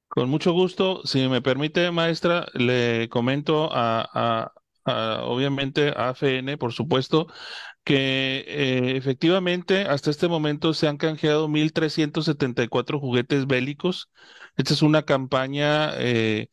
Con 0.08 0.28
mucho 0.28 0.52
gusto, 0.52 1.02
si 1.04 1.28
me 1.28 1.40
permite, 1.40 1.92
maestra, 1.92 2.46
le 2.54 3.08
comento 3.08 3.68
a, 3.72 4.52
obviamente 5.22 5.90
a 5.90 6.08
AFN, 6.08 6.58
por 6.58 6.72
supuesto, 6.72 7.28
que 7.84 8.44
eh, 8.46 8.96
efectivamente 8.96 9.82
hasta 9.82 10.10
este 10.10 10.28
momento 10.28 10.74
se 10.74 10.88
han 10.88 10.96
canjeado 10.98 11.48
1.374 11.48 13.00
juguetes 13.00 13.46
bélicos. 13.46 14.10
Esta 14.56 14.74
es 14.74 14.82
una 14.82 15.02
campaña, 15.04 15.90
eh, 15.96 16.48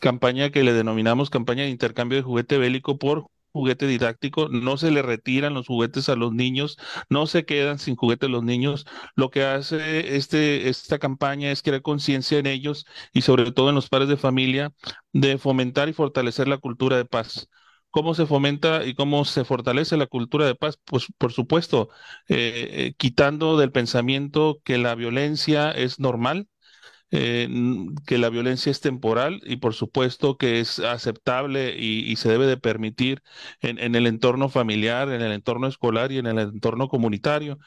campaña 0.00 0.50
que 0.50 0.62
le 0.64 0.72
denominamos 0.72 1.30
campaña 1.30 1.64
de 1.64 1.70
intercambio 1.70 2.18
de 2.18 2.22
juguete 2.24 2.58
bélico 2.58 2.98
por 2.98 3.26
juguete 3.52 3.86
didáctico, 3.86 4.48
no 4.48 4.76
se 4.76 4.90
le 4.92 5.02
retiran 5.02 5.54
los 5.54 5.66
juguetes 5.66 6.08
a 6.08 6.14
los 6.16 6.32
niños, 6.32 6.78
no 7.08 7.26
se 7.26 7.44
quedan 7.44 7.78
sin 7.80 7.96
juguetes 7.96 8.30
los 8.30 8.44
niños. 8.44 8.86
Lo 9.16 9.30
que 9.30 9.44
hace 9.44 10.16
este, 10.16 10.68
esta 10.68 10.98
campaña 11.00 11.50
es 11.50 11.62
crear 11.62 11.82
conciencia 11.82 12.38
en 12.38 12.46
ellos 12.46 12.86
y 13.12 13.22
sobre 13.22 13.50
todo 13.52 13.70
en 13.70 13.74
los 13.74 13.88
padres 13.88 14.08
de 14.08 14.16
familia 14.16 14.72
de 15.12 15.38
fomentar 15.38 15.88
y 15.88 15.92
fortalecer 15.92 16.46
la 16.48 16.58
cultura 16.58 16.96
de 16.96 17.04
paz. 17.06 17.48
¿Cómo 17.90 18.14
se 18.14 18.26
fomenta 18.26 18.84
y 18.86 18.94
cómo 18.94 19.24
se 19.24 19.44
fortalece 19.44 19.96
la 19.96 20.06
cultura 20.06 20.46
de 20.46 20.54
paz? 20.54 20.78
Pues 20.84 21.06
por 21.18 21.32
supuesto, 21.32 21.88
eh, 22.28 22.68
eh, 22.88 22.94
quitando 22.96 23.58
del 23.58 23.72
pensamiento 23.72 24.60
que 24.64 24.78
la 24.78 24.94
violencia 24.94 25.72
es 25.72 25.98
normal, 25.98 26.48
eh, 27.12 27.48
que 28.06 28.18
la 28.18 28.28
violencia 28.30 28.70
es 28.70 28.80
temporal 28.80 29.40
y 29.44 29.56
por 29.56 29.74
supuesto 29.74 30.36
que 30.36 30.60
es 30.60 30.78
aceptable 30.78 31.76
y, 31.76 32.14
se 32.16 32.28
debe 32.28 32.46
de 32.46 32.56
permitir 32.56 33.22
en, 33.60 33.78
en, 33.80 33.96
el 33.96 34.06
entorno 34.06 34.48
familiar, 34.48 35.10
en 35.10 35.22
el 35.22 35.32
entorno 35.32 35.66
escolar 35.66 36.12
y 36.12 36.18
en 36.18 36.26
el 36.26 36.38
entorno 36.38 36.88
comunitario. 36.88 37.58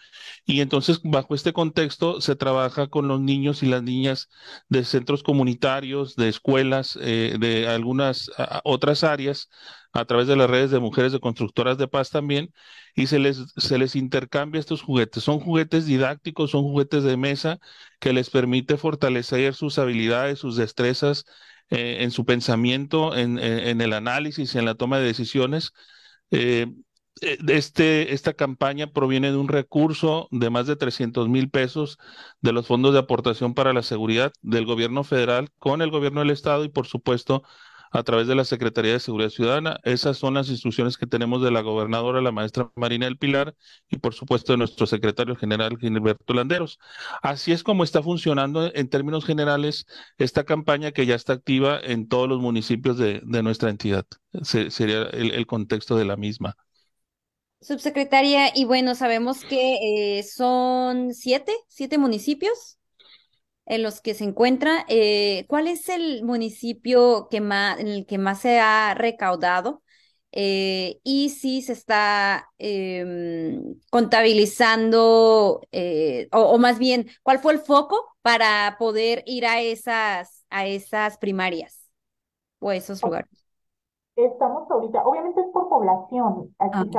Y 0.46 0.62
entonces, 0.62 1.02
bajo 1.04 1.36
este 1.36 1.52
contexto, 1.54 2.22
se 2.22 2.36
trabaja 2.38 2.88
con 2.88 3.08
los 3.10 3.20
niños 3.20 3.64
y 3.64 3.68
las 3.68 3.84
niñas 3.84 4.30
de 4.70 4.86
centros 4.86 5.24
comunitarios, 5.24 6.16
de 6.16 6.30
escuelas, 6.30 6.94
de 6.96 7.68
algunas 7.68 8.32
otras 8.64 9.04
áreas 9.04 9.50
a 9.94 10.06
través 10.06 10.28
de 10.28 10.36
las 10.36 10.50
redes 10.50 10.72
de 10.72 10.80
mujeres 10.80 11.12
de 11.12 11.20
constructoras 11.20 11.78
de 11.78 11.88
paz 11.88 12.10
también, 12.10 12.54
y 12.96 13.08
se 13.08 13.20
les, 13.20 13.38
se 13.58 13.78
les 13.78 13.96
intercambia 13.96 14.60
estos 14.60 14.82
juguetes. 14.82 15.24
Son 15.24 15.40
juguetes 15.40 15.86
didácticos, 15.86 16.52
son 16.52 16.64
juguetes 16.64 17.04
de 17.04 17.18
mesa 17.18 17.60
que 18.00 18.14
les 18.14 18.30
permite 18.30 18.78
fortalecer 18.78 19.54
sus 19.54 19.80
habilidades, 19.80 20.40
sus 20.40 20.56
destrezas 20.58 21.26
eh, 21.70 21.98
en 22.02 22.12
su 22.12 22.26
pensamiento, 22.26 23.16
en, 23.16 23.40
en, 23.40 23.82
el 23.82 23.94
análisis, 23.94 24.56
en 24.56 24.66
la 24.66 24.76
toma 24.76 25.00
de 25.00 25.06
decisiones. 25.06 25.74
Eh, 26.32 26.68
eh, 27.22 27.38
este, 27.48 28.14
esta 28.14 28.34
campaña 28.34 28.88
proviene 28.92 29.32
de 29.32 29.38
un 29.38 29.48
recurso 29.48 30.28
de 30.32 30.50
más 30.50 30.68
de 30.68 30.76
300 30.76 31.30
mil 31.30 31.50
pesos 31.50 31.98
de 32.42 32.52
los 32.54 32.68
fondos 32.68 32.94
de 32.94 33.00
aportación 33.00 33.54
para 33.54 33.74
la 33.74 33.84
seguridad 33.84 34.34
del 34.42 34.66
gobierno 34.66 35.04
federal 35.04 35.50
con 35.60 35.82
el 35.82 35.92
gobierno 35.92 36.22
del 36.22 36.32
estado 36.32 36.64
y 36.66 36.70
por 36.70 36.88
supuesto 36.88 37.44
a 37.94 38.04
través 38.04 38.28
de 38.28 38.36
la 38.36 38.44
Secretaría 38.44 38.94
de 38.94 39.00
Seguridad 39.00 39.30
Ciudadana. 39.30 39.80
Esas 39.84 40.18
son 40.18 40.34
las 40.34 40.50
instrucciones 40.50 40.98
que 40.98 41.06
tenemos 41.06 41.44
de 41.44 41.52
la 41.52 41.62
gobernadora, 41.62 42.22
la 42.22 42.32
maestra 42.32 42.72
Marina 42.76 43.06
del 43.06 43.18
Pilar, 43.18 43.56
y 43.90 43.98
por 43.98 44.16
supuesto 44.16 44.52
de 44.52 44.58
nuestro 44.58 44.88
secretario 44.88 45.36
general, 45.36 45.78
Gilberto 45.80 46.34
Landeros. 46.34 46.80
Así 47.22 47.52
es 47.52 47.64
como 47.64 47.84
está 47.84 48.02
funcionando 48.02 48.74
en 48.74 48.90
términos 48.90 49.26
generales 49.26 49.86
esta 50.18 50.44
campaña 50.44 50.92
que 50.92 51.06
ya 51.06 51.14
está 51.14 51.34
activa 51.34 51.80
en 51.80 52.08
todos 52.08 52.28
los 52.28 52.42
municipios 52.42 52.98
de, 52.98 53.22
nuestra 53.44 53.70
entidad. 53.70 54.06
sería 54.42 55.04
el, 55.04 55.46
contexto 55.46 55.96
de 55.96 56.06
la 56.06 56.18
misma. 56.18 56.56
Subsecretaria, 57.62 58.52
y 58.56 58.66
bueno, 58.66 58.96
sabemos 58.96 59.46
que 59.46 60.18
eh, 60.18 60.24
son 60.24 61.14
siete, 61.14 61.54
siete 61.68 61.98
municipios 61.98 62.80
en 63.66 63.84
los 63.84 64.02
que 64.02 64.14
se 64.14 64.24
encuentra. 64.24 64.86
Eh, 64.88 65.46
¿Cuál 65.48 65.68
es 65.68 65.90
el 65.90 66.24
municipio 66.24 67.28
que 67.30 67.42
más, 67.42 67.80
en 67.80 67.88
el 67.88 68.06
que 68.06 68.18
más 68.18 68.40
se 68.40 68.60
ha 68.60 68.94
recaudado? 68.94 69.82
Eh, 70.36 71.00
y 71.04 71.30
si 71.30 71.62
se 71.62 71.74
está 71.74 72.50
em, 72.58 73.76
contabilizando, 73.92 75.62
eh, 75.72 76.28
o, 76.32 76.58
más 76.58 76.80
bien, 76.80 77.06
¿cuál 77.22 77.38
fue 77.38 77.54
el 77.54 77.60
foco 77.60 78.16
para 78.24 78.76
poder 78.80 79.22
ir 79.28 79.46
a 79.46 79.62
esas, 79.62 80.44
a 80.50 80.66
esas 80.66 81.20
primarias 81.20 81.88
o 82.60 82.70
a 82.70 82.76
esos 82.76 83.04
lugares? 83.04 83.30
Estamos 84.16 84.70
ahorita, 84.72 85.04
obviamente 85.06 85.42
es 85.42 85.48
por 85.54 85.70
población, 85.70 86.56
aquí 86.58 86.90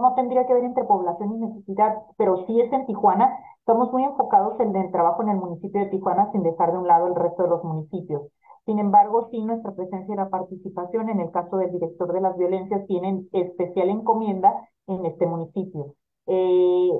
no 0.00 0.14
tendría 0.14 0.46
que 0.46 0.54
ver 0.54 0.64
entre 0.64 0.84
población 0.84 1.34
y 1.34 1.46
necesidad, 1.46 1.94
pero 2.16 2.46
sí 2.46 2.60
es 2.60 2.72
en 2.72 2.86
Tijuana, 2.86 3.34
Estamos 3.60 3.92
muy 3.92 4.04
enfocados 4.04 4.58
en 4.58 4.74
el 4.74 4.90
trabajo 4.90 5.22
en 5.22 5.28
el 5.28 5.36
municipio 5.36 5.80
de 5.80 5.90
Tijuana 5.90 6.30
sin 6.32 6.42
dejar 6.42 6.72
de 6.72 6.78
un 6.78 6.88
lado 6.88 7.06
el 7.06 7.14
resto 7.14 7.44
de 7.44 7.50
los 7.50 7.62
municipios. 7.62 8.22
Sin 8.66 8.78
embargo, 8.78 9.28
sí 9.30 9.40
nuestra 9.44 9.72
presencia 9.72 10.12
y 10.12 10.16
la 10.16 10.28
participación 10.28 11.08
en 11.08 11.20
el 11.20 11.30
caso 11.30 11.56
del 11.56 11.70
director 11.70 12.12
de 12.12 12.20
las 12.20 12.36
violencias 12.36 12.86
tienen 12.86 13.28
especial 13.32 13.90
encomienda 13.90 14.68
en 14.86 15.06
este 15.06 15.26
municipio. 15.26 15.94
Eh, 16.26 16.90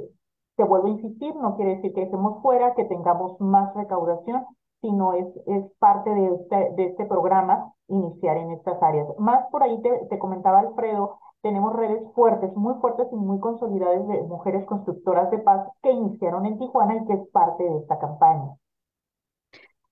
te 0.57 0.64
vuelvo 0.64 0.87
a 0.87 0.90
insistir, 0.90 1.35
no 1.35 1.57
quiere 1.57 1.77
decir 1.77 1.92
que 1.92 2.03
estemos 2.03 2.42
fuera, 2.42 2.75
que 2.75 2.85
tengamos 2.85 3.40
más 3.40 3.75
recaudación, 3.75 4.44
sino 4.81 5.12
es, 5.14 5.27
es 5.47 5.64
parte 5.79 6.11
de 6.11 6.35
este, 6.35 6.73
de 6.77 6.85
este 6.87 7.05
programa 7.07 7.73
iniciar 7.88 8.37
en 8.37 8.53
estas 8.53 8.83
áreas. 8.83 9.07
Más 9.19 9.47
por 9.51 9.62
ahí 9.62 9.81
te, 9.83 9.90
te 10.09 10.19
comentaba 10.19 10.61
Alfredo, 10.61 11.19
tenemos 11.43 11.75
redes 11.75 12.03
fuertes, 12.14 12.55
muy 12.55 12.75
fuertes 12.81 13.09
y 13.12 13.16
muy 13.16 13.40
consolidadas 13.40 14.07
de 14.09 14.23
mujeres 14.23 14.64
constructoras 14.66 15.31
de 15.31 15.38
paz 15.38 15.66
que 15.83 15.90
iniciaron 15.90 16.47
en 16.47 16.59
Tijuana 16.59 16.97
y 16.97 17.07
que 17.07 17.14
es 17.14 17.29
parte 17.33 17.64
de 17.64 17.79
esta 17.79 17.99
campaña. 17.99 18.57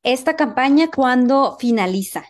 ¿Esta 0.03 0.37
campaña 0.37 0.87
cuándo 0.95 1.57
finaliza? 1.59 2.23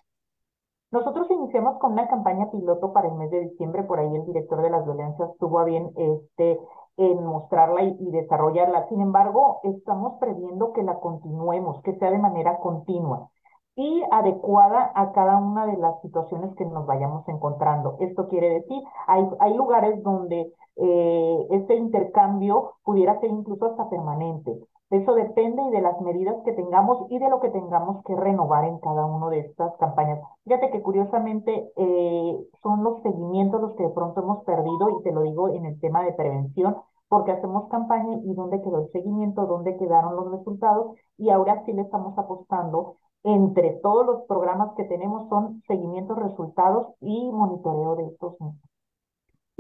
Nosotros 0.91 1.31
iniciamos 1.31 1.79
con 1.79 1.93
una 1.93 2.09
campaña 2.09 2.51
piloto 2.51 2.93
para 2.95 3.09
el 3.09 3.15
mes 3.15 3.31
de 3.31 3.41
diciembre, 3.41 3.83
por 3.83 3.99
ahí 3.99 4.15
el 4.15 4.25
director 4.25 4.63
de 4.63 4.71
las 4.71 4.85
violencias 4.87 5.31
tuvo 5.39 5.59
a 5.59 5.65
bien 5.65 5.91
este, 5.97 6.59
en 6.97 7.25
mostrarla 7.25 7.83
y, 7.83 8.11
desarrollarla. 8.11 8.89
Sin 8.89 9.01
embargo, 9.01 9.61
estamos 9.65 10.19
previendo 10.19 10.73
que 10.73 10.83
la 10.83 10.99
continuemos, 10.99 11.83
que 11.83 11.95
sea 11.99 12.11
de 12.11 12.19
manera 12.19 12.59
continua 12.59 13.29
y 13.77 14.03
adecuada 14.11 14.91
a 14.95 15.13
cada 15.13 15.37
una 15.39 15.67
de 15.67 15.77
las 15.77 16.01
situaciones 16.01 16.55
que 16.57 16.65
nos 16.65 16.87
vayamos 16.87 17.29
encontrando. 17.29 17.97
Esto 18.01 18.27
quiere 18.29 18.49
decir, 18.49 18.83
hay, 19.07 19.29
hay 19.41 19.55
lugares 19.55 20.03
donde 20.03 20.53
eh, 20.77 21.47
este 21.51 21.77
intercambio 21.77 22.75
pudiera 22.83 23.21
ser 23.21 23.31
incluso 23.31 23.67
hasta 23.67 23.89
permanente. 23.91 24.59
Eso 24.91 25.15
depende 25.15 25.63
y 25.63 25.71
de 25.71 25.83
las 25.83 26.01
medidas 26.01 26.37
que 26.45 26.53
tengamos 26.53 27.07
y 27.11 27.19
de 27.19 27.29
lo 27.29 27.41
que 27.41 27.51
tengamos 27.51 28.03
que 28.05 28.17
renovar 28.17 28.65
en 28.65 28.79
cada 28.79 29.05
una 29.05 29.29
de 29.29 29.41
estas 29.41 29.77
campañas. 29.77 30.19
Fíjate 30.45 30.71
que 30.71 30.83
curiosamente 30.83 31.71
eh, 31.77 32.39
son 32.63 32.83
los 32.83 33.03
seguimientos 33.03 33.61
los 33.61 33.75
que 33.77 33.83
de 33.83 33.91
pronto 33.91 34.23
hemos 34.23 34.45
perdido 34.45 34.99
y 34.99 35.03
te 35.03 35.13
lo 35.13 35.23
digo 35.23 35.51
en 35.51 35.67
el 35.67 35.79
tema 35.81 36.03
de 36.05 36.13
prevención, 36.15 36.77
porque 37.09 37.33
hacemos 37.33 37.69
campaña 37.69 38.19
y 38.25 38.35
dónde 38.35 38.63
quedó 38.63 38.81
el 38.81 38.91
seguimiento, 38.91 39.47
dónde 39.47 39.77
quedaron 39.77 40.17
los 40.17 40.31
resultados 40.31 40.97
y 41.19 41.31
ahora 41.31 41.63
sí 41.67 41.73
le 41.73 41.83
estamos 41.83 42.17
apostando 42.19 42.97
entre 43.25 43.73
todos 43.83 44.07
los 44.07 44.23
programas 44.27 44.75
que 44.75 44.85
tenemos 44.85 45.29
son 45.29 45.63
seguimientos, 45.67 46.19
resultados 46.19 46.95
y 47.01 47.31
monitoreo 47.31 47.97
de 47.97 48.07
estos 48.07 48.41
mismos. 48.41 48.63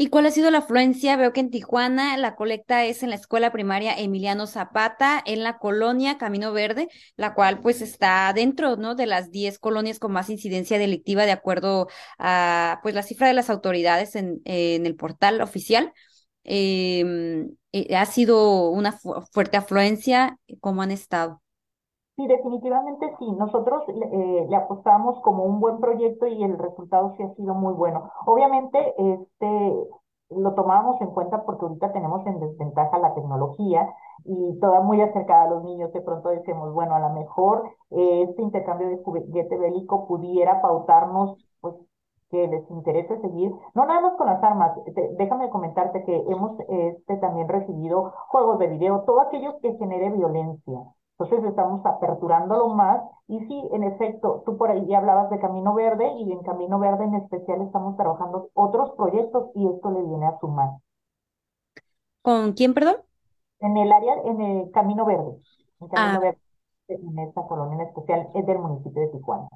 ¿Y 0.00 0.10
cuál 0.10 0.26
ha 0.26 0.30
sido 0.30 0.52
la 0.52 0.58
afluencia? 0.58 1.16
Veo 1.16 1.32
que 1.32 1.40
en 1.40 1.50
Tijuana 1.50 2.16
la 2.18 2.36
colecta 2.36 2.84
es 2.84 3.02
en 3.02 3.10
la 3.10 3.16
escuela 3.16 3.50
primaria 3.50 3.98
Emiliano 3.98 4.46
Zapata, 4.46 5.20
en 5.26 5.42
la 5.42 5.58
colonia 5.58 6.18
Camino 6.18 6.52
Verde, 6.52 6.88
la 7.16 7.34
cual 7.34 7.60
pues 7.60 7.82
está 7.82 8.32
dentro, 8.32 8.76
¿no? 8.76 8.94
De 8.94 9.06
las 9.06 9.32
10 9.32 9.58
colonias 9.58 9.98
con 9.98 10.12
más 10.12 10.30
incidencia 10.30 10.78
delictiva 10.78 11.26
de 11.26 11.32
acuerdo 11.32 11.88
a 12.16 12.78
pues 12.84 12.94
la 12.94 13.02
cifra 13.02 13.26
de 13.26 13.34
las 13.34 13.50
autoridades 13.50 14.14
en, 14.14 14.40
el 14.44 14.94
portal 14.94 15.40
oficial. 15.40 15.92
Eh, 16.44 17.04
ha 17.96 18.06
sido 18.06 18.70
una 18.70 18.92
fu 18.92 19.14
fuerte 19.32 19.56
afluencia, 19.56 20.38
¿cómo 20.60 20.82
han 20.82 20.92
estado? 20.92 21.42
Sí, 22.18 22.26
definitivamente 22.26 23.14
sí. 23.20 23.30
Nosotros 23.32 23.84
eh, 23.88 24.46
le 24.48 24.56
apostamos 24.56 25.20
como 25.22 25.44
un 25.44 25.60
buen 25.60 25.78
proyecto 25.78 26.26
y 26.26 26.42
el 26.42 26.58
resultado 26.58 27.14
sí 27.16 27.22
ha 27.22 27.32
sido 27.36 27.54
muy 27.54 27.74
bueno. 27.74 28.10
Obviamente, 28.26 28.78
este, 28.98 29.72
lo 30.30 30.54
tomábamos 30.54 31.00
en 31.00 31.12
cuenta 31.12 31.44
porque 31.44 31.64
ahorita 31.64 31.92
tenemos 31.92 32.26
en 32.26 32.40
desventaja 32.40 32.98
la 32.98 33.14
tecnología 33.14 33.88
y 34.24 34.58
toda 34.60 34.80
muy 34.80 35.00
acercada 35.00 35.44
a 35.44 35.50
los 35.50 35.62
niños. 35.62 35.92
De 35.92 36.00
pronto 36.00 36.30
decimos, 36.30 36.74
bueno, 36.74 36.96
a 36.96 37.00
lo 37.00 37.10
mejor 37.10 37.70
eh, 37.90 38.24
este 38.28 38.42
intercambio 38.42 38.88
de 38.88 38.98
juguete 39.04 39.56
bélico 39.56 40.08
pudiera 40.08 40.60
pautarnos, 40.60 41.36
pues, 41.60 41.76
que 42.30 42.48
les 42.48 42.68
interese 42.70 43.20
seguir, 43.20 43.52
no 43.74 43.86
nada 43.86 44.00
más 44.02 44.16
con 44.16 44.26
las 44.26 44.42
armas, 44.42 44.72
déjame 45.16 45.48
comentarte 45.50 46.04
que 46.04 46.16
hemos 46.28 46.58
este, 46.68 47.16
también 47.18 47.48
recibido 47.48 48.12
juegos 48.28 48.58
de 48.58 48.66
video, 48.66 49.04
todo 49.06 49.20
aquello 49.22 49.58
que 49.60 49.74
genere 49.78 50.10
violencia. 50.10 50.78
Entonces 51.18 51.44
estamos 51.50 51.84
aperturándolo 51.84 52.68
más 52.68 53.02
y 53.26 53.40
sí, 53.40 53.68
en 53.72 53.82
efecto, 53.84 54.42
tú 54.46 54.56
por 54.56 54.70
ahí 54.70 54.94
hablabas 54.94 55.30
de 55.30 55.40
Camino 55.40 55.74
Verde 55.74 56.12
y 56.18 56.32
en 56.32 56.42
Camino 56.44 56.78
Verde 56.78 57.04
en 57.04 57.14
especial 57.16 57.60
estamos 57.62 57.96
trabajando 57.96 58.50
otros 58.54 58.92
proyectos 58.92 59.50
y 59.54 59.66
esto 59.68 59.90
le 59.90 60.02
viene 60.02 60.26
a 60.26 60.38
sumar. 60.40 60.70
¿Con 62.22 62.52
quién, 62.52 62.74
perdón? 62.74 62.96
En 63.60 63.76
el 63.76 63.92
área, 63.92 64.14
en 64.24 64.40
el 64.40 64.70
Camino 64.72 65.04
Verde, 65.06 65.38
en 65.80 65.88
Camino 65.88 66.18
Ah, 66.18 66.20
Verde, 66.20 66.38
en 66.88 67.18
esta 67.20 67.46
colonia 67.46 67.76
en 67.76 67.82
especial, 67.88 68.28
es 68.34 68.46
del 68.46 68.58
municipio 68.58 69.00
de 69.02 69.08
Tijuana. 69.08 69.48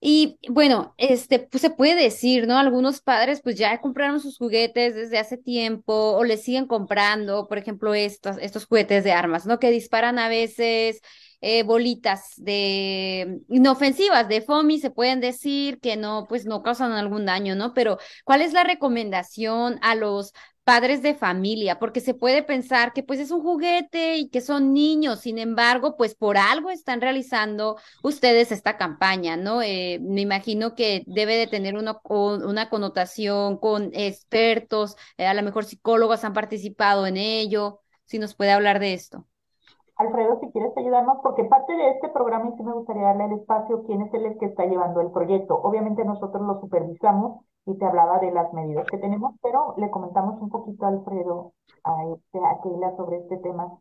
Y 0.00 0.38
bueno, 0.50 0.94
este, 0.98 1.38
pues 1.38 1.62
se 1.62 1.70
puede 1.70 1.94
decir, 1.94 2.46
¿no? 2.46 2.58
Algunos 2.58 3.00
padres 3.00 3.40
pues 3.42 3.56
ya 3.56 3.80
compraron 3.80 4.20
sus 4.20 4.36
juguetes 4.36 4.94
desde 4.94 5.18
hace 5.18 5.38
tiempo 5.38 6.12
o 6.12 6.24
les 6.24 6.42
siguen 6.42 6.66
comprando, 6.66 7.48
por 7.48 7.56
ejemplo, 7.56 7.94
estos, 7.94 8.36
estos 8.38 8.66
juguetes 8.66 9.02
de 9.04 9.12
armas, 9.12 9.46
¿no? 9.46 9.58
Que 9.58 9.70
disparan 9.70 10.18
a 10.18 10.28
veces 10.28 11.00
eh, 11.40 11.62
bolitas 11.62 12.32
de 12.36 13.40
inofensivas, 13.48 14.28
de 14.28 14.40
FOMI, 14.40 14.78
se 14.78 14.90
pueden 14.90 15.20
decir 15.20 15.78
que 15.80 15.96
no, 15.96 16.26
pues 16.28 16.46
no 16.46 16.62
causan 16.62 16.92
algún 16.92 17.26
daño, 17.26 17.54
¿no? 17.54 17.74
Pero 17.74 17.98
¿cuál 18.24 18.40
es 18.40 18.52
la 18.52 18.64
recomendación 18.64 19.78
a 19.82 19.94
los 19.94 20.32
padres 20.64 21.02
de 21.02 21.14
familia? 21.14 21.78
Porque 21.78 22.00
se 22.00 22.14
puede 22.14 22.42
pensar 22.42 22.92
que 22.92 23.02
pues 23.02 23.20
es 23.20 23.30
un 23.30 23.42
juguete 23.42 24.16
y 24.16 24.28
que 24.28 24.40
son 24.40 24.72
niños, 24.72 25.20
sin 25.20 25.38
embargo, 25.38 25.96
pues 25.96 26.14
por 26.14 26.36
algo 26.36 26.70
están 26.70 27.00
realizando 27.00 27.76
ustedes 28.02 28.50
esta 28.52 28.76
campaña, 28.76 29.36
¿no? 29.36 29.62
Eh, 29.62 29.98
me 30.02 30.22
imagino 30.22 30.74
que 30.74 31.04
debe 31.06 31.36
de 31.36 31.46
tener 31.46 31.76
una, 31.76 32.00
una 32.04 32.68
connotación 32.70 33.58
con 33.58 33.90
expertos, 33.92 34.96
eh, 35.18 35.26
a 35.26 35.34
lo 35.34 35.42
mejor 35.42 35.64
psicólogos 35.64 36.24
han 36.24 36.32
participado 36.32 37.06
en 37.06 37.16
ello, 37.16 37.80
si 38.04 38.18
nos 38.18 38.34
puede 38.34 38.52
hablar 38.52 38.80
de 38.80 38.94
esto. 38.94 39.26
Alfredo, 39.96 40.40
si 40.40 40.50
quieres 40.50 40.72
ayudarnos, 40.76 41.18
porque 41.22 41.44
parte 41.44 41.72
de 41.72 41.90
este 41.90 42.08
programa 42.08 42.50
y 42.50 42.56
sí 42.56 42.64
me 42.64 42.72
gustaría 42.72 43.04
darle 43.04 43.26
el 43.26 43.32
espacio, 43.34 43.84
quién 43.86 44.02
es 44.02 44.12
el 44.12 44.38
que 44.38 44.46
está 44.46 44.64
llevando 44.66 45.00
el 45.00 45.12
proyecto. 45.12 45.54
Obviamente 45.62 46.04
nosotros 46.04 46.42
lo 46.42 46.60
supervisamos 46.60 47.44
y 47.66 47.78
te 47.78 47.84
hablaba 47.84 48.18
de 48.18 48.32
las 48.32 48.52
medidas 48.52 48.86
que 48.90 48.98
tenemos, 48.98 49.34
pero 49.42 49.74
le 49.78 49.90
comentamos 49.90 50.40
un 50.40 50.50
poquito 50.50 50.84
a 50.84 50.88
Alfredo, 50.88 51.52
a, 51.84 51.92
este, 52.14 52.38
a 52.38 52.60
Keila 52.62 52.96
sobre 52.96 53.18
este 53.18 53.36
tema. 53.38 53.78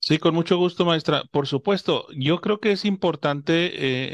Sí, 0.00 0.18
con 0.18 0.34
mucho 0.34 0.58
gusto, 0.58 0.84
maestra. 0.84 1.22
Por 1.32 1.46
supuesto, 1.46 2.04
yo 2.14 2.42
creo 2.42 2.60
que 2.60 2.72
es 2.72 2.84
importante 2.84 3.54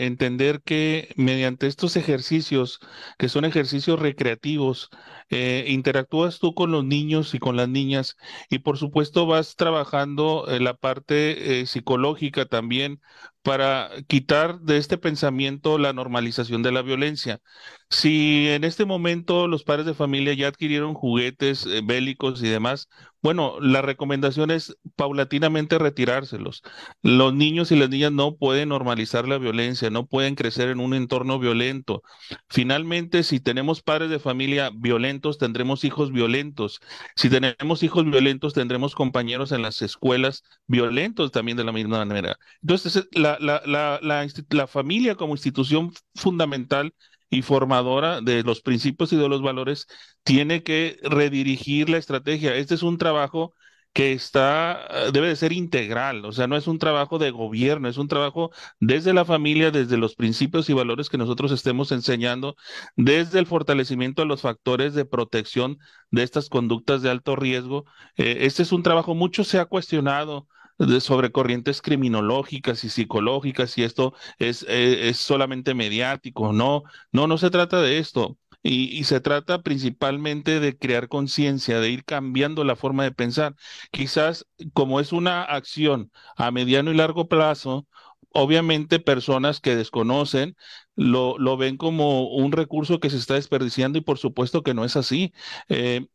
eh, 0.00 0.06
entender 0.06 0.62
que 0.62 1.08
mediante 1.16 1.66
estos 1.66 1.96
ejercicios, 1.96 2.78
que 3.18 3.28
son 3.28 3.44
ejercicios 3.44 3.98
recreativos, 3.98 4.88
eh, 5.30 5.64
interactúas 5.68 6.38
tú 6.38 6.54
con 6.54 6.70
los 6.72 6.84
niños 6.84 7.34
y 7.34 7.38
con 7.38 7.56
las 7.56 7.68
niñas 7.68 8.16
y 8.48 8.58
por 8.60 8.78
supuesto 8.78 9.26
vas 9.26 9.56
trabajando 9.56 10.46
en 10.48 10.64
la 10.64 10.74
parte 10.74 11.60
eh, 11.60 11.66
psicológica 11.66 12.46
también 12.46 13.00
para 13.42 13.90
quitar 14.06 14.60
de 14.60 14.76
este 14.76 14.98
pensamiento 14.98 15.78
la 15.78 15.92
normalización 15.92 16.62
de 16.62 16.72
la 16.72 16.82
violencia. 16.82 17.40
Si 17.88 18.48
en 18.48 18.64
este 18.64 18.84
momento 18.84 19.48
los 19.48 19.64
padres 19.64 19.86
de 19.86 19.94
familia 19.94 20.34
ya 20.34 20.48
adquirieron 20.48 20.94
juguetes 20.94 21.66
eh, 21.66 21.80
bélicos 21.82 22.42
y 22.42 22.48
demás, 22.48 22.88
bueno, 23.22 23.58
la 23.60 23.82
recomendación 23.82 24.50
es 24.50 24.76
paulatinamente 24.96 25.78
retirárselos. 25.78 26.62
Los 27.02 27.34
niños 27.34 27.70
y 27.72 27.76
las 27.76 27.90
niñas 27.90 28.12
no 28.12 28.36
pueden 28.36 28.70
normalizar 28.70 29.28
la 29.28 29.38
violencia, 29.38 29.90
no 29.90 30.06
pueden 30.06 30.34
crecer 30.36 30.68
en 30.68 30.80
un 30.80 30.94
entorno 30.94 31.38
violento. 31.38 32.02
Finalmente, 32.48 33.22
si 33.22 33.40
tenemos 33.40 33.82
padres 33.82 34.10
de 34.10 34.18
familia 34.20 34.70
violentos, 34.74 35.19
tendremos 35.38 35.84
hijos 35.84 36.12
violentos. 36.12 36.80
Si 37.16 37.28
tenemos 37.30 37.82
hijos 37.82 38.04
violentos, 38.04 38.54
tendremos 38.54 38.94
compañeros 38.94 39.52
en 39.52 39.62
las 39.62 39.82
escuelas 39.82 40.44
violentos 40.66 41.32
también 41.32 41.56
de 41.56 41.64
la 41.64 41.72
misma 41.72 42.04
manera. 42.04 42.36
Entonces, 42.62 43.08
la, 43.12 43.38
la, 43.40 43.62
la, 43.66 43.98
la, 44.02 44.26
la 44.50 44.66
familia 44.66 45.14
como 45.14 45.34
institución 45.34 45.92
fundamental 46.14 46.94
y 47.30 47.42
formadora 47.42 48.20
de 48.20 48.42
los 48.42 48.60
principios 48.60 49.12
y 49.12 49.16
de 49.16 49.28
los 49.28 49.42
valores 49.42 49.86
tiene 50.24 50.62
que 50.62 50.98
redirigir 51.02 51.88
la 51.88 51.98
estrategia. 51.98 52.54
Este 52.56 52.74
es 52.74 52.82
un 52.82 52.98
trabajo 52.98 53.54
que 53.92 54.12
está, 54.12 55.10
debe 55.12 55.28
de 55.28 55.36
ser 55.36 55.52
integral, 55.52 56.24
o 56.24 56.32
sea, 56.32 56.46
no 56.46 56.56
es 56.56 56.68
un 56.68 56.78
trabajo 56.78 57.18
de 57.18 57.30
gobierno, 57.32 57.88
es 57.88 57.98
un 57.98 58.06
trabajo 58.08 58.50
desde 58.78 59.12
la 59.12 59.24
familia, 59.24 59.70
desde 59.72 59.96
los 59.96 60.14
principios 60.14 60.70
y 60.70 60.72
valores 60.74 61.08
que 61.08 61.18
nosotros 61.18 61.50
estemos 61.52 61.90
enseñando, 61.92 62.56
desde 62.96 63.38
el 63.40 63.46
fortalecimiento 63.46 64.22
de 64.22 64.28
los 64.28 64.42
factores 64.42 64.94
de 64.94 65.04
protección 65.04 65.78
de 66.10 66.22
estas 66.22 66.48
conductas 66.48 67.02
de 67.02 67.10
alto 67.10 67.34
riesgo. 67.36 67.84
Eh, 68.16 68.38
este 68.42 68.62
es 68.62 68.72
un 68.72 68.82
trabajo, 68.82 69.14
mucho 69.14 69.42
se 69.44 69.58
ha 69.58 69.64
cuestionado 69.66 70.46
de, 70.78 71.00
sobre 71.00 71.32
corrientes 71.32 71.82
criminológicas 71.82 72.84
y 72.84 72.88
psicológicas, 72.90 73.76
y 73.78 73.82
esto 73.84 74.14
es, 74.38 74.64
eh, 74.68 75.08
es 75.08 75.18
solamente 75.18 75.74
mediático. 75.74 76.52
No, 76.52 76.82
no, 77.12 77.26
no 77.26 77.38
se 77.38 77.50
trata 77.50 77.80
de 77.82 77.98
esto. 77.98 78.38
Y, 78.62 79.04
se 79.04 79.20
trata 79.20 79.62
principalmente 79.62 80.60
de 80.60 80.76
crear 80.76 81.08
conciencia, 81.08 81.80
de 81.80 81.90
ir 81.90 82.04
cambiando 82.04 82.64
la 82.64 82.76
forma 82.76 83.04
de 83.04 83.12
pensar. 83.12 83.56
Quizás 83.90 84.46
como 84.74 85.00
es 85.00 85.12
una 85.12 85.42
acción 85.42 86.12
a 86.36 86.50
mediano 86.50 86.90
y 86.92 86.94
largo 86.96 87.28
plazo, 87.28 87.86
obviamente 88.32 89.00
personas 89.00 89.60
que 89.60 89.76
desconocen 89.76 90.56
lo, 90.94 91.38
lo 91.38 91.56
ven 91.56 91.76
como 91.76 92.28
un 92.28 92.52
recurso 92.52 93.00
que 93.00 93.10
se 93.10 93.16
está 93.16 93.34
desperdiciando 93.34 93.98
y 93.98 94.02
por 94.02 94.18
supuesto 94.18 94.62
que 94.62 94.74
no 94.74 94.84
es 94.84 94.96
así. 94.96 95.32
Eh, 95.68 96.06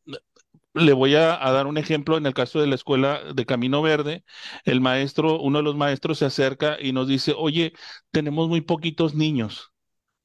le 0.73 0.93
voy 0.93 1.15
a, 1.15 1.33
a, 1.45 1.51
dar 1.51 1.67
un 1.67 1.77
ejemplo 1.77 2.17
en 2.17 2.25
el 2.25 2.33
caso 2.33 2.59
de 2.59 2.67
la 2.67 2.75
escuela 2.75 3.21
de 3.33 3.45
Camino 3.45 3.81
Verde. 3.81 4.23
El 4.65 4.81
maestro, 4.81 5.39
uno 5.41 5.59
de 5.59 5.63
los 5.63 5.75
maestros 5.75 6.19
se 6.19 6.25
acerca 6.25 6.77
y 6.81 6.91
nos 6.91 7.07
dice, 7.07 7.33
oye, 7.37 7.73
tenemos 8.11 8.49
muy 8.49 8.61
poquitos 8.61 9.15
niños. 9.15 9.71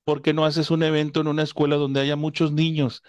¿Por 0.05 0.23
qué 0.23 0.33
no 0.35 0.45
haces 0.45 0.71
un 0.71 0.83
evento 0.83 1.21
en 1.21 1.29
una 1.29 1.43
escuela 1.43 1.77
donde 1.77 2.01
haya 2.01 2.17
muchos 2.17 2.53
niños? 2.53 3.03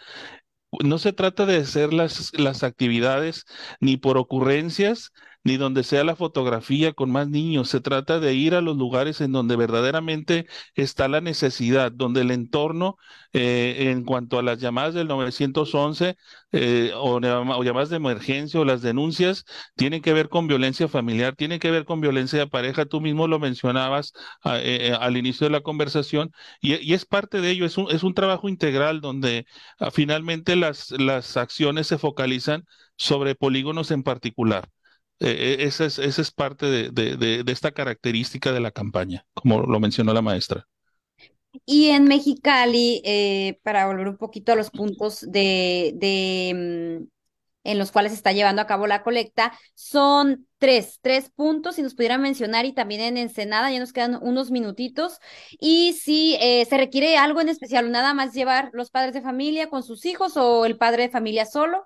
No 0.84 1.00
se 1.00 1.14
trata 1.14 1.46
de 1.46 1.58
hacer 1.58 1.94
las, 1.94 2.32
las 2.38 2.64
actividades 2.64 3.46
ni 3.82 3.98
por 3.98 4.18
ocurrencias, 4.18 5.12
ni 5.44 5.58
donde 5.58 5.84
sea 5.84 6.04
la 6.04 6.16
fotografía 6.16 6.94
con 6.94 7.12
más 7.12 7.28
niños. 7.30 7.70
Se 7.70 7.82
trata 7.82 8.20
de 8.20 8.34
ir 8.34 8.54
a 8.56 8.62
los 8.62 8.78
lugares 8.78 9.22
en 9.22 9.32
donde 9.32 9.56
verdaderamente 9.56 10.48
está 10.76 11.08
la 11.08 11.22
necesidad, 11.22 11.92
donde 11.92 12.22
el 12.22 12.32
entorno, 12.32 12.98
eh, 13.34 13.90
en 13.92 14.04
cuanto 14.04 14.38
a 14.40 14.44
las 14.44 14.60
llamadas 14.60 14.94
del 14.94 15.08
911 15.08 16.18
eh, 16.52 16.92
o, 16.96 17.20
llamadas 17.20 17.90
de 17.90 17.96
emergencia 17.98 18.60
o 18.60 18.66
las 18.66 18.82
denuncias, 18.82 19.46
tienen 19.76 20.02
que 20.02 20.14
ver 20.14 20.30
con 20.30 20.48
violencia 20.48 20.88
familiar, 20.88 21.36
tienen 21.36 21.60
que 21.60 21.72
ver 21.72 21.86
con 21.86 22.02
violencia 22.02 22.40
de 22.40 22.48
pareja. 22.48 22.86
Tú 22.86 23.02
mismo 23.02 23.28
lo 23.28 23.40
mencionabas 23.40 24.14
ah, 24.44 24.60
eh, 24.62 24.96
al 25.00 25.18
inicio 25.18 25.46
de 25.48 25.52
la 25.52 25.62
conversación 25.62 26.32
y, 26.62 26.94
es 26.94 27.06
parte 27.06 27.42
de 27.42 27.52
ello, 27.52 27.66
es 27.66 27.78
un, 27.78 27.90
es 27.90 28.04
un 28.04 28.14
trabajo 28.14 28.50
integral 28.50 29.02
donde 29.02 29.46
ah, 29.80 29.92
finalmente 29.92 30.56
las 30.56 31.38
acciones 31.38 31.88
se 31.88 31.98
focalizan 31.98 32.66
sobre 32.98 33.36
polígonos 33.36 33.92
en 33.92 34.04
particular. 34.04 34.70
Eh, 35.24 35.60
eh, 35.60 35.64
esa, 35.66 35.86
es, 35.86 36.00
esa 36.00 36.22
es 36.22 36.32
parte 36.32 36.66
de, 36.66 37.44
esta 37.48 37.72
característica 37.72 38.52
de 38.52 38.60
la 38.60 38.72
campaña, 38.72 39.24
como 39.36 39.62
lo 39.62 39.80
mencionó 39.80 40.14
la 40.14 40.24
maestra. 40.24 40.68
Y 41.64 41.90
en 41.90 42.06
Mexicali, 42.06 43.04
eh, 43.06 43.60
para 43.62 43.86
volver 43.86 44.08
un 44.08 44.18
poquito 44.18 44.52
a 44.52 44.56
los 44.56 44.72
puntos 44.72 45.22
de, 45.22 45.92
de 45.96 47.00
mm, 47.04 47.08
en 47.64 47.78
los 47.78 47.92
cuales 47.92 48.14
se 48.14 48.16
está 48.16 48.32
llevando 48.32 48.64
a 48.64 48.68
cabo 48.68 48.88
la 48.88 49.04
colecta, 49.04 49.54
son 49.76 50.48
tres, 50.58 50.98
tres 51.02 51.30
puntos, 51.30 51.76
si 51.76 51.84
nos 51.84 51.94
pudieran 51.94 52.22
mencionar, 52.22 52.66
y 52.66 52.74
también 52.74 53.02
en 53.02 53.18
Ensenada, 53.18 53.72
ya 53.72 53.80
nos 53.80 53.94
quedan 53.94 54.18
unos 54.24 54.50
minutitos. 54.50 55.20
Y 55.60 55.94
si 55.94 56.36
eh, 56.42 56.66
se 56.66 56.78
requiere 56.78 57.18
algo 57.18 57.42
en 57.42 57.50
especial, 57.50 57.92
nada 57.92 58.16
más 58.16 58.34
llevar 58.34 58.72
los 58.74 58.90
padres 58.90 59.14
de 59.14 59.22
familia 59.22 59.70
con 59.70 59.84
sus 59.84 60.06
hijos 60.06 60.36
o 60.36 60.66
el 60.66 60.78
padre 60.78 61.04
de 61.04 61.10
familia 61.10 61.46
solo. 61.46 61.86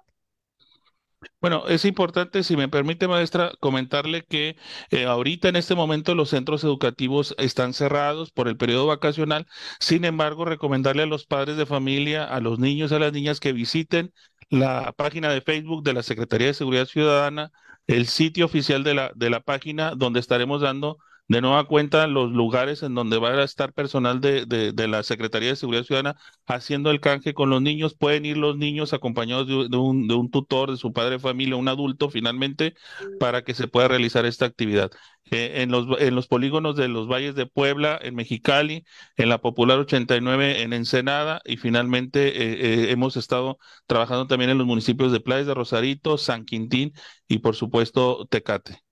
Bueno, 1.41 1.67
es 1.67 1.85
importante, 1.85 2.43
si 2.43 2.57
me 2.57 2.67
permite, 2.69 3.07
maestra, 3.07 3.51
comentarle 3.59 4.23
que 4.25 4.55
eh, 4.89 5.05
ahorita 5.05 5.49
en 5.49 5.55
este 5.55 5.75
momento 5.75 6.15
los 6.15 6.29
centros 6.29 6.63
educativos 6.63 7.35
están 7.37 7.73
cerrados 7.73 8.31
por 8.31 8.47
el 8.47 8.57
periodo 8.57 8.87
vacacional. 8.87 9.45
Sin 9.79 10.05
embargo, 10.05 10.45
recomendarle 10.45 11.03
a 11.03 11.05
los 11.05 11.25
padres 11.25 11.57
de 11.57 11.65
familia, 11.65 12.23
a 12.25 12.39
los 12.39 12.59
niños, 12.59 12.91
a 12.91 12.99
las 12.99 13.13
niñas 13.13 13.39
que 13.39 13.53
visiten 13.53 14.13
la 14.49 14.93
página 14.93 15.29
de 15.29 15.41
Facebook 15.41 15.83
de 15.83 15.93
la 15.93 16.03
Secretaría 16.03 16.47
de 16.47 16.53
Seguridad 16.53 16.85
Ciudadana, 16.85 17.51
el 17.87 18.07
sitio 18.07 18.45
oficial 18.45 18.83
de 18.83 18.93
la, 18.95 19.11
de 19.15 19.29
la 19.29 19.41
página 19.41 19.91
donde 19.95 20.19
estaremos 20.19 20.61
dando 20.61 20.97
de 21.27 21.41
nueva 21.41 21.67
cuenta 21.67 22.07
los 22.07 22.31
lugares 22.31 22.83
en 22.83 22.93
donde 22.95 23.17
va 23.17 23.29
a 23.29 23.43
estar 23.43 23.73
personal 23.73 24.21
de, 24.21 24.45
de, 24.45 24.87
la 24.87 25.03
Secretaría 25.03 25.49
de 25.49 25.55
Seguridad 25.55 25.83
Ciudadana 25.83 26.15
haciendo 26.45 26.91
el 26.91 26.99
canje 26.99 27.33
con 27.33 27.49
los 27.49 27.61
niños. 27.61 27.95
Pueden 27.95 28.25
ir 28.25 28.37
los 28.37 28.57
niños 28.57 28.93
acompañados 28.93 29.47
de, 29.47 29.67
de, 29.69 29.77
un, 29.77 30.07
de 30.07 30.13
un 30.13 30.29
tutor, 30.29 30.71
de 30.71 30.77
su 30.77 30.93
padre 30.93 31.11
de 31.11 31.19
familia, 31.19 31.55
un 31.55 31.67
adulto 31.67 32.09
finalmente, 32.09 32.75
para 33.19 33.43
que 33.43 33.53
se 33.53 33.67
pueda 33.67 33.87
realizar 33.87 34.25
esta 34.25 34.45
actividad. 34.45 34.91
Eh, 35.31 35.63
en, 35.63 35.71
los, 35.71 35.99
en 35.99 36.13
los 36.13 36.27
polígonos 36.27 36.75
de 36.75 36.87
los 36.87 37.07
valles 37.07 37.33
de 37.33 37.47
Puebla, 37.47 37.97
en 38.01 38.13
Mexicali, 38.15 38.85
en 39.17 39.29
la 39.29 39.41
Popular 39.41 39.79
89 39.79 40.61
en 40.61 40.71
Ensenada 40.73 41.41
y 41.45 41.57
finalmente 41.57 42.27
eh, 42.27 42.85
eh, 42.89 42.91
hemos 42.91 43.17
estado 43.17 43.57
trabajando 43.87 44.27
también 44.27 44.51
en 44.51 44.59
los 44.59 44.67
municipios 44.67 45.11
de 45.11 45.19
Playas 45.21 45.47
de 45.47 45.55
Rosarito, 45.55 46.17
San 46.19 46.45
Quintín 46.45 46.93
y 47.27 47.39
por 47.39 47.55
supuesto 47.55 48.27
Tecate. 48.29 48.84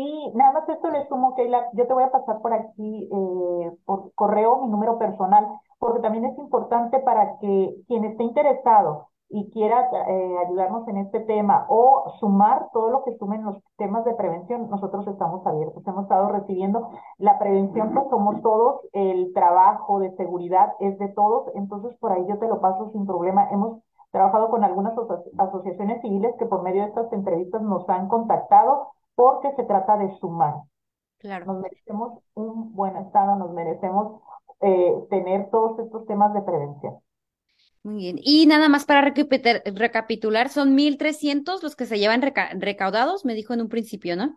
Sí, 0.00 0.32
nada 0.34 0.52
más 0.52 0.66
esto 0.66 0.88
le 0.88 1.06
sumo, 1.08 1.34
Keila, 1.34 1.68
yo 1.74 1.86
te 1.86 1.92
voy 1.92 2.04
a 2.04 2.10
pasar 2.10 2.40
por 2.40 2.54
aquí, 2.54 3.06
eh, 3.12 3.72
por 3.84 4.14
correo, 4.14 4.62
mi 4.62 4.70
número 4.70 4.96
personal, 4.96 5.46
porque 5.78 6.00
también 6.00 6.24
es 6.24 6.38
importante 6.38 7.00
para 7.00 7.36
que 7.36 7.74
quien 7.86 8.06
esté 8.06 8.22
interesado 8.22 9.08
y 9.28 9.50
quiera 9.50 9.90
eh, 9.92 10.36
ayudarnos 10.46 10.88
en 10.88 10.96
este 10.96 11.20
tema 11.20 11.66
o 11.68 12.14
sumar 12.18 12.70
todo 12.72 12.88
lo 12.88 13.04
que 13.04 13.14
sumen 13.18 13.44
los 13.44 13.58
temas 13.76 14.06
de 14.06 14.14
prevención, 14.14 14.70
nosotros 14.70 15.06
estamos 15.06 15.46
abiertos. 15.46 15.86
Hemos 15.86 16.04
estado 16.04 16.28
recibiendo 16.28 16.88
la 17.18 17.38
prevención, 17.38 17.92
pues 17.92 18.08
somos 18.08 18.40
todos, 18.40 18.80
el 18.94 19.34
trabajo 19.34 19.98
de 19.98 20.16
seguridad 20.16 20.72
es 20.80 20.98
de 20.98 21.08
todos, 21.08 21.54
entonces 21.54 21.94
por 21.98 22.12
ahí 22.12 22.24
yo 22.26 22.38
te 22.38 22.48
lo 22.48 22.62
paso 22.62 22.90
sin 22.92 23.04
problema. 23.04 23.50
Hemos 23.50 23.82
trabajado 24.12 24.48
con 24.48 24.64
algunas 24.64 24.94
aso 24.94 25.24
asociaciones 25.36 26.00
civiles 26.00 26.34
que 26.38 26.46
por 26.46 26.62
medio 26.62 26.84
de 26.84 26.88
estas 26.88 27.12
entrevistas 27.12 27.60
nos 27.60 27.86
han 27.90 28.08
contactado 28.08 28.92
porque 29.14 29.52
se 29.56 29.64
trata 29.64 29.96
de 29.98 30.16
sumar. 30.18 30.54
Claro. 31.18 31.46
Nos 31.46 31.60
merecemos 31.60 32.18
un 32.34 32.74
buen 32.74 32.96
estado, 32.96 33.36
nos 33.36 33.52
merecemos 33.52 34.22
eh, 34.62 34.94
tener 35.10 35.50
todos 35.50 35.78
estos 35.78 36.06
temas 36.06 36.32
de 36.34 36.42
prevención. 36.42 36.98
Muy 37.82 37.96
bien. 37.96 38.16
Y 38.22 38.46
nada 38.46 38.68
más 38.68 38.84
para 38.84 39.00
recapitular, 39.00 40.50
son 40.50 40.76
1.300 40.76 41.62
los 41.62 41.76
que 41.76 41.86
se 41.86 41.98
llevan 41.98 42.20
reca 42.20 42.50
recaudados, 42.54 43.24
me 43.24 43.34
dijo 43.34 43.54
en 43.54 43.62
un 43.62 43.68
principio, 43.68 44.16
¿no? 44.16 44.34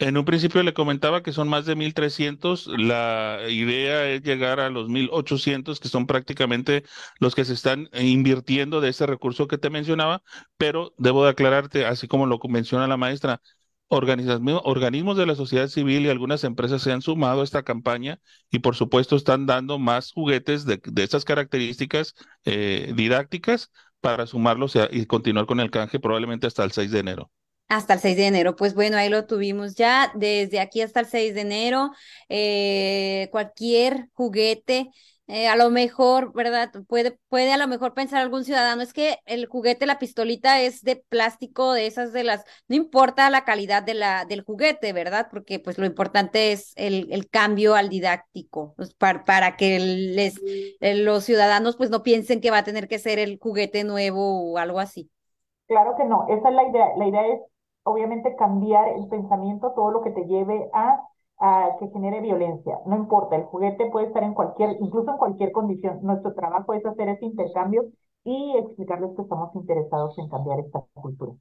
En 0.00 0.16
un 0.16 0.24
principio 0.24 0.62
le 0.62 0.74
comentaba 0.74 1.22
que 1.24 1.32
son 1.32 1.48
más 1.48 1.66
de 1.66 1.74
1.300. 1.74 2.68
La 2.68 3.40
idea 3.48 4.08
es 4.08 4.22
llegar 4.22 4.60
a 4.60 4.70
los 4.70 4.88
1.800, 4.88 5.80
que 5.80 5.88
son 5.88 6.06
prácticamente 6.06 6.84
los 7.18 7.34
que 7.34 7.44
se 7.44 7.52
están 7.54 7.88
invirtiendo 7.92 8.80
de 8.80 8.90
ese 8.90 9.06
recurso 9.06 9.48
que 9.48 9.58
te 9.58 9.70
mencionaba, 9.70 10.22
pero 10.56 10.94
debo 10.98 11.24
de 11.24 11.30
aclararte, 11.30 11.84
así 11.84 12.06
como 12.06 12.26
lo 12.26 12.38
menciona 12.48 12.86
la 12.86 12.96
maestra, 12.96 13.40
organismos 13.88 15.16
de 15.16 15.26
la 15.26 15.34
sociedad 15.34 15.66
civil 15.68 16.04
y 16.06 16.10
algunas 16.10 16.44
empresas 16.44 16.82
se 16.82 16.92
han 16.92 17.02
sumado 17.02 17.40
a 17.40 17.44
esta 17.44 17.62
campaña 17.64 18.20
y 18.50 18.58
por 18.60 18.76
supuesto 18.76 19.16
están 19.16 19.46
dando 19.46 19.78
más 19.78 20.12
juguetes 20.12 20.64
de, 20.66 20.80
de 20.84 21.02
esas 21.04 21.24
características 21.24 22.14
eh, 22.44 22.92
didácticas 22.94 23.70
para 24.00 24.26
sumarlos 24.26 24.76
y, 24.76 24.80
y 24.92 25.06
continuar 25.06 25.46
con 25.46 25.58
el 25.60 25.70
canje 25.70 25.98
probablemente 25.98 26.46
hasta 26.46 26.62
el 26.64 26.72
6 26.72 26.90
de 26.92 26.98
enero. 27.00 27.30
Hasta 27.68 27.94
el 27.94 28.00
6 28.00 28.16
de 28.16 28.26
enero. 28.26 28.56
Pues 28.56 28.74
bueno, 28.74 28.96
ahí 28.96 29.08
lo 29.08 29.26
tuvimos 29.26 29.74
ya. 29.74 30.10
Desde 30.14 30.60
aquí 30.60 30.80
hasta 30.80 31.00
el 31.00 31.06
6 31.06 31.34
de 31.34 31.42
enero, 31.42 31.90
eh, 32.28 33.28
cualquier 33.30 34.08
juguete, 34.14 34.90
eh, 35.30 35.46
a 35.46 35.56
lo 35.56 35.68
mejor, 35.68 36.32
¿verdad? 36.32 36.72
Puede, 36.88 37.18
puede 37.28 37.52
a 37.52 37.58
lo 37.58 37.68
mejor 37.68 37.92
pensar 37.92 38.22
algún 38.22 38.44
ciudadano, 38.44 38.80
es 38.80 38.94
que 38.94 39.18
el 39.26 39.44
juguete, 39.44 39.84
la 39.84 39.98
pistolita 39.98 40.62
es 40.62 40.82
de 40.82 40.96
plástico, 40.96 41.74
de 41.74 41.86
esas 41.86 42.14
de 42.14 42.24
las, 42.24 42.44
no 42.66 42.76
importa 42.76 43.28
la 43.28 43.44
calidad 43.44 43.82
de 43.82 43.92
la, 43.92 44.24
del 44.24 44.40
juguete, 44.42 44.94
¿verdad? 44.94 45.28
Porque 45.30 45.58
pues 45.58 45.76
lo 45.76 45.84
importante 45.84 46.52
es 46.52 46.72
el, 46.76 47.08
el 47.12 47.28
cambio 47.28 47.74
al 47.74 47.90
didáctico, 47.90 48.72
pues, 48.78 48.94
para, 48.94 49.24
para 49.24 49.56
que 49.56 49.78
les, 49.78 50.40
eh, 50.80 50.94
los 50.94 51.24
ciudadanos 51.24 51.76
pues 51.76 51.90
no 51.90 52.02
piensen 52.02 52.40
que 52.40 52.50
va 52.50 52.58
a 52.58 52.64
tener 52.64 52.88
que 52.88 52.98
ser 52.98 53.18
el 53.18 53.38
juguete 53.38 53.84
nuevo 53.84 54.52
o 54.52 54.56
algo 54.56 54.80
así. 54.80 55.10
Claro 55.66 55.94
que 55.98 56.04
no, 56.04 56.26
esa 56.30 56.48
es 56.48 56.54
la 56.54 56.66
idea. 56.66 56.86
La 56.96 57.06
idea 57.06 57.26
es 57.34 57.40
obviamente 57.88 58.36
cambiar 58.36 58.88
el 58.88 59.08
pensamiento, 59.08 59.72
todo 59.74 59.90
lo 59.90 60.02
que 60.02 60.10
te 60.10 60.24
lleve 60.26 60.68
a, 60.72 61.00
a, 61.38 61.76
que 61.80 61.88
genere 61.88 62.20
violencia. 62.20 62.78
No 62.86 62.96
importa, 62.96 63.36
el 63.36 63.44
juguete 63.44 63.90
puede 63.90 64.06
estar 64.08 64.22
en 64.22 64.34
cualquier, 64.34 64.76
incluso 64.80 65.10
en 65.10 65.16
cualquier 65.16 65.52
condición. 65.52 66.00
Nuestro 66.02 66.34
trabajo 66.34 66.74
es 66.74 66.84
hacer 66.86 67.08
ese 67.08 67.26
intercambio 67.26 67.86
y 68.24 68.56
explicarles 68.58 69.10
que 69.16 69.22
estamos 69.22 69.54
interesados 69.54 70.18
en 70.18 70.28
cambiar 70.28 70.60
esta 70.60 70.80
cultura. 70.94 71.32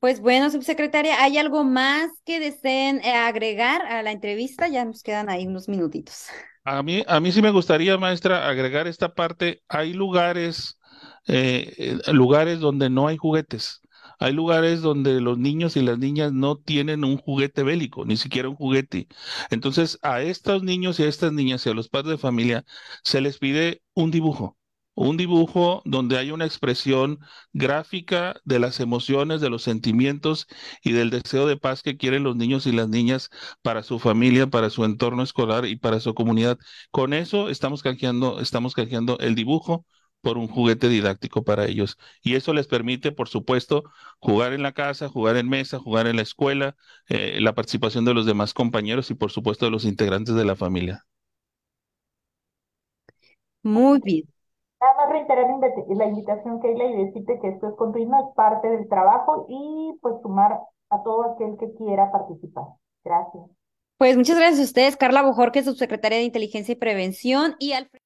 Pues 0.00 0.20
bueno, 0.20 0.50
subsecretaria, 0.50 1.22
¿hay 1.22 1.38
algo 1.38 1.64
más 1.64 2.10
que 2.26 2.38
deseen 2.38 3.00
eh, 3.02 3.14
agregar 3.14 3.82
a 3.86 4.02
la 4.02 4.12
entrevista? 4.12 4.68
Ya 4.68 4.84
nos 4.84 5.02
quedan 5.02 5.30
ahí 5.30 5.46
unos 5.46 5.68
minutitos. 5.68 6.28
A 6.64 6.82
mí, 6.82 7.02
a 7.06 7.20
mí 7.20 7.32
sí 7.32 7.42
me 7.42 7.50
gustaría, 7.50 7.96
maestra, 7.98 8.48
agregar 8.48 8.86
esta 8.86 9.14
parte. 9.14 9.62
Hay 9.68 9.92
lugares, 9.92 10.78
eh, 11.26 11.98
lugares 12.12 12.60
donde 12.60 12.88
no 12.90 13.06
hay 13.06 13.16
juguetes. 13.16 13.80
Hay 14.18 14.32
lugares 14.32 14.80
donde 14.82 15.20
los 15.20 15.38
niños 15.38 15.76
y 15.76 15.82
las 15.82 15.98
niñas 15.98 16.32
no 16.32 16.56
tienen 16.58 17.04
un 17.04 17.16
juguete 17.18 17.62
bélico, 17.62 18.04
ni 18.04 18.16
siquiera 18.16 18.48
un 18.48 18.56
juguete. 18.56 19.08
Entonces, 19.50 19.98
a 20.02 20.22
estos 20.22 20.62
niños 20.62 20.98
y 21.00 21.04
a 21.04 21.08
estas 21.08 21.32
niñas 21.32 21.66
y 21.66 21.70
a 21.70 21.74
los 21.74 21.88
padres 21.88 22.12
de 22.12 22.18
familia 22.18 22.64
se 23.02 23.20
les 23.20 23.38
pide 23.38 23.82
un 23.94 24.10
dibujo. 24.10 24.58
Un 24.96 25.16
dibujo 25.16 25.82
donde 25.84 26.18
hay 26.18 26.30
una 26.30 26.44
expresión 26.44 27.18
gráfica 27.52 28.40
de 28.44 28.60
las 28.60 28.78
emociones, 28.78 29.40
de 29.40 29.50
los 29.50 29.62
sentimientos 29.64 30.46
y 30.84 30.92
del 30.92 31.10
deseo 31.10 31.46
de 31.48 31.56
paz 31.56 31.82
que 31.82 31.96
quieren 31.96 32.22
los 32.22 32.36
niños 32.36 32.66
y 32.66 32.72
las 32.72 32.88
niñas 32.88 33.28
para 33.62 33.82
su 33.82 33.98
familia, 33.98 34.46
para 34.46 34.70
su 34.70 34.84
entorno 34.84 35.22
escolar 35.24 35.66
y 35.66 35.76
para 35.76 35.98
su 35.98 36.14
comunidad. 36.14 36.58
Con 36.92 37.12
eso 37.12 37.48
estamos 37.48 37.82
canjeando, 37.82 38.40
estamos 38.40 38.74
canjeando 38.74 39.18
el 39.18 39.34
dibujo 39.34 39.84
por 40.24 40.38
un 40.38 40.48
juguete 40.48 40.88
didáctico 40.88 41.44
para 41.44 41.66
ellos. 41.66 41.98
Y 42.22 42.34
eso 42.34 42.52
les 42.52 42.66
permite, 42.66 43.12
por 43.12 43.28
supuesto, 43.28 43.84
jugar 44.18 44.52
en 44.52 44.62
la 44.62 44.72
casa, 44.72 45.08
jugar 45.08 45.36
en 45.36 45.48
mesa, 45.48 45.78
jugar 45.78 46.08
en 46.08 46.16
la 46.16 46.22
escuela, 46.22 46.74
eh, 47.08 47.38
la 47.40 47.54
participación 47.54 48.04
de 48.04 48.14
los 48.14 48.26
demás 48.26 48.54
compañeros 48.54 49.10
y, 49.10 49.14
por 49.14 49.30
supuesto, 49.30 49.66
de 49.66 49.70
los 49.70 49.84
integrantes 49.84 50.34
de 50.34 50.44
la 50.44 50.56
familia. 50.56 51.04
Muy 53.62 54.00
bien. 54.02 54.24
Nada 54.80 54.94
más 54.96 55.10
reiterar 55.10 55.46
la 55.96 56.06
invitación, 56.06 56.60
Keila, 56.60 56.84
y 56.84 57.06
decirte 57.06 57.38
que 57.40 57.48
esto 57.48 57.68
es 57.68 57.74
continuo, 57.76 58.28
es 58.28 58.34
parte 58.34 58.68
del 58.68 58.88
trabajo 58.88 59.46
y 59.48 59.98
pues 60.02 60.16
sumar 60.22 60.58
a 60.90 61.02
todo 61.02 61.32
aquel 61.32 61.56
que 61.58 61.72
quiera 61.74 62.10
participar. 62.12 62.64
Gracias. 63.04 63.44
Pues 63.96 64.16
muchas 64.16 64.36
gracias 64.36 64.60
a 64.60 64.64
ustedes, 64.64 64.96
Carla 64.96 65.22
Bojorque, 65.22 65.62
subsecretaria 65.62 66.18
de 66.18 66.24
Inteligencia 66.24 66.72
y 66.72 66.76
Prevención, 66.76 67.54
y 67.58 67.72
Alfredo. 67.72 68.03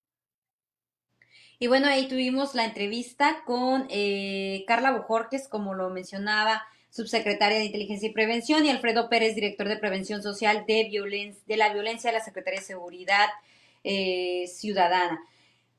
Y 1.60 1.66
bueno, 1.66 1.88
ahí 1.88 2.06
tuvimos 2.06 2.54
la 2.54 2.64
entrevista 2.64 3.42
con 3.44 3.86
eh, 3.90 4.64
Carla 4.68 4.92
Bojorques, 4.92 5.48
como 5.48 5.74
lo 5.74 5.90
mencionaba 5.90 6.62
subsecretaria 6.90 7.58
de 7.58 7.64
Inteligencia 7.64 8.08
y 8.08 8.12
Prevención, 8.12 8.64
y 8.64 8.70
Alfredo 8.70 9.08
Pérez, 9.08 9.34
director 9.34 9.68
de 9.68 9.76
Prevención 9.76 10.22
Social 10.22 10.64
de, 10.68 11.34
de 11.46 11.56
la 11.56 11.72
Violencia 11.72 12.10
de 12.10 12.18
la 12.18 12.24
Secretaría 12.24 12.60
de 12.60 12.66
Seguridad 12.66 13.26
eh, 13.82 14.46
Ciudadana. 14.46 15.20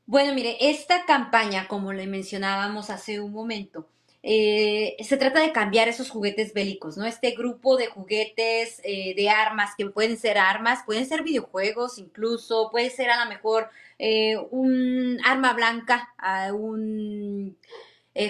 Bueno, 0.06 0.34
mire, 0.34 0.58
esta 0.60 1.06
campaña, 1.06 1.68
como 1.68 1.94
le 1.94 2.08
mencionábamos 2.08 2.90
hace 2.90 3.22
un 3.22 3.32
momento, 3.32 3.88
eh, 4.22 4.98
se 5.00 5.16
trata 5.16 5.40
de 5.40 5.54
cambiar 5.54 5.88
esos 5.88 6.10
juguetes 6.10 6.54
bélicos, 6.54 6.98
¿no? 6.98 7.06
Este 7.06 7.32
grupo 7.32 7.78
de 7.78 7.88
juguetes, 7.88 8.82
eh, 8.84 9.14
de 9.16 9.30
armas, 9.30 9.76
que 9.78 9.86
pueden 9.86 10.18
ser 10.18 10.38
armas, 10.38 10.84
pueden 10.86 11.06
ser 11.06 11.24
videojuegos 11.24 12.00
incluso, 12.00 12.70
puede 12.70 12.90
ser 12.90 13.12
a 13.12 13.24
lo 13.24 13.30
mejor 13.30 13.70
eh, 14.00 14.38
un 14.52 15.20
arma 15.24 15.54
blanca, 15.54 16.16
un 16.54 17.58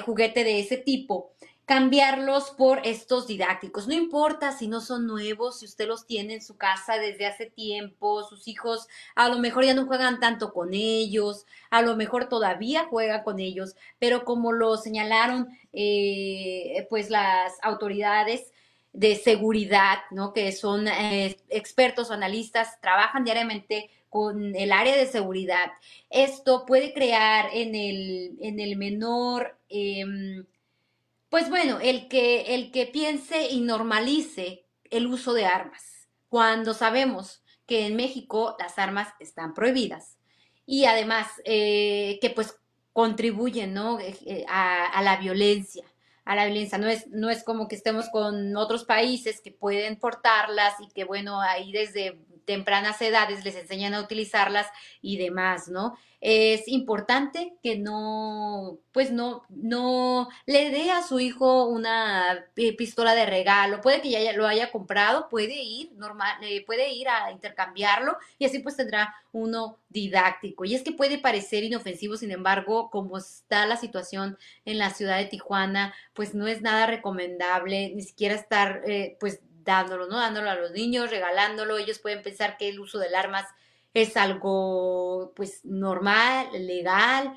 juguete 0.05 0.43
de 0.43 0.59
ese 0.59 0.77
tipo 0.77 1.31
cambiarlos 1.69 2.49
por 2.49 2.81
estos 2.83 3.27
didácticos. 3.27 3.87
No 3.87 3.93
importa 3.93 4.53
si 4.53 4.67
no 4.67 4.81
son 4.81 5.05
nuevos, 5.05 5.59
si 5.59 5.67
usted 5.67 5.87
los 5.87 6.07
tiene 6.07 6.33
en 6.33 6.41
su 6.41 6.57
casa 6.57 6.97
desde 6.97 7.27
hace 7.27 7.45
tiempo, 7.45 8.23
sus 8.23 8.47
hijos 8.47 8.87
a 9.13 9.29
lo 9.29 9.37
mejor 9.37 9.65
ya 9.65 9.75
no 9.75 9.85
juegan 9.85 10.19
tanto 10.19 10.51
con 10.51 10.73
ellos, 10.73 11.45
a 11.69 11.83
lo 11.83 11.95
mejor 11.95 12.27
todavía 12.27 12.87
juega 12.89 13.23
con 13.23 13.39
ellos, 13.39 13.75
pero 13.99 14.25
como 14.25 14.51
lo 14.51 14.77
señalaron 14.77 15.47
eh, 15.71 16.87
pues 16.89 17.11
las 17.11 17.53
autoridades 17.61 18.51
de 18.93 19.15
seguridad, 19.15 19.99
¿no? 20.11 20.33
que 20.33 20.51
son 20.51 20.87
eh, 20.87 21.37
expertos 21.49 22.11
analistas, 22.11 22.79
trabajan 22.81 23.23
diariamente 23.23 23.89
con 24.09 24.55
el 24.55 24.71
área 24.71 24.95
de 24.95 25.05
seguridad. 25.05 25.71
Esto 26.09 26.65
puede 26.65 26.93
crear 26.93 27.49
en 27.53 27.75
el, 27.75 28.37
en 28.41 28.59
el 28.59 28.75
menor... 28.75 29.57
Em, 29.69 30.45
pues 31.29 31.49
bueno, 31.49 31.79
el 31.79 32.07
que, 32.07 32.55
el 32.55 32.71
que 32.71 32.87
piense 32.87 33.49
y 33.49 33.61
normalice 33.61 34.65
el 34.89 35.05
uso 35.05 35.33
de 35.33 35.45
armas, 35.45 36.09
cuando 36.27 36.73
sabemos 36.73 37.43
que 37.67 37.85
en 37.85 37.95
México 37.95 38.55
las 38.57 38.79
armas 38.79 39.09
están 39.19 39.53
prohibidas 39.53 40.17
y 40.65 40.85
además 40.85 41.27
eh, 41.45 42.17
que 42.19 42.31
pues 42.31 42.55
contribuyen 42.93 43.73
¿no? 43.73 43.99
Eh, 43.99 44.17
eh, 44.25 44.45
a, 44.47 45.01
la 45.03 45.17
violencia, 45.17 45.85
a 46.29 46.35
la 46.35 46.45
violencia. 46.45 46.77
No 46.77 46.87
es, 46.87 47.07
no 47.07 47.31
es 47.31 47.43
como 47.43 47.67
que 47.67 47.75
estemos 47.75 48.07
con 48.09 48.55
otros 48.55 48.85
países 48.85 49.41
que 49.41 49.51
pueden 49.51 49.97
portarlas 49.97 50.75
y 50.79 50.87
que 50.93 51.03
bueno, 51.03 51.41
ahí 51.41 51.71
desde 51.71 52.19
tempranas 52.49 52.99
edades 52.99 53.45
les 53.45 53.55
enseñan 53.55 53.93
a 53.93 54.01
utilizarlas 54.01 54.65
y 55.03 55.17
demás, 55.17 55.67
¿no? 55.67 55.95
Es 56.19 56.67
importante 56.67 57.53
que 57.61 57.77
no, 57.77 58.79
pues 58.91 59.11
no, 59.11 59.43
no 59.49 60.29
le 60.47 60.71
dé 60.71 60.89
a 60.89 61.03
su 61.03 61.19
hijo 61.19 61.67
una 61.67 62.47
pistola 62.75 63.13
de 63.13 63.27
regalo. 63.27 63.81
Puede 63.81 64.01
que 64.01 64.09
ya 64.09 64.33
lo 64.33 64.47
haya 64.47 64.71
comprado, 64.71 65.29
puede 65.29 65.61
ir 65.61 65.91
normal, 65.93 66.43
eh, 66.43 66.65
puede 66.65 66.91
ir 66.91 67.07
a 67.07 67.31
intercambiarlo 67.31 68.17
y 68.39 68.45
así 68.45 68.57
pues 68.57 68.75
tendrá 68.75 69.13
uno 69.31 69.77
didáctico. 69.89 70.65
Y 70.65 70.73
es 70.73 70.81
que 70.81 70.91
puede 70.91 71.19
parecer 71.19 71.63
inofensivo, 71.63 72.17
sin 72.17 72.31
embargo, 72.31 72.89
como 72.89 73.19
está 73.19 73.67
la 73.67 73.77
situación 73.77 74.39
en 74.65 74.79
la 74.79 74.89
ciudad 74.89 75.19
de 75.19 75.25
Tijuana, 75.25 75.93
pues 76.13 76.33
no 76.33 76.47
es 76.47 76.63
nada 76.63 76.87
recomendable, 76.87 77.93
ni 77.95 78.01
siquiera 78.01 78.33
estar, 78.33 78.81
eh, 78.87 79.17
pues 79.19 79.39
dándolo, 79.69 80.07
¿no? 80.07 80.17
Dándolo 80.17 80.49
a 80.49 80.55
los 80.55 80.71
niños, 80.71 81.11
regalándolo. 81.11 81.77
Ellos 81.77 81.99
pueden 81.99 82.23
pensar 82.23 82.57
que 82.57 82.69
el 82.69 82.79
uso 82.79 82.97
del 82.97 83.13
armas 83.13 83.45
es 83.93 84.17
algo, 84.17 85.31
pues, 85.35 85.63
normal, 85.63 86.47
legal. 86.53 87.35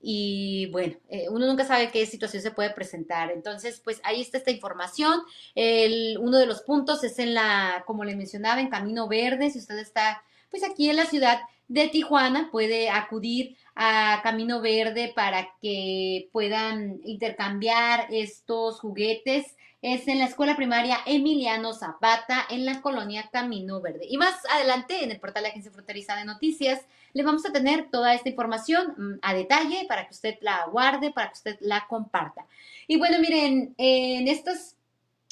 Y 0.00 0.66
bueno, 0.66 0.96
eh, 1.08 1.26
uno 1.30 1.46
nunca 1.46 1.64
sabe 1.64 1.90
qué 1.90 2.06
situación 2.06 2.42
se 2.42 2.50
puede 2.50 2.70
presentar. 2.70 3.30
Entonces, 3.30 3.80
pues 3.84 4.00
ahí 4.04 4.20
está 4.20 4.38
esta 4.38 4.50
información. 4.50 5.20
El, 5.54 6.18
uno 6.18 6.38
de 6.38 6.46
los 6.46 6.62
puntos 6.62 7.04
es 7.04 7.18
en 7.18 7.34
la, 7.34 7.84
como 7.86 8.04
le 8.04 8.16
mencionaba, 8.16 8.60
en 8.60 8.68
Camino 8.70 9.08
Verde. 9.08 9.50
Si 9.50 9.58
usted 9.58 9.78
está, 9.78 10.22
pues 10.50 10.62
aquí 10.62 10.88
en 10.90 10.96
la 10.96 11.06
ciudad 11.06 11.40
de 11.68 11.88
Tijuana, 11.88 12.50
puede 12.50 12.90
acudir 12.90 13.56
a 13.74 14.20
Camino 14.22 14.60
Verde 14.60 15.12
para 15.14 15.48
que 15.60 16.28
puedan 16.32 17.00
intercambiar 17.04 18.06
estos 18.10 18.80
juguetes 18.80 19.56
es 19.84 20.08
en 20.08 20.18
la 20.18 20.24
escuela 20.24 20.56
primaria 20.56 20.96
Emiliano 21.04 21.74
Zapata, 21.74 22.46
en 22.48 22.64
la 22.64 22.80
colonia 22.80 23.28
Camino 23.30 23.82
Verde. 23.82 24.06
Y 24.08 24.16
más 24.16 24.34
adelante, 24.50 25.04
en 25.04 25.10
el 25.10 25.20
portal 25.20 25.42
de 25.42 25.50
Agencia 25.50 25.70
Fronteriza 25.70 26.16
de 26.16 26.24
Noticias, 26.24 26.80
le 27.12 27.22
vamos 27.22 27.44
a 27.44 27.52
tener 27.52 27.90
toda 27.90 28.14
esta 28.14 28.30
información 28.30 28.94
mm, 28.96 29.18
a 29.20 29.34
detalle 29.34 29.84
para 29.86 30.06
que 30.06 30.14
usted 30.14 30.36
la 30.40 30.64
guarde, 30.72 31.12
para 31.12 31.28
que 31.28 31.34
usted 31.34 31.58
la 31.60 31.86
comparta. 31.86 32.46
Y 32.86 32.96
bueno, 32.96 33.18
miren, 33.18 33.74
en 33.76 34.26
estas 34.26 34.78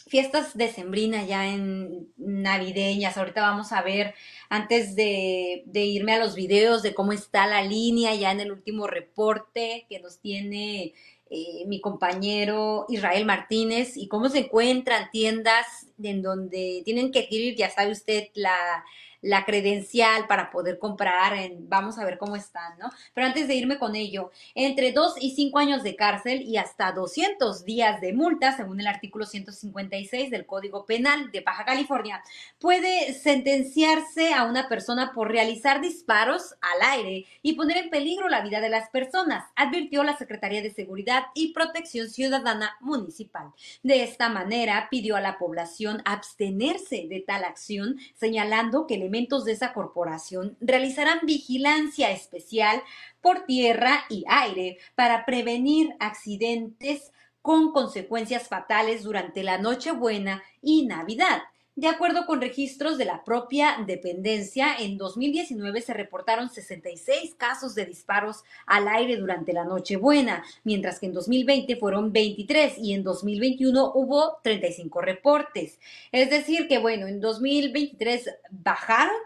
fiestas 0.06 0.54
decembrinas 0.54 1.26
ya 1.26 1.48
en 1.48 2.12
navideñas, 2.18 3.16
ahorita 3.16 3.40
vamos 3.40 3.72
a 3.72 3.80
ver, 3.80 4.14
antes 4.50 4.94
de 4.94 5.64
irme 5.72 6.12
a 6.12 6.18
los 6.18 6.34
videos 6.34 6.82
de 6.82 6.92
cómo 6.92 7.14
está 7.14 7.46
la 7.46 7.62
línea 7.62 8.14
ya 8.14 8.32
en 8.32 8.40
el 8.40 8.52
último 8.52 8.86
reporte 8.86 9.86
que 9.88 9.98
nos 9.98 10.18
tiene 10.18 10.92
eh, 11.32 11.64
mi 11.66 11.80
compañero 11.80 12.84
Israel 12.90 13.24
Martínez 13.24 13.96
y 13.96 14.06
cómo 14.06 14.28
se 14.28 14.40
encuentran 14.40 15.10
tiendas 15.10 15.86
en 16.02 16.20
donde 16.20 16.82
tienen 16.84 17.10
que 17.10 17.20
adquirir, 17.20 17.56
ya 17.56 17.70
sabe 17.70 17.90
usted, 17.90 18.28
la, 18.34 18.84
la 19.22 19.44
credencial 19.44 20.26
para 20.26 20.50
poder 20.50 20.78
comprar, 20.78 21.32
en, 21.34 21.68
vamos 21.68 21.98
a 21.98 22.04
ver 22.04 22.18
cómo 22.18 22.36
están, 22.36 22.78
¿no? 22.78 22.90
Pero 23.14 23.26
antes 23.26 23.48
de 23.48 23.54
irme 23.54 23.78
con 23.78 23.94
ello, 23.94 24.30
entre 24.54 24.92
dos 24.92 25.14
y 25.20 25.34
cinco 25.34 25.58
años 25.58 25.82
de 25.82 25.96
cárcel 25.96 26.42
y 26.42 26.56
hasta 26.56 26.92
200 26.92 27.64
días 27.64 28.00
de 28.00 28.12
multa, 28.12 28.56
según 28.56 28.80
el 28.80 28.86
artículo 28.86 29.24
156 29.24 30.30
del 30.30 30.44
Código 30.44 30.84
Penal 30.84 31.30
de 31.30 31.40
Baja 31.40 31.64
California, 31.64 32.22
puede 32.58 33.14
sentenciarse 33.14 34.34
a 34.34 34.44
una 34.44 34.68
persona 34.68 35.12
por 35.14 35.30
realizar 35.30 35.80
disparos 35.80 36.54
al 36.60 36.90
aire 36.90 37.26
y 37.42 37.54
poner 37.54 37.76
en 37.76 37.90
peligro 37.90 38.28
la 38.28 38.42
vida 38.42 38.60
de 38.60 38.68
las 38.68 38.90
personas, 38.90 39.44
advirtió 39.54 40.02
la 40.02 40.16
Secretaría 40.16 40.62
de 40.62 40.74
Seguridad 40.74 41.26
y 41.34 41.52
Protección 41.52 42.10
Ciudadana 42.10 42.76
Municipal. 42.80 43.52
De 43.84 44.02
esta 44.02 44.28
manera, 44.28 44.88
pidió 44.90 45.14
a 45.16 45.20
la 45.20 45.38
población 45.38 46.02
abstenerse 46.04 47.06
de 47.08 47.20
tal 47.20 47.44
acción, 47.44 47.98
señalando 48.14 48.86
que 48.86 48.94
el 48.96 49.11
elementos 49.12 49.44
de 49.44 49.52
esa 49.52 49.74
corporación 49.74 50.56
realizarán 50.60 51.20
vigilancia 51.24 52.10
especial 52.10 52.82
por 53.20 53.44
tierra 53.44 54.04
y 54.08 54.24
aire 54.26 54.78
para 54.94 55.26
prevenir 55.26 55.90
accidentes 56.00 57.12
con 57.42 57.72
consecuencias 57.72 58.48
fatales 58.48 59.02
durante 59.02 59.42
la 59.42 59.58
Nochebuena 59.58 60.42
y 60.62 60.86
Navidad. 60.86 61.42
De 61.74 61.88
acuerdo 61.88 62.26
con 62.26 62.42
registros 62.42 62.98
de 62.98 63.06
la 63.06 63.24
propia 63.24 63.78
dependencia, 63.86 64.76
en 64.78 64.98
2019 64.98 65.80
se 65.80 65.94
reportaron 65.94 66.50
66 66.50 67.34
casos 67.36 67.74
de 67.74 67.86
disparos 67.86 68.44
al 68.66 68.88
aire 68.88 69.16
durante 69.16 69.54
la 69.54 69.64
Nochebuena, 69.64 70.44
mientras 70.64 71.00
que 71.00 71.06
en 71.06 71.14
2020 71.14 71.76
fueron 71.76 72.12
23 72.12 72.76
y 72.76 72.92
en 72.92 73.02
2021 73.02 73.92
hubo 73.94 74.38
35 74.42 75.00
reportes. 75.00 75.80
Es 76.12 76.28
decir, 76.28 76.68
que 76.68 76.76
bueno, 76.76 77.06
en 77.06 77.20
2023 77.20 78.28
bajaron 78.50 79.16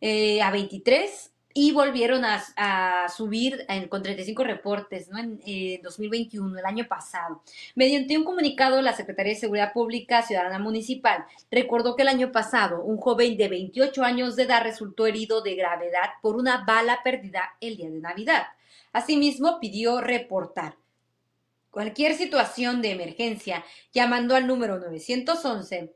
eh, 0.00 0.42
a 0.42 0.50
23 0.50 1.31
y 1.54 1.72
volvieron 1.72 2.24
a, 2.24 3.08
subir 3.08 3.66
con 3.88 4.02
35 4.02 4.44
reportes 4.44 5.08
en 5.16 5.82
2021, 5.82 6.58
el 6.58 6.64
año 6.64 6.86
pasado. 6.86 7.42
Mediante 7.74 8.16
un 8.16 8.24
comunicado, 8.24 8.80
la 8.80 8.94
Secretaría 8.94 9.34
de 9.34 9.40
Seguridad 9.40 9.72
Pública 9.72 10.22
Ciudadana 10.22 10.58
Municipal 10.58 11.24
recordó 11.50 11.96
que 11.96 12.02
el 12.02 12.08
año 12.08 12.32
pasado 12.32 12.82
un 12.82 12.96
joven 12.96 13.36
de 13.36 13.48
28 13.48 14.02
años 14.02 14.36
de 14.36 14.44
edad 14.44 14.62
resultó 14.62 15.06
herido 15.06 15.42
de 15.42 15.54
gravedad 15.54 16.10
por 16.20 16.36
una 16.36 16.64
bala 16.64 17.00
perdida 17.02 17.54
el 17.60 17.76
día 17.76 17.90
de 17.90 18.00
Navidad. 18.00 18.46
Asimismo, 18.92 19.58
pidió 19.60 20.00
reportar 20.00 20.76
cualquier 21.70 22.14
situación 22.14 22.82
de 22.82 22.92
emergencia 22.92 23.64
llamando 23.92 24.36
al 24.36 24.46
número 24.46 24.78
911 24.78 25.94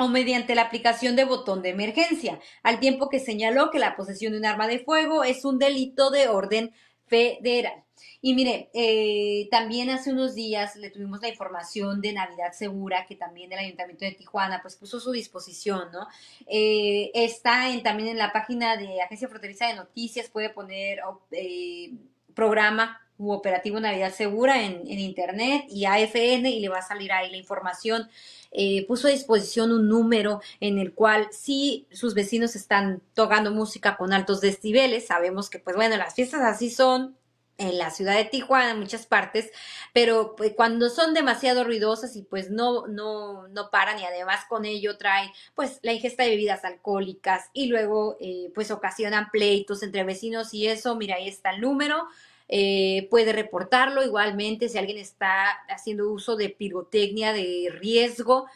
o 0.00 0.08
mediante 0.08 0.54
la 0.54 0.62
aplicación 0.62 1.14
de 1.14 1.24
botón 1.24 1.60
de 1.60 1.68
emergencia, 1.68 2.40
al 2.62 2.80
tiempo 2.80 3.10
que 3.10 3.20
señaló 3.20 3.70
que 3.70 3.78
la 3.78 3.96
posesión 3.96 4.32
de 4.32 4.38
un 4.38 4.46
arma 4.46 4.66
de 4.66 4.78
fuego 4.78 5.24
es 5.24 5.44
un 5.44 5.58
delito 5.58 6.10
de 6.10 6.28
orden 6.28 6.72
federal. 7.06 7.84
Y 8.22 8.34
mire, 8.34 8.70
eh, 8.72 9.46
también 9.50 9.90
hace 9.90 10.10
unos 10.10 10.34
días 10.34 10.74
le 10.76 10.88
tuvimos 10.88 11.20
la 11.20 11.28
información 11.28 12.00
de 12.00 12.14
Navidad 12.14 12.52
Segura, 12.52 13.04
que 13.06 13.14
también 13.14 13.52
el 13.52 13.58
Ayuntamiento 13.58 14.06
de 14.06 14.12
Tijuana 14.12 14.60
pues 14.62 14.76
puso 14.76 14.96
a 14.96 15.00
su 15.00 15.12
disposición, 15.12 15.92
¿no? 15.92 16.06
Eh, 16.46 17.10
está 17.12 17.66
también 17.82 18.08
en 18.08 18.18
la 18.18 18.32
página 18.32 18.78
de 18.78 19.02
Agencia 19.02 19.28
Fronteriza 19.28 19.66
de 19.66 19.74
Noticias, 19.74 20.30
puede 20.30 20.48
poner 20.48 21.00
eh, 21.32 21.92
programa 22.34 22.98
operativo 23.28 23.78
Navidad 23.80 24.12
Segura 24.12 24.62
en, 24.62 24.86
Internet 24.88 25.64
y 25.68 25.84
AFN 25.84 26.46
y 26.46 26.60
le 26.60 26.68
va 26.68 26.78
a 26.78 26.82
salir 26.82 27.12
ahí 27.12 27.30
la 27.30 27.36
información 27.36 28.08
eh, 28.52 28.86
puso 28.86 29.06
a 29.06 29.10
disposición 29.10 29.72
un 29.72 29.88
número 29.88 30.40
en 30.60 30.78
el 30.78 30.92
cual 30.92 31.28
si 31.30 31.86
sus 31.92 32.14
vecinos 32.14 32.56
están 32.56 33.02
tocando 33.14 33.52
música 33.52 33.96
con 33.96 34.12
altos 34.12 34.40
decibeles, 34.40 35.06
sabemos 35.06 35.50
que 35.50 35.58
pues 35.58 35.76
bueno, 35.76 35.96
las 35.96 36.14
fiestas 36.14 36.40
así 36.42 36.70
son, 36.70 37.16
en 37.60 37.76
la 37.76 37.90
ciudad 37.90 38.16
de 38.16 38.24
Tijuana, 38.24 38.70
en 38.70 38.80
muchas 38.80 39.04
partes, 39.06 39.50
pero 39.92 40.34
pues, 40.34 40.54
cuando 40.56 40.88
son 40.88 41.12
demasiado 41.12 41.62
ruidosas 41.62 42.16
y 42.16 42.22
pues 42.22 42.50
no, 42.50 42.86
no, 42.86 43.48
no 43.48 43.70
paran 43.70 43.98
y 44.00 44.04
además 44.04 44.46
con 44.48 44.64
ello 44.64 44.96
trae 44.96 45.30
pues 45.54 45.78
la 45.82 45.92
ingesta 45.92 46.22
de 46.22 46.30
bebidas 46.30 46.64
alcohólicas 46.64 47.50
y 47.52 47.66
luego 47.66 48.16
eh, 48.18 48.50
pues 48.54 48.70
ocasionan 48.70 49.30
pleitos 49.30 49.82
entre 49.82 50.04
vecinos 50.04 50.54
y 50.54 50.68
eso, 50.68 50.96
mira, 50.96 51.16
ahí 51.16 51.28
está 51.28 51.50
el 51.50 51.60
número. 51.60 52.08
Eh, 52.52 53.06
puede 53.10 53.32
reportarlo 53.32 54.02
igualmente 54.02 54.68
si 54.68 54.76
alguien 54.76 54.98
está 54.98 55.50
haciendo 55.68 56.10
uso 56.10 56.34
de 56.34 56.48
pirotecnia 56.48 57.32
de 57.32 57.72
riesgo, 57.72 58.46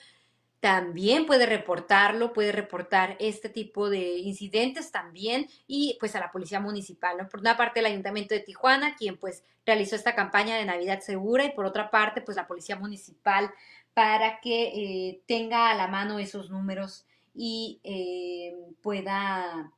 también 0.58 1.26
puede 1.26 1.46
reportarlo, 1.46 2.32
puede 2.32 2.50
reportar 2.50 3.16
este 3.20 3.48
tipo 3.48 3.88
de 3.90 4.18
incidentes 4.18 4.90
también 4.90 5.46
y 5.68 5.96
pues 6.00 6.16
a 6.16 6.20
la 6.20 6.32
policía 6.32 6.58
municipal, 6.58 7.18
¿no? 7.18 7.28
Por 7.28 7.38
una 7.38 7.56
parte 7.56 7.78
el 7.78 7.86
Ayuntamiento 7.86 8.34
de 8.34 8.40
Tijuana, 8.40 8.96
quien 8.96 9.16
pues 9.16 9.44
realizó 9.64 9.94
esta 9.94 10.16
campaña 10.16 10.56
de 10.56 10.64
Navidad 10.64 11.00
Segura 11.00 11.44
y 11.44 11.52
por 11.52 11.64
otra 11.64 11.90
parte 11.90 12.20
pues 12.20 12.36
la 12.36 12.48
policía 12.48 12.74
municipal 12.74 13.52
para 13.92 14.40
que 14.40 14.72
eh, 14.74 15.20
tenga 15.26 15.70
a 15.70 15.74
la 15.74 15.86
mano 15.86 16.18
esos 16.18 16.50
números 16.50 17.06
y 17.32 17.78
eh, 17.84 18.56
pueda 18.82 19.70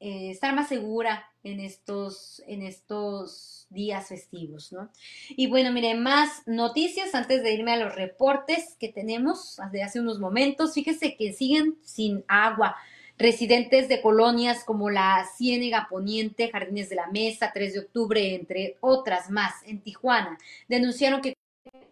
eh, 0.00 0.30
estar 0.30 0.54
más 0.54 0.68
segura 0.68 1.26
en 1.42 1.60
estos, 1.60 2.42
en 2.46 2.62
estos 2.62 3.66
días 3.68 4.08
festivos, 4.08 4.72
¿no? 4.72 4.90
Y 5.28 5.46
bueno, 5.46 5.72
mire, 5.72 5.94
más 5.94 6.42
noticias 6.46 7.14
antes 7.14 7.42
de 7.42 7.52
irme 7.52 7.74
a 7.74 7.76
los 7.76 7.94
reportes 7.94 8.76
que 8.80 8.88
tenemos 8.88 9.58
de 9.72 9.82
hace 9.82 10.00
unos 10.00 10.18
momentos. 10.18 10.72
Fíjese 10.72 11.16
que 11.16 11.34
siguen 11.34 11.76
sin 11.82 12.24
agua. 12.28 12.76
Residentes 13.18 13.88
de 13.90 14.00
colonias 14.00 14.64
como 14.64 14.88
la 14.88 15.26
Ciénega 15.36 15.88
Poniente, 15.90 16.50
Jardines 16.50 16.88
de 16.88 16.96
la 16.96 17.08
Mesa, 17.08 17.50
3 17.52 17.74
de 17.74 17.80
octubre, 17.80 18.34
entre 18.34 18.78
otras 18.80 19.28
más, 19.30 19.52
en 19.66 19.82
Tijuana, 19.82 20.38
denunciaron 20.68 21.20
que 21.20 21.36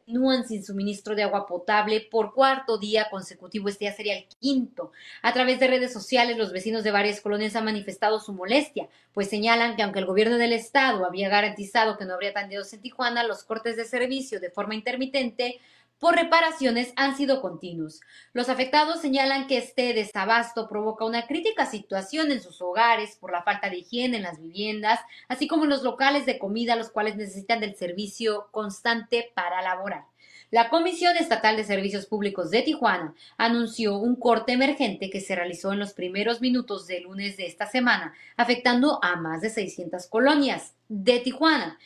continúan 0.08 0.48
sin 0.48 0.64
suministro 0.64 1.14
de 1.14 1.22
agua 1.22 1.46
potable 1.46 2.00
por 2.00 2.32
cuarto 2.32 2.78
día 2.78 3.08
consecutivo. 3.10 3.68
Este 3.68 3.84
día 3.84 3.92
sería 3.92 4.16
el 4.16 4.26
quinto. 4.40 4.90
A 5.20 5.34
través 5.34 5.60
de 5.60 5.66
redes 5.66 5.92
sociales, 5.92 6.38
los 6.38 6.50
vecinos 6.50 6.82
de 6.82 6.90
varias 6.90 7.20
colonias 7.20 7.54
han 7.56 7.66
manifestado 7.66 8.18
su 8.18 8.32
molestia, 8.32 8.88
pues 9.12 9.28
señalan 9.28 9.76
que 9.76 9.82
aunque 9.82 9.98
el 9.98 10.06
gobierno 10.06 10.38
del 10.38 10.54
estado 10.54 11.04
había 11.04 11.28
garantizado 11.28 11.98
que 11.98 12.06
no 12.06 12.14
habría 12.14 12.32
tandeos 12.32 12.72
en 12.72 12.80
Tijuana, 12.80 13.22
los 13.22 13.44
cortes 13.44 13.76
de 13.76 13.84
servicio 13.84 14.40
de 14.40 14.48
forma 14.48 14.74
intermitente 14.74 15.60
por 15.98 16.14
reparaciones 16.14 16.92
han 16.96 17.16
sido 17.16 17.40
continuos. 17.40 18.00
Los 18.32 18.48
afectados 18.48 19.00
señalan 19.00 19.46
que 19.46 19.58
este 19.58 19.94
desabasto 19.94 20.68
provoca 20.68 21.04
una 21.04 21.26
crítica 21.26 21.66
situación 21.66 22.30
en 22.30 22.40
sus 22.40 22.62
hogares 22.62 23.16
por 23.16 23.32
la 23.32 23.42
falta 23.42 23.68
de 23.68 23.78
higiene 23.78 24.18
en 24.18 24.22
las 24.22 24.40
viviendas, 24.40 25.00
así 25.28 25.48
como 25.48 25.64
en 25.64 25.70
los 25.70 25.82
locales 25.82 26.26
de 26.26 26.38
comida, 26.38 26.76
los 26.76 26.90
cuales 26.90 27.16
necesitan 27.16 27.60
del 27.60 27.74
servicio 27.74 28.48
constante 28.52 29.32
para 29.34 29.60
laborar. 29.62 30.04
La 30.50 30.70
Comisión 30.70 31.16
Estatal 31.18 31.56
de 31.56 31.64
Servicios 31.64 32.06
Públicos 32.06 32.50
de 32.50 32.62
Tijuana 32.62 33.14
anunció 33.36 33.98
un 33.98 34.16
corte 34.16 34.52
emergente 34.52 35.10
que 35.10 35.20
se 35.20 35.34
realizó 35.34 35.72
en 35.72 35.78
los 35.78 35.92
primeros 35.92 36.40
minutos 36.40 36.86
de 36.86 37.00
lunes 37.00 37.36
de 37.36 37.46
esta 37.46 37.66
semana, 37.66 38.14
afectando 38.36 38.98
a 39.02 39.16
más 39.16 39.42
de 39.42 39.50
600 39.50 40.06
colonias 40.06 40.74
de 40.88 41.18
Tijuana, 41.20 41.78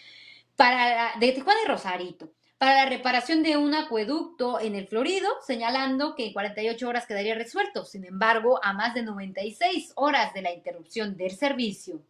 para, 0.55 1.13
de 1.19 1.33
Tijuana 1.33 1.61
y 1.65 1.69
Rosarito 1.69 2.31
para 2.63 2.85
la 2.85 2.89
reparación 2.89 3.43
de 3.43 3.57
un 3.57 3.75
acueducto 3.75 4.61
en 4.61 4.77
el 4.77 4.87
Florido, 4.87 5.29
señalando 5.45 6.15
que 6.15 6.27
en 6.27 6.33
48 6.33 6.89
horas 6.89 7.07
quedaría 7.07 7.35
resuelto. 7.35 7.85
Sin 7.85 8.05
embargo, 8.05 8.61
a 8.63 8.73
más 8.73 8.95
de 8.95 9.03
96 9.03 9.91
horas 9.97 10.33
de 10.33 10.43
la 10.43 10.53
interrupción 10.53 11.17
del 11.17 11.33
servicio, 11.33 12.01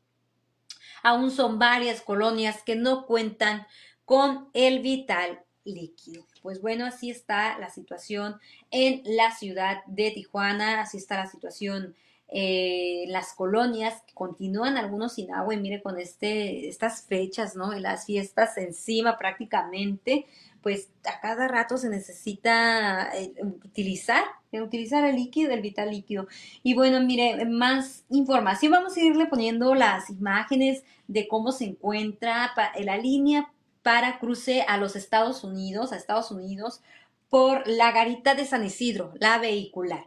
aún 1.03 1.31
son 1.31 1.59
varias 1.59 2.03
colonias 2.03 2.63
que 2.63 2.77
no 2.77 3.07
cuentan 3.07 3.67
con 4.05 4.51
el 4.53 4.81
vital 4.81 5.41
líquido. 5.65 6.27
Pues 6.43 6.61
bueno, 6.61 6.85
así 6.85 7.09
está 7.09 7.59
la 7.59 7.71
situación 7.71 8.39
en 8.71 9.01
la 9.07 9.35
ciudad 9.35 9.83
de 9.87 10.11
Tijuana, 10.11 10.83
así 10.83 10.99
está 10.99 11.17
la 11.17 11.29
situación 11.29 11.97
eh, 12.35 13.05
las 13.09 13.35
colonias 13.35 14.03
continúan 14.15 14.79
algunos 14.79 15.15
sin 15.15 15.31
agua 15.35 15.53
y 15.53 15.59
mire 15.61 15.83
con 15.83 16.01
este, 16.01 16.67
estas 16.67 17.03
fechas, 17.03 17.57
¿no? 17.57 17.75
Las 17.75 18.07
fiestas 18.07 18.57
encima 18.57 19.19
prácticamente, 19.19 20.25
pues 20.63 20.89
a 21.05 21.21
cada 21.21 21.47
rato 21.47 21.77
se 21.77 21.91
necesita 21.91 23.11
eh, 23.15 23.35
utilizar, 23.43 24.25
utilizar 24.51 25.05
el 25.05 25.17
líquido, 25.17 25.53
el 25.53 25.61
vital 25.61 25.91
líquido. 25.91 26.27
Y 26.63 26.73
bueno, 26.73 27.01
mire, 27.03 27.45
más 27.45 28.05
información, 28.09 28.73
vamos 28.73 28.97
a 28.97 29.01
irle 29.01 29.27
poniendo 29.27 29.75
las 29.75 30.09
imágenes 30.09 30.85
de 31.09 31.29
cómo 31.29 31.53
se 31.53 31.67
encuentra 31.67 32.53
la 32.81 32.97
línea 32.97 33.53
para 33.83 34.19
cruce 34.19 34.63
a 34.63 34.79
los 34.79 34.97
Estados 34.97 35.45
Unidos, 35.45 35.93
a 35.93 35.97
Estados 35.97 36.31
Unidos, 36.31 36.81
por 37.29 37.67
la 37.67 37.93
garita 37.93 38.35
de 38.35 38.47
San 38.47 38.65
Isidro, 38.65 39.13
la 39.19 39.39
vehicular 39.39 40.07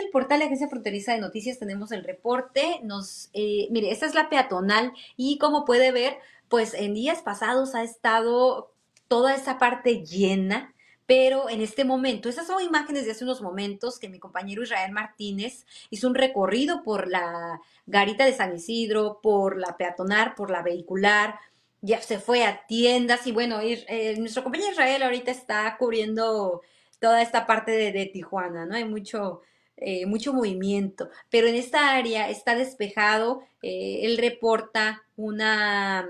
el 0.00 0.10
portal 0.10 0.40
de 0.40 0.46
Agencia 0.46 0.68
Fronteriza 0.68 1.12
de 1.12 1.20
Noticias 1.20 1.58
tenemos 1.58 1.92
el 1.92 2.04
reporte. 2.04 2.80
Nos, 2.82 3.30
eh, 3.32 3.68
mire, 3.70 3.90
esta 3.90 4.06
es 4.06 4.14
la 4.14 4.28
peatonal 4.28 4.92
y 5.16 5.38
como 5.38 5.64
puede 5.64 5.92
ver, 5.92 6.18
pues 6.48 6.74
en 6.74 6.94
días 6.94 7.22
pasados 7.22 7.74
ha 7.74 7.82
estado 7.82 8.72
toda 9.08 9.34
esa 9.34 9.58
parte 9.58 10.04
llena, 10.04 10.74
pero 11.06 11.48
en 11.48 11.60
este 11.60 11.84
momento, 11.84 12.28
esas 12.28 12.46
son 12.46 12.62
imágenes 12.62 13.04
de 13.04 13.10
hace 13.10 13.24
unos 13.24 13.42
momentos 13.42 13.98
que 13.98 14.08
mi 14.08 14.20
compañero 14.20 14.62
Israel 14.62 14.92
Martínez 14.92 15.66
hizo 15.90 16.06
un 16.06 16.14
recorrido 16.14 16.82
por 16.84 17.08
la 17.08 17.60
garita 17.86 18.24
de 18.24 18.32
San 18.32 18.54
Isidro, 18.54 19.20
por 19.20 19.58
la 19.58 19.76
peatonal, 19.76 20.34
por 20.34 20.50
la 20.50 20.62
vehicular, 20.62 21.40
ya 21.80 22.00
se 22.02 22.18
fue 22.18 22.44
a 22.44 22.66
tiendas 22.66 23.26
y 23.26 23.32
bueno, 23.32 23.58
eh, 23.60 24.14
nuestro 24.18 24.44
compañero 24.44 24.72
Israel 24.72 25.02
ahorita 25.02 25.30
está 25.30 25.76
cubriendo 25.78 26.62
toda 27.00 27.22
esta 27.22 27.46
parte 27.46 27.72
de 27.72 28.06
Tijuana, 28.06 28.66
¿no? 28.66 28.76
Hay 28.76 28.84
mucho, 28.84 29.42
eh, 29.80 30.04
mucho 30.04 30.34
movimiento, 30.34 31.08
pero 31.30 31.46
en 31.46 31.54
esta 31.54 31.94
área 31.94 32.28
está 32.28 32.54
despejado, 32.54 33.42
eh, 33.62 34.00
él 34.02 34.18
reporta 34.18 35.02
una, 35.16 36.06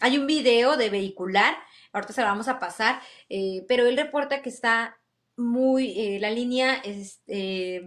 hay 0.00 0.18
un 0.18 0.26
video 0.26 0.76
de 0.76 0.90
vehicular, 0.90 1.54
ahorita 1.92 2.12
se 2.12 2.20
lo 2.20 2.26
vamos 2.26 2.48
a 2.48 2.58
pasar, 2.58 3.00
eh, 3.28 3.64
pero 3.68 3.86
él 3.86 3.96
reporta 3.96 4.42
que 4.42 4.48
está 4.48 4.98
muy, 5.36 6.18
la 6.18 6.30
línea 6.30 6.82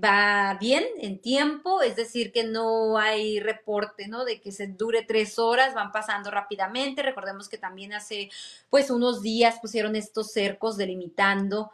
va 0.04 0.58
bien 0.60 0.84
en 1.00 1.20
tiempo, 1.20 1.82
es 1.84 1.96
decir, 1.96 2.32
que 2.32 2.44
no 2.44 2.98
hay 2.98 3.40
reporte, 3.40 4.08
¿no? 4.08 4.26
De 4.26 4.42
que 4.42 4.52
se 4.52 4.68
dure 4.68 5.04
tres 5.04 5.38
horas, 5.38 5.76
van 5.76 5.92
pasando 5.92 6.32
rápidamente. 6.32 7.04
Recordemos 7.04 7.48
que 7.48 7.60
también 7.60 7.94
hace, 7.94 8.30
pues, 8.72 8.90
unos 8.90 9.22
días 9.22 9.60
pusieron 9.62 9.96
estos 9.96 10.32
cercos 10.32 10.76
delimitando 10.76 11.72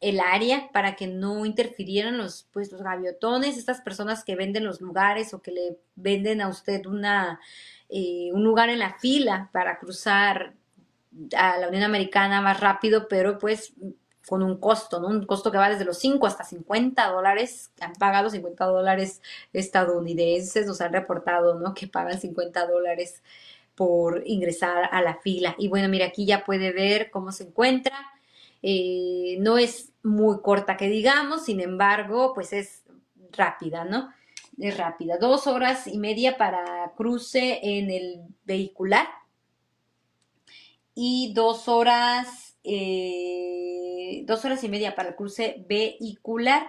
el 0.00 0.20
área 0.20 0.70
para 0.72 0.94
que 0.96 1.06
no 1.06 1.46
interfirieran 1.46 2.18
los, 2.18 2.46
pues, 2.52 2.70
los 2.70 2.82
gaviotones, 2.82 3.56
estas 3.56 3.80
personas 3.80 4.24
que 4.24 4.36
venden 4.36 4.64
los 4.64 4.80
lugares 4.80 5.32
o 5.34 5.40
que 5.40 5.50
le 5.52 5.78
venden 5.94 6.40
a 6.40 6.48
usted 6.48 6.86
una, 6.86 7.40
eh, 7.88 8.30
un 8.32 8.44
lugar 8.44 8.68
en 8.68 8.80
la 8.80 8.98
fila 8.98 9.48
para 9.52 9.78
cruzar 9.78 10.54
a 11.36 11.58
la 11.58 11.68
Unión 11.68 11.84
Americana 11.84 12.42
más 12.42 12.60
rápido, 12.60 13.08
pero 13.08 13.38
pues 13.38 13.72
con 14.28 14.42
un 14.42 14.58
costo, 14.58 15.00
¿no? 15.00 15.08
Un 15.08 15.24
costo 15.24 15.52
que 15.52 15.58
va 15.58 15.70
desde 15.70 15.84
los 15.84 15.98
5 15.98 16.26
hasta 16.26 16.44
50 16.44 17.08
dólares, 17.10 17.70
han 17.80 17.92
pagado 17.94 18.28
50 18.28 18.64
dólares 18.66 19.22
estadounidenses, 19.52 20.66
nos 20.66 20.80
han 20.80 20.92
reportado, 20.92 21.54
¿no? 21.58 21.74
Que 21.74 21.86
pagan 21.86 22.20
50 22.20 22.66
dólares 22.66 23.22
por 23.76 24.22
ingresar 24.26 24.88
a 24.90 25.00
la 25.00 25.16
fila. 25.16 25.54
Y 25.58 25.68
bueno, 25.68 25.88
mira, 25.88 26.06
aquí 26.06 26.26
ya 26.26 26.44
puede 26.44 26.72
ver 26.72 27.10
cómo 27.10 27.30
se 27.30 27.44
encuentra 27.44 27.94
eh, 28.62 29.36
no 29.40 29.58
es 29.58 29.92
muy 30.02 30.40
corta 30.40 30.76
que 30.76 30.88
digamos, 30.88 31.44
sin 31.44 31.60
embargo, 31.60 32.32
pues 32.34 32.52
es 32.52 32.82
rápida, 33.32 33.84
¿no? 33.84 34.10
Es 34.58 34.76
rápida. 34.76 35.18
Dos 35.18 35.46
horas 35.46 35.86
y 35.86 35.98
media 35.98 36.36
para 36.36 36.92
cruce 36.96 37.60
en 37.62 37.90
el 37.90 38.22
vehicular 38.44 39.06
y 40.94 41.32
dos 41.34 41.68
horas, 41.68 42.56
eh, 42.64 44.22
dos 44.26 44.44
horas 44.44 44.64
y 44.64 44.68
media 44.68 44.94
para 44.94 45.10
el 45.10 45.14
cruce 45.14 45.64
vehicular 45.68 46.66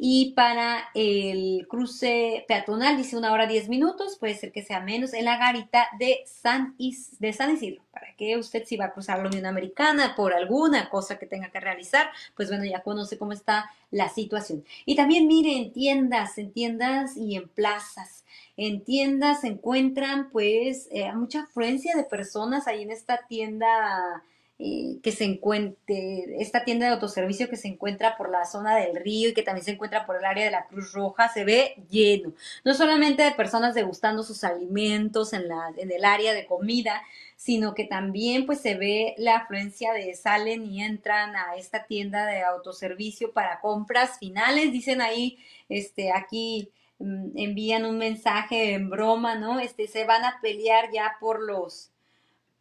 y 0.00 0.32
para 0.34 0.90
el 0.94 1.66
cruce 1.68 2.44
peatonal 2.46 2.96
dice 2.96 3.16
una 3.16 3.32
hora 3.32 3.48
diez 3.48 3.68
minutos, 3.68 4.16
puede 4.18 4.36
ser 4.36 4.52
que 4.52 4.62
sea 4.62 4.80
menos, 4.80 5.12
en 5.12 5.24
la 5.24 5.36
garita 5.38 5.88
de 5.98 6.20
San, 6.24 6.76
de 6.78 7.32
San 7.32 7.54
Isidro, 7.54 7.82
para 7.90 8.14
que 8.14 8.36
usted 8.36 8.64
si 8.64 8.76
va 8.76 8.86
a 8.86 8.92
cruzar 8.92 9.18
la 9.18 9.28
Unión 9.28 9.44
Americana 9.44 10.14
por 10.14 10.32
alguna 10.34 10.88
cosa 10.88 11.18
que 11.18 11.26
tenga 11.26 11.50
que 11.50 11.58
realizar, 11.58 12.10
pues 12.36 12.48
bueno, 12.48 12.64
ya 12.64 12.82
conoce 12.82 13.18
cómo 13.18 13.32
está 13.32 13.72
la 13.90 14.08
situación. 14.08 14.64
Y 14.86 14.94
también 14.94 15.26
mire 15.26 15.56
en 15.56 15.72
tiendas, 15.72 16.38
en 16.38 16.52
tiendas 16.52 17.16
y 17.16 17.34
en 17.34 17.48
plazas. 17.48 18.24
En 18.56 18.84
tiendas 18.84 19.40
se 19.40 19.48
encuentran 19.48 20.30
pues 20.30 20.88
eh, 20.92 21.12
mucha 21.12 21.42
afluencia 21.42 21.96
de 21.96 22.04
personas 22.04 22.68
ahí 22.68 22.82
en 22.82 22.92
esta 22.92 23.26
tienda 23.26 24.22
eh, 24.60 24.98
que 25.04 25.12
se 25.12 25.22
encuentre, 25.22 26.40
esta 26.40 26.64
tienda 26.64 26.86
de 26.86 26.92
autoservicio 26.94 27.48
que 27.48 27.56
se 27.56 27.68
encuentra 27.68 28.16
por 28.16 28.28
la 28.28 28.44
zona 28.44 28.74
del 28.76 28.96
río 28.96 29.28
y 29.28 29.32
que 29.32 29.44
también 29.44 29.64
se 29.64 29.70
encuentra 29.70 30.04
por 30.04 30.16
el 30.16 30.24
área 30.24 30.46
de 30.46 30.50
la 30.50 30.66
Cruz 30.66 30.92
Roja, 30.92 31.28
se 31.28 31.44
ve 31.44 31.76
lleno, 31.88 32.32
no 32.64 32.74
solamente 32.74 33.22
de 33.22 33.30
personas 33.30 33.76
degustando 33.76 34.24
sus 34.24 34.42
alimentos 34.42 35.32
en, 35.32 35.46
la, 35.46 35.72
en 35.76 35.92
el 35.92 36.04
área 36.04 36.32
de 36.34 36.44
comida, 36.44 37.02
sino 37.36 37.72
que 37.72 37.84
también 37.84 38.46
pues 38.46 38.60
se 38.60 38.74
ve 38.74 39.14
la 39.16 39.36
afluencia 39.36 39.92
de 39.92 40.12
salen 40.16 40.66
y 40.66 40.82
entran 40.82 41.36
a 41.36 41.54
esta 41.56 41.84
tienda 41.86 42.26
de 42.26 42.42
autoservicio 42.42 43.32
para 43.32 43.60
compras 43.60 44.18
finales, 44.18 44.72
dicen 44.72 45.00
ahí, 45.00 45.38
este, 45.68 46.10
aquí 46.10 46.72
mm, 46.98 47.38
envían 47.38 47.84
un 47.84 47.96
mensaje 47.96 48.72
en 48.74 48.90
broma, 48.90 49.36
¿no? 49.36 49.60
Este, 49.60 49.86
se 49.86 50.04
van 50.04 50.24
a 50.24 50.40
pelear 50.42 50.90
ya 50.92 51.16
por 51.20 51.40
los, 51.40 51.92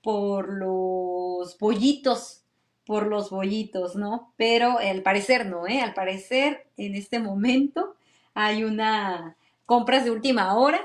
por 0.04 0.54
los 0.54 1.58
bollitos, 1.60 2.44
por 2.86 3.08
los 3.08 3.30
bollitos, 3.30 3.96
¿no? 3.96 4.34
Pero 4.38 4.80
al 4.80 5.04
parecer 5.04 5.46
no, 5.46 5.68
¿eh? 5.68 5.82
Al 5.82 5.94
parecer 5.94 6.68
en 6.78 6.96
este 6.96 7.20
momento 7.20 7.96
hay 8.34 8.64
una 8.64 9.38
compras 9.66 10.06
de 10.06 10.12
última 10.12 10.56
hora 10.58 10.80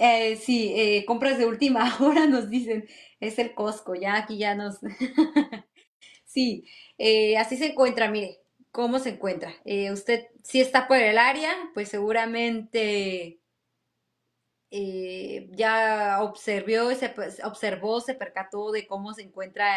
eh, 0.00 0.36
sí, 0.36 0.72
eh, 0.74 1.04
compras 1.04 1.36
de 1.38 1.44
última 1.46 1.94
hora 2.00 2.26
nos 2.26 2.48
dicen, 2.48 2.88
es 3.20 3.38
el 3.38 3.54
Costco, 3.54 3.94
ya 3.94 4.16
aquí 4.16 4.38
ya 4.38 4.54
nos... 4.54 4.78
sí, 6.24 6.64
eh, 6.96 7.36
así 7.36 7.56
se 7.58 7.66
encuentra, 7.66 8.10
mire, 8.10 8.38
¿cómo 8.72 8.98
se 8.98 9.10
encuentra? 9.10 9.54
Eh, 9.66 9.92
usted 9.92 10.28
si 10.42 10.60
está 10.60 10.88
por 10.88 10.96
el 10.96 11.18
área, 11.18 11.52
pues 11.74 11.90
seguramente 11.90 13.40
ya 14.70 16.18
observó, 16.20 16.94
se, 16.94 17.12
observó, 17.44 18.00
se 18.00 18.14
percató 18.14 18.70
de 18.70 18.86
cómo 18.86 19.14
se 19.14 19.22
encuentra 19.22 19.68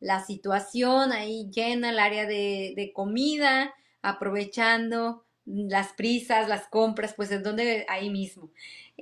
la 0.00 0.24
situación 0.24 1.12
ahí 1.12 1.50
llena 1.50 1.90
el 1.90 1.98
área 1.98 2.26
de, 2.26 2.72
de 2.74 2.92
comida, 2.92 3.74
aprovechando 4.02 5.24
las 5.44 5.92
prisas, 5.92 6.48
las 6.48 6.68
compras, 6.68 7.14
pues 7.14 7.30
es 7.30 7.42
donde 7.42 7.84
ahí 7.88 8.10
mismo. 8.10 8.50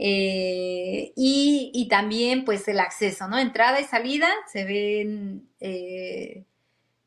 Eh, 0.01 1.13
y, 1.17 1.89
también 1.91 2.45
pues 2.45 2.69
el 2.69 2.79
acceso, 2.79 3.29
¿no? 3.29 3.39
Entrada 3.39 3.81
y 3.81 3.85
salida 3.85 4.29
se 4.51 4.65
ven, 4.65 5.49
eh, 5.61 6.45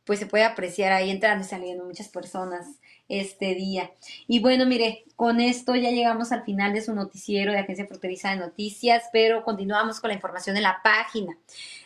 pues 0.04 0.20
se 0.20 0.26
puede 0.26 0.44
apreciar 0.44 0.92
ahí 0.92 1.10
entrando 1.10 1.46
y 1.46 1.48
saliendo 1.48 1.86
muchas 1.86 2.10
personas 2.10 2.68
este 3.12 3.54
día. 3.56 3.92
Y 4.28 4.40
bueno, 4.40 4.66
mire, 4.66 5.04
con 5.16 5.40
esto 5.40 5.76
ya 5.76 5.92
llegamos 5.92 6.32
al 6.32 6.44
final 6.44 6.74
de 6.74 6.82
su 6.82 6.96
noticiero 6.96 7.52
de 7.52 7.60
Agencia 7.60 7.86
Fronteriza 7.86 8.32
de 8.32 8.38
Noticias, 8.38 9.04
pero 9.12 9.44
continuamos 9.44 10.00
con 10.00 10.08
la 10.08 10.16
información 10.16 10.58
en 10.58 10.64
la 10.64 10.80
página. 10.84 11.38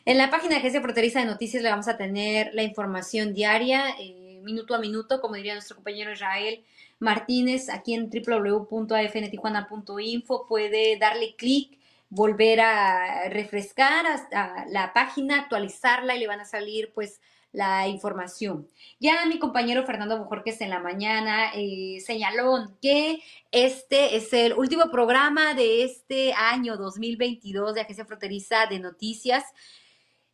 En 0.05 0.17
la 0.17 0.29
página 0.29 0.51
de 0.51 0.59
Agencia 0.59 0.81
Fronteriza 0.81 1.19
de 1.19 1.25
Noticias 1.25 1.63
le 1.63 1.69
vamos 1.69 1.87
a 1.87 1.97
tener 1.97 2.51
la 2.53 2.63
información 2.63 3.33
diaria, 3.33 3.89
eh, 3.99 4.39
minuto 4.43 4.75
a 4.75 4.79
minuto, 4.79 5.19
como 5.19 5.35
diría 5.35 5.53
nuestro 5.53 5.75
compañero 5.75 6.13
Israel 6.13 6.63
Martínez 6.99 7.69
aquí 7.69 7.95
en 7.95 8.09
www.afntijuana.info. 8.09 10.45
Puede 10.47 10.97
darle 10.97 11.35
clic, 11.35 11.77
volver 12.09 12.61
a 12.61 13.27
refrescar 13.29 14.05
hasta 14.05 14.65
la 14.69 14.93
página, 14.93 15.39
actualizarla 15.39 16.15
y 16.15 16.19
le 16.19 16.27
van 16.27 16.41
a 16.41 16.45
salir 16.45 16.91
pues 16.93 17.19
la 17.55 17.87
información. 17.87 18.67
Ya 18.99 19.25
mi 19.25 19.39
compañero 19.39 19.85
Fernando 19.85 20.17
Bojorques 20.17 20.61
en 20.61 20.69
la 20.69 20.79
mañana 20.79 21.51
eh, 21.55 21.97
señaló 22.05 22.77
que 22.81 23.21
este 23.51 24.15
es 24.15 24.31
el 24.33 24.53
último 24.53 24.91
programa 24.91 25.53
de 25.53 25.83
este 25.83 26.33
año 26.33 26.77
2022 26.77 27.73
de 27.73 27.81
Agencia 27.81 28.05
Fronteriza 28.05 28.65
de 28.67 28.79
Noticias. 28.79 29.43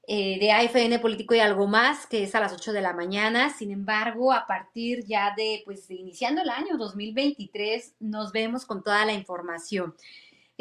Eh, 0.07 0.39
de 0.39 0.51
AFN 0.51 0.99
Político 0.99 1.35
y 1.35 1.39
algo 1.39 1.67
más, 1.67 2.07
que 2.07 2.23
es 2.23 2.33
a 2.33 2.39
las 2.39 2.51
8 2.51 2.73
de 2.73 2.81
la 2.81 2.91
mañana. 2.91 3.51
Sin 3.51 3.71
embargo, 3.71 4.33
a 4.33 4.47
partir 4.47 5.05
ya 5.05 5.33
de, 5.37 5.61
pues, 5.63 5.89
iniciando 5.91 6.41
el 6.41 6.49
año 6.49 6.75
2023, 6.75 7.93
nos 7.99 8.31
vemos 8.31 8.65
con 8.65 8.83
toda 8.83 9.05
la 9.05 9.13
información. 9.13 9.93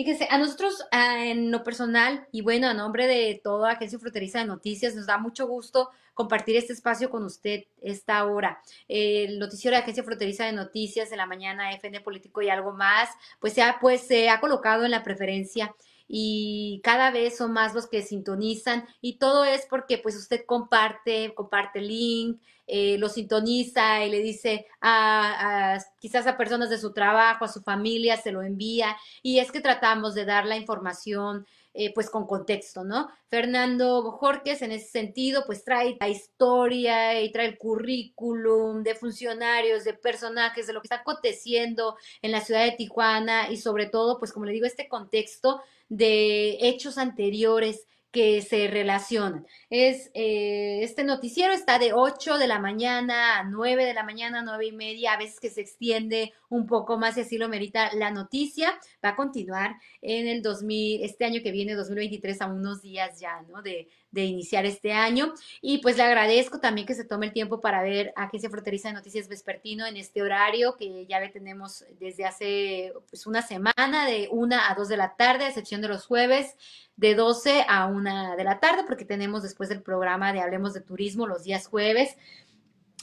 Fíjese, 0.01 0.28
a 0.30 0.38
nosotros 0.38 0.82
en 0.92 1.51
lo 1.51 1.62
personal 1.62 2.26
y 2.32 2.40
bueno, 2.40 2.68
a 2.68 2.72
nombre 2.72 3.07
de 3.07 3.38
toda 3.44 3.72
Agencia 3.72 3.98
Fronteriza 3.98 4.38
de 4.38 4.46
Noticias, 4.46 4.94
nos 4.94 5.05
da 5.05 5.18
mucho 5.18 5.46
gusto 5.46 5.90
compartir 6.14 6.57
este 6.57 6.72
espacio 6.72 7.11
con 7.11 7.22
usted 7.22 7.64
esta 7.82 8.24
hora. 8.24 8.62
El 8.88 9.38
noticiero 9.38 9.76
de 9.76 9.82
Agencia 9.82 10.03
Fronteriza 10.03 10.46
de 10.46 10.53
Noticias 10.53 11.11
de 11.11 11.18
la 11.18 11.26
mañana, 11.26 11.68
AFN 11.68 12.03
Político 12.03 12.40
y 12.40 12.48
algo 12.48 12.72
más, 12.72 13.11
pues 13.40 13.53
se 13.53 13.62
pues, 13.78 14.01
se 14.07 14.30
ha 14.30 14.40
colocado 14.40 14.86
en 14.86 14.92
la 14.92 15.03
preferencia 15.03 15.74
y 16.12 16.80
cada 16.82 17.12
vez 17.12 17.36
son 17.36 17.52
más 17.52 17.72
los 17.72 17.86
que 17.86 18.02
sintonizan 18.02 18.84
y 19.00 19.18
todo 19.18 19.44
es 19.44 19.64
porque 19.70 19.96
pues 19.96 20.16
usted 20.16 20.44
comparte, 20.44 21.32
comparte 21.36 21.78
el 21.78 21.86
link, 21.86 22.40
eh, 22.66 22.98
lo 22.98 23.08
sintoniza 23.08 24.04
y 24.04 24.11
le 24.11 24.18
dice 24.18 24.66
a, 24.80 25.78
quizás 26.00 26.26
a 26.26 26.36
personas 26.36 26.68
de 26.68 26.78
su 26.78 26.92
trabajo, 26.92 27.44
a 27.44 27.48
su 27.48 27.62
familia, 27.62 28.16
se 28.16 28.32
lo 28.32 28.42
envía 28.42 28.96
y 29.22 29.38
es 29.38 29.52
que 29.52 29.61
tratamos 29.61 30.14
de 30.16 30.24
dar 30.24 30.46
la 30.46 30.56
información 30.56 31.46
eh, 31.73 31.93
pues 31.95 32.11
con 32.11 32.27
contexto, 32.27 32.83
¿no? 32.83 33.09
Fernando 33.29 34.03
Bojorques 34.03 34.61
en 34.62 34.73
ese 34.73 34.89
sentido 34.89 35.45
pues 35.47 35.62
trae 35.62 35.97
la 36.01 36.09
historia 36.09 37.21
y 37.21 37.31
trae 37.31 37.47
el 37.47 37.59
currículum 37.59 38.83
de 38.83 38.97
funcionarios, 38.97 39.85
de 39.85 39.95
personajes, 39.95 40.66
de 40.66 40.73
lo 40.73 40.81
que 40.81 40.87
está 40.87 40.97
aconteciendo 40.97 41.97
en 42.23 42.33
la 42.33 42.41
ciudad 42.41 42.64
de 42.64 42.73
Tijuana 42.73 43.51
y 43.51 43.57
sobre 43.57 43.87
todo 43.87 44.18
pues 44.18 44.33
como 44.33 44.47
le 44.47 44.53
digo 44.53 44.66
este 44.66 44.89
contexto 44.89 45.62
de 45.89 46.59
hechos 46.61 46.99
anteriores 46.99 47.87
que 48.11 48.42
se 48.42 48.66
relacionan. 48.68 49.46
Es, 49.70 50.11
eh, 50.14 50.82
este 50.82 51.04
noticiero 51.04 51.52
está 51.52 51.78
de 51.78 51.92
8 51.92 52.38
de 52.38 52.48
la 52.48 52.58
mañana 52.58 53.38
a 53.38 53.44
9 53.44 53.84
de 53.84 53.94
la 53.94 54.02
mañana, 54.02 54.42
9 54.42 54.66
y 54.66 54.72
media, 54.72 55.12
a 55.12 55.18
veces 55.18 55.38
que 55.38 55.50
se 55.50 55.61
extiende 55.61 56.32
un 56.48 56.66
poco 56.66 56.98
más 56.98 57.16
y 57.16 57.20
así 57.20 57.38
lo 57.38 57.48
merita 57.48 57.94
la 57.94 58.11
noticia. 58.11 58.78
Va 59.04 59.11
a 59.11 59.16
continuar 59.16 59.76
en 60.02 60.26
el 60.26 60.42
2000, 60.42 61.04
este 61.04 61.24
año 61.24 61.40
que 61.42 61.52
viene, 61.52 61.74
2023, 61.74 62.40
a 62.42 62.46
unos 62.46 62.82
días 62.82 63.20
ya, 63.20 63.42
¿no? 63.42 63.62
De, 63.62 63.88
de 64.11 64.24
iniciar 64.24 64.66
este 64.66 64.92
año. 64.92 65.32
Y 65.61 65.78
pues 65.78 65.96
le 65.96 66.02
agradezco 66.02 66.61
también 66.61 66.86
que 66.86 66.94
se 66.94 67.04
tome 67.04 67.26
el 67.26 67.32
tiempo 67.32 67.61
para 67.61 67.82
ver 67.82 68.12
Agencia 68.16 68.50
Fronteriza 68.50 68.88
de 68.88 68.94
Noticias 68.94 69.28
Vespertino 69.28 69.86
en 69.86 69.96
este 69.96 70.22
horario 70.22 70.76
que 70.76 71.06
ya 71.06 71.20
le 71.20 71.28
tenemos 71.28 71.84
desde 71.98 72.24
hace 72.24 72.92
pues, 73.08 73.26
una 73.26 73.42
semana, 73.42 74.06
de 74.06 74.28
1 74.30 74.56
a 74.56 74.74
2 74.74 74.88
de 74.88 74.96
la 74.96 75.16
tarde, 75.16 75.44
a 75.44 75.48
excepción 75.48 75.80
de 75.80 75.88
los 75.88 76.06
jueves 76.06 76.56
de 76.96 77.14
12 77.14 77.64
a 77.66 77.86
1 77.86 78.36
de 78.36 78.44
la 78.44 78.61
tarde, 78.61 78.84
porque 78.86 79.06
tenemos 79.06 79.42
después 79.42 79.70
del 79.70 79.82
programa 79.82 80.34
de 80.34 80.40
Hablemos 80.40 80.74
de 80.74 80.82
Turismo 80.82 81.26
los 81.26 81.44
días 81.44 81.66
jueves. 81.66 82.16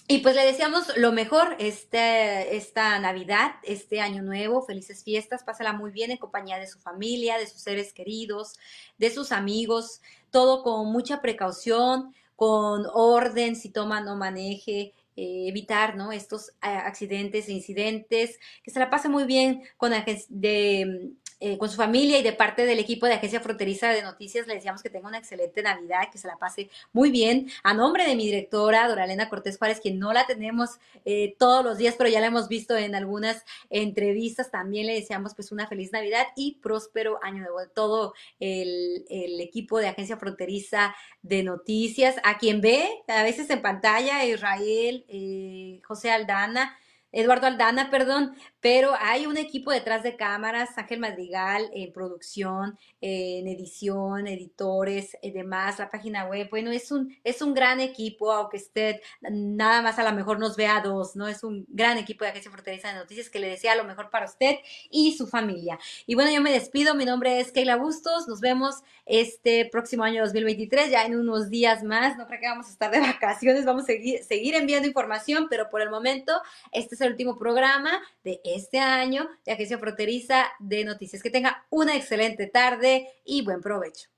Y 0.09 0.19
pues 0.19 0.35
le 0.35 0.45
deseamos 0.45 0.95
lo 0.95 1.11
mejor 1.11 1.57
este, 1.59 2.55
esta 2.55 2.97
Navidad, 2.99 3.55
este 3.63 3.99
año 3.99 4.21
nuevo, 4.21 4.61
felices 4.61 5.03
fiestas, 5.03 5.43
pásala 5.43 5.73
muy 5.73 5.91
bien 5.91 6.11
en 6.11 6.17
compañía 6.17 6.59
de 6.59 6.67
su 6.67 6.79
familia, 6.79 7.37
de 7.37 7.45
sus 7.45 7.61
seres 7.61 7.91
queridos, 7.91 8.53
de 8.97 9.09
sus 9.09 9.33
amigos, 9.33 10.01
todo 10.31 10.63
con 10.63 10.91
mucha 10.91 11.21
precaución, 11.21 12.13
con 12.35 12.85
orden, 12.93 13.55
si 13.55 13.69
toma 13.69 14.01
no 14.01 14.15
maneje, 14.15 14.93
eh, 15.15 15.47
evitar 15.47 15.95
¿no? 15.95 16.11
estos 16.11 16.49
eh, 16.61 16.67
accidentes 16.67 17.47
e 17.47 17.53
incidentes, 17.53 18.39
que 18.63 18.71
se 18.71 18.79
la 18.79 18.89
pase 18.89 19.09
muy 19.09 19.25
bien 19.25 19.63
con 19.77 19.91
de 20.29 21.11
eh, 21.39 21.59
con 21.59 21.69
su 21.69 21.75
familia 21.77 22.17
y 22.17 22.23
de 22.23 22.33
parte 22.33 22.65
del 22.65 22.79
equipo 22.79 23.05
de 23.05 23.13
Agencia 23.13 23.39
Fronteriza 23.39 23.89
de 23.89 24.01
Noticias 24.01 24.47
le 24.47 24.55
deseamos 24.55 24.81
que 24.81 24.89
tenga 24.89 25.07
una 25.07 25.19
excelente 25.19 25.61
Navidad, 25.61 26.09
que 26.11 26.17
se 26.17 26.27
la 26.27 26.37
pase 26.37 26.69
muy 26.93 27.11
bien. 27.11 27.47
A 27.61 27.75
nombre 27.75 28.07
de 28.07 28.15
mi 28.15 28.25
directora, 28.25 28.87
Doralena 28.87 29.29
Cortés 29.29 29.59
Juárez, 29.59 29.79
quien 29.79 29.99
no 29.99 30.13
la 30.13 30.25
tenemos 30.25 30.79
eh, 31.05 31.35
todos 31.37 31.63
los 31.63 31.77
días, 31.77 31.93
pero 31.95 32.09
ya 32.09 32.21
la 32.21 32.27
hemos 32.27 32.47
visto 32.47 32.75
en 32.75 32.95
algunas 32.95 33.45
entrevistas, 33.69 34.49
también 34.49 34.87
le 34.87 34.95
deseamos 34.95 35.35
pues 35.35 35.51
una 35.51 35.67
feliz 35.67 35.91
Navidad 35.91 36.25
y 36.35 36.55
próspero 36.55 37.19
año 37.21 37.43
nuevo 37.43 37.59
todo 37.73 38.13
el, 38.39 39.05
equipo 39.39 39.77
de 39.77 39.89
Agencia 39.89 40.17
Fronteriza 40.17 40.95
de 41.21 41.43
Noticias, 41.43 42.15
a 42.23 42.39
quien 42.39 42.61
ve 42.61 42.87
a 43.07 43.21
veces 43.21 43.49
en 43.51 43.61
pantalla, 43.61 44.25
Israel, 44.25 45.05
eh, 45.07 45.81
José 45.85 46.09
Aldana, 46.09 46.75
Eduardo 47.11 47.47
Aldana, 47.47 47.89
perdón, 47.89 48.35
pero 48.69 48.93
hay 48.99 49.27
un 49.27 49.37
equipo 49.37 49.71
detrás 49.71 50.03
de 50.03 50.17
cámaras, 50.17 50.77
Ángel 50.77 50.99
Madrigal 50.99 51.71
en 51.73 51.93
producción, 51.93 52.77
en 52.99 53.47
edición, 53.47 54.27
editores 54.27 55.15
y 55.21 55.31
demás, 55.31 55.79
la 55.79 55.89
página 55.89 56.25
web. 56.25 56.49
Bueno, 56.49 56.71
es 56.71 56.91
un, 56.91 57.15
es 57.23 57.41
un 57.41 57.53
gran 57.53 57.79
equipo, 57.79 58.29
aunque 58.29 58.57
usted 58.57 58.99
nada 59.21 59.81
más 59.81 59.99
a 59.99 60.03
lo 60.03 60.11
mejor 60.11 60.37
nos 60.37 60.57
vea 60.57 60.81
dos, 60.81 61.15
¿no? 61.15 61.29
Es 61.29 61.45
un 61.45 61.65
gran 61.69 61.97
equipo 61.97 62.25
de 62.25 62.31
Agencia 62.31 62.51
Fronteriza 62.51 62.89
de 62.89 62.95
Noticias 62.95 63.29
que 63.29 63.39
le 63.39 63.47
desea 63.47 63.73
lo 63.77 63.85
mejor 63.85 64.09
para 64.09 64.25
usted 64.25 64.57
y 64.89 65.15
su 65.15 65.27
familia. 65.27 65.79
Y 66.05 66.15
bueno, 66.15 66.29
yo 66.33 66.41
me 66.41 66.51
despido, 66.51 66.93
mi 66.93 67.05
nombre 67.05 67.39
es 67.39 67.53
Keila 67.53 67.77
Bustos, 67.77 68.27
nos 68.27 68.41
vemos 68.41 68.83
este 69.05 69.69
próximo 69.71 70.03
año 70.03 70.21
2023, 70.23 70.91
ya 70.91 71.05
en 71.05 71.17
unos 71.17 71.49
días 71.49 71.83
más, 71.83 72.17
no 72.17 72.27
creo 72.27 72.41
que 72.41 72.49
vamos 72.49 72.67
a 72.67 72.71
estar 72.71 72.91
de 72.91 72.99
vacaciones, 72.99 73.63
vamos 73.63 73.83
a 73.83 73.85
seguir, 73.85 74.25
seguir 74.25 74.55
enviando 74.55 74.89
información, 74.89 75.47
pero 75.49 75.69
por 75.69 75.81
el 75.81 75.89
momento 75.89 76.33
este 76.73 76.95
es 76.95 77.01
el 77.01 77.11
último 77.11 77.37
programa 77.37 78.01
de 78.25 78.41
este 78.57 78.79
año 78.79 79.27
de 79.45 79.53
Agencia 79.53 79.77
Fronteriza 79.77 80.47
de 80.59 80.83
Noticias. 80.83 81.23
Que 81.23 81.29
tenga 81.29 81.65
una 81.69 81.95
excelente 81.95 82.47
tarde 82.47 83.07
y 83.23 83.43
buen 83.43 83.61
provecho. 83.61 84.09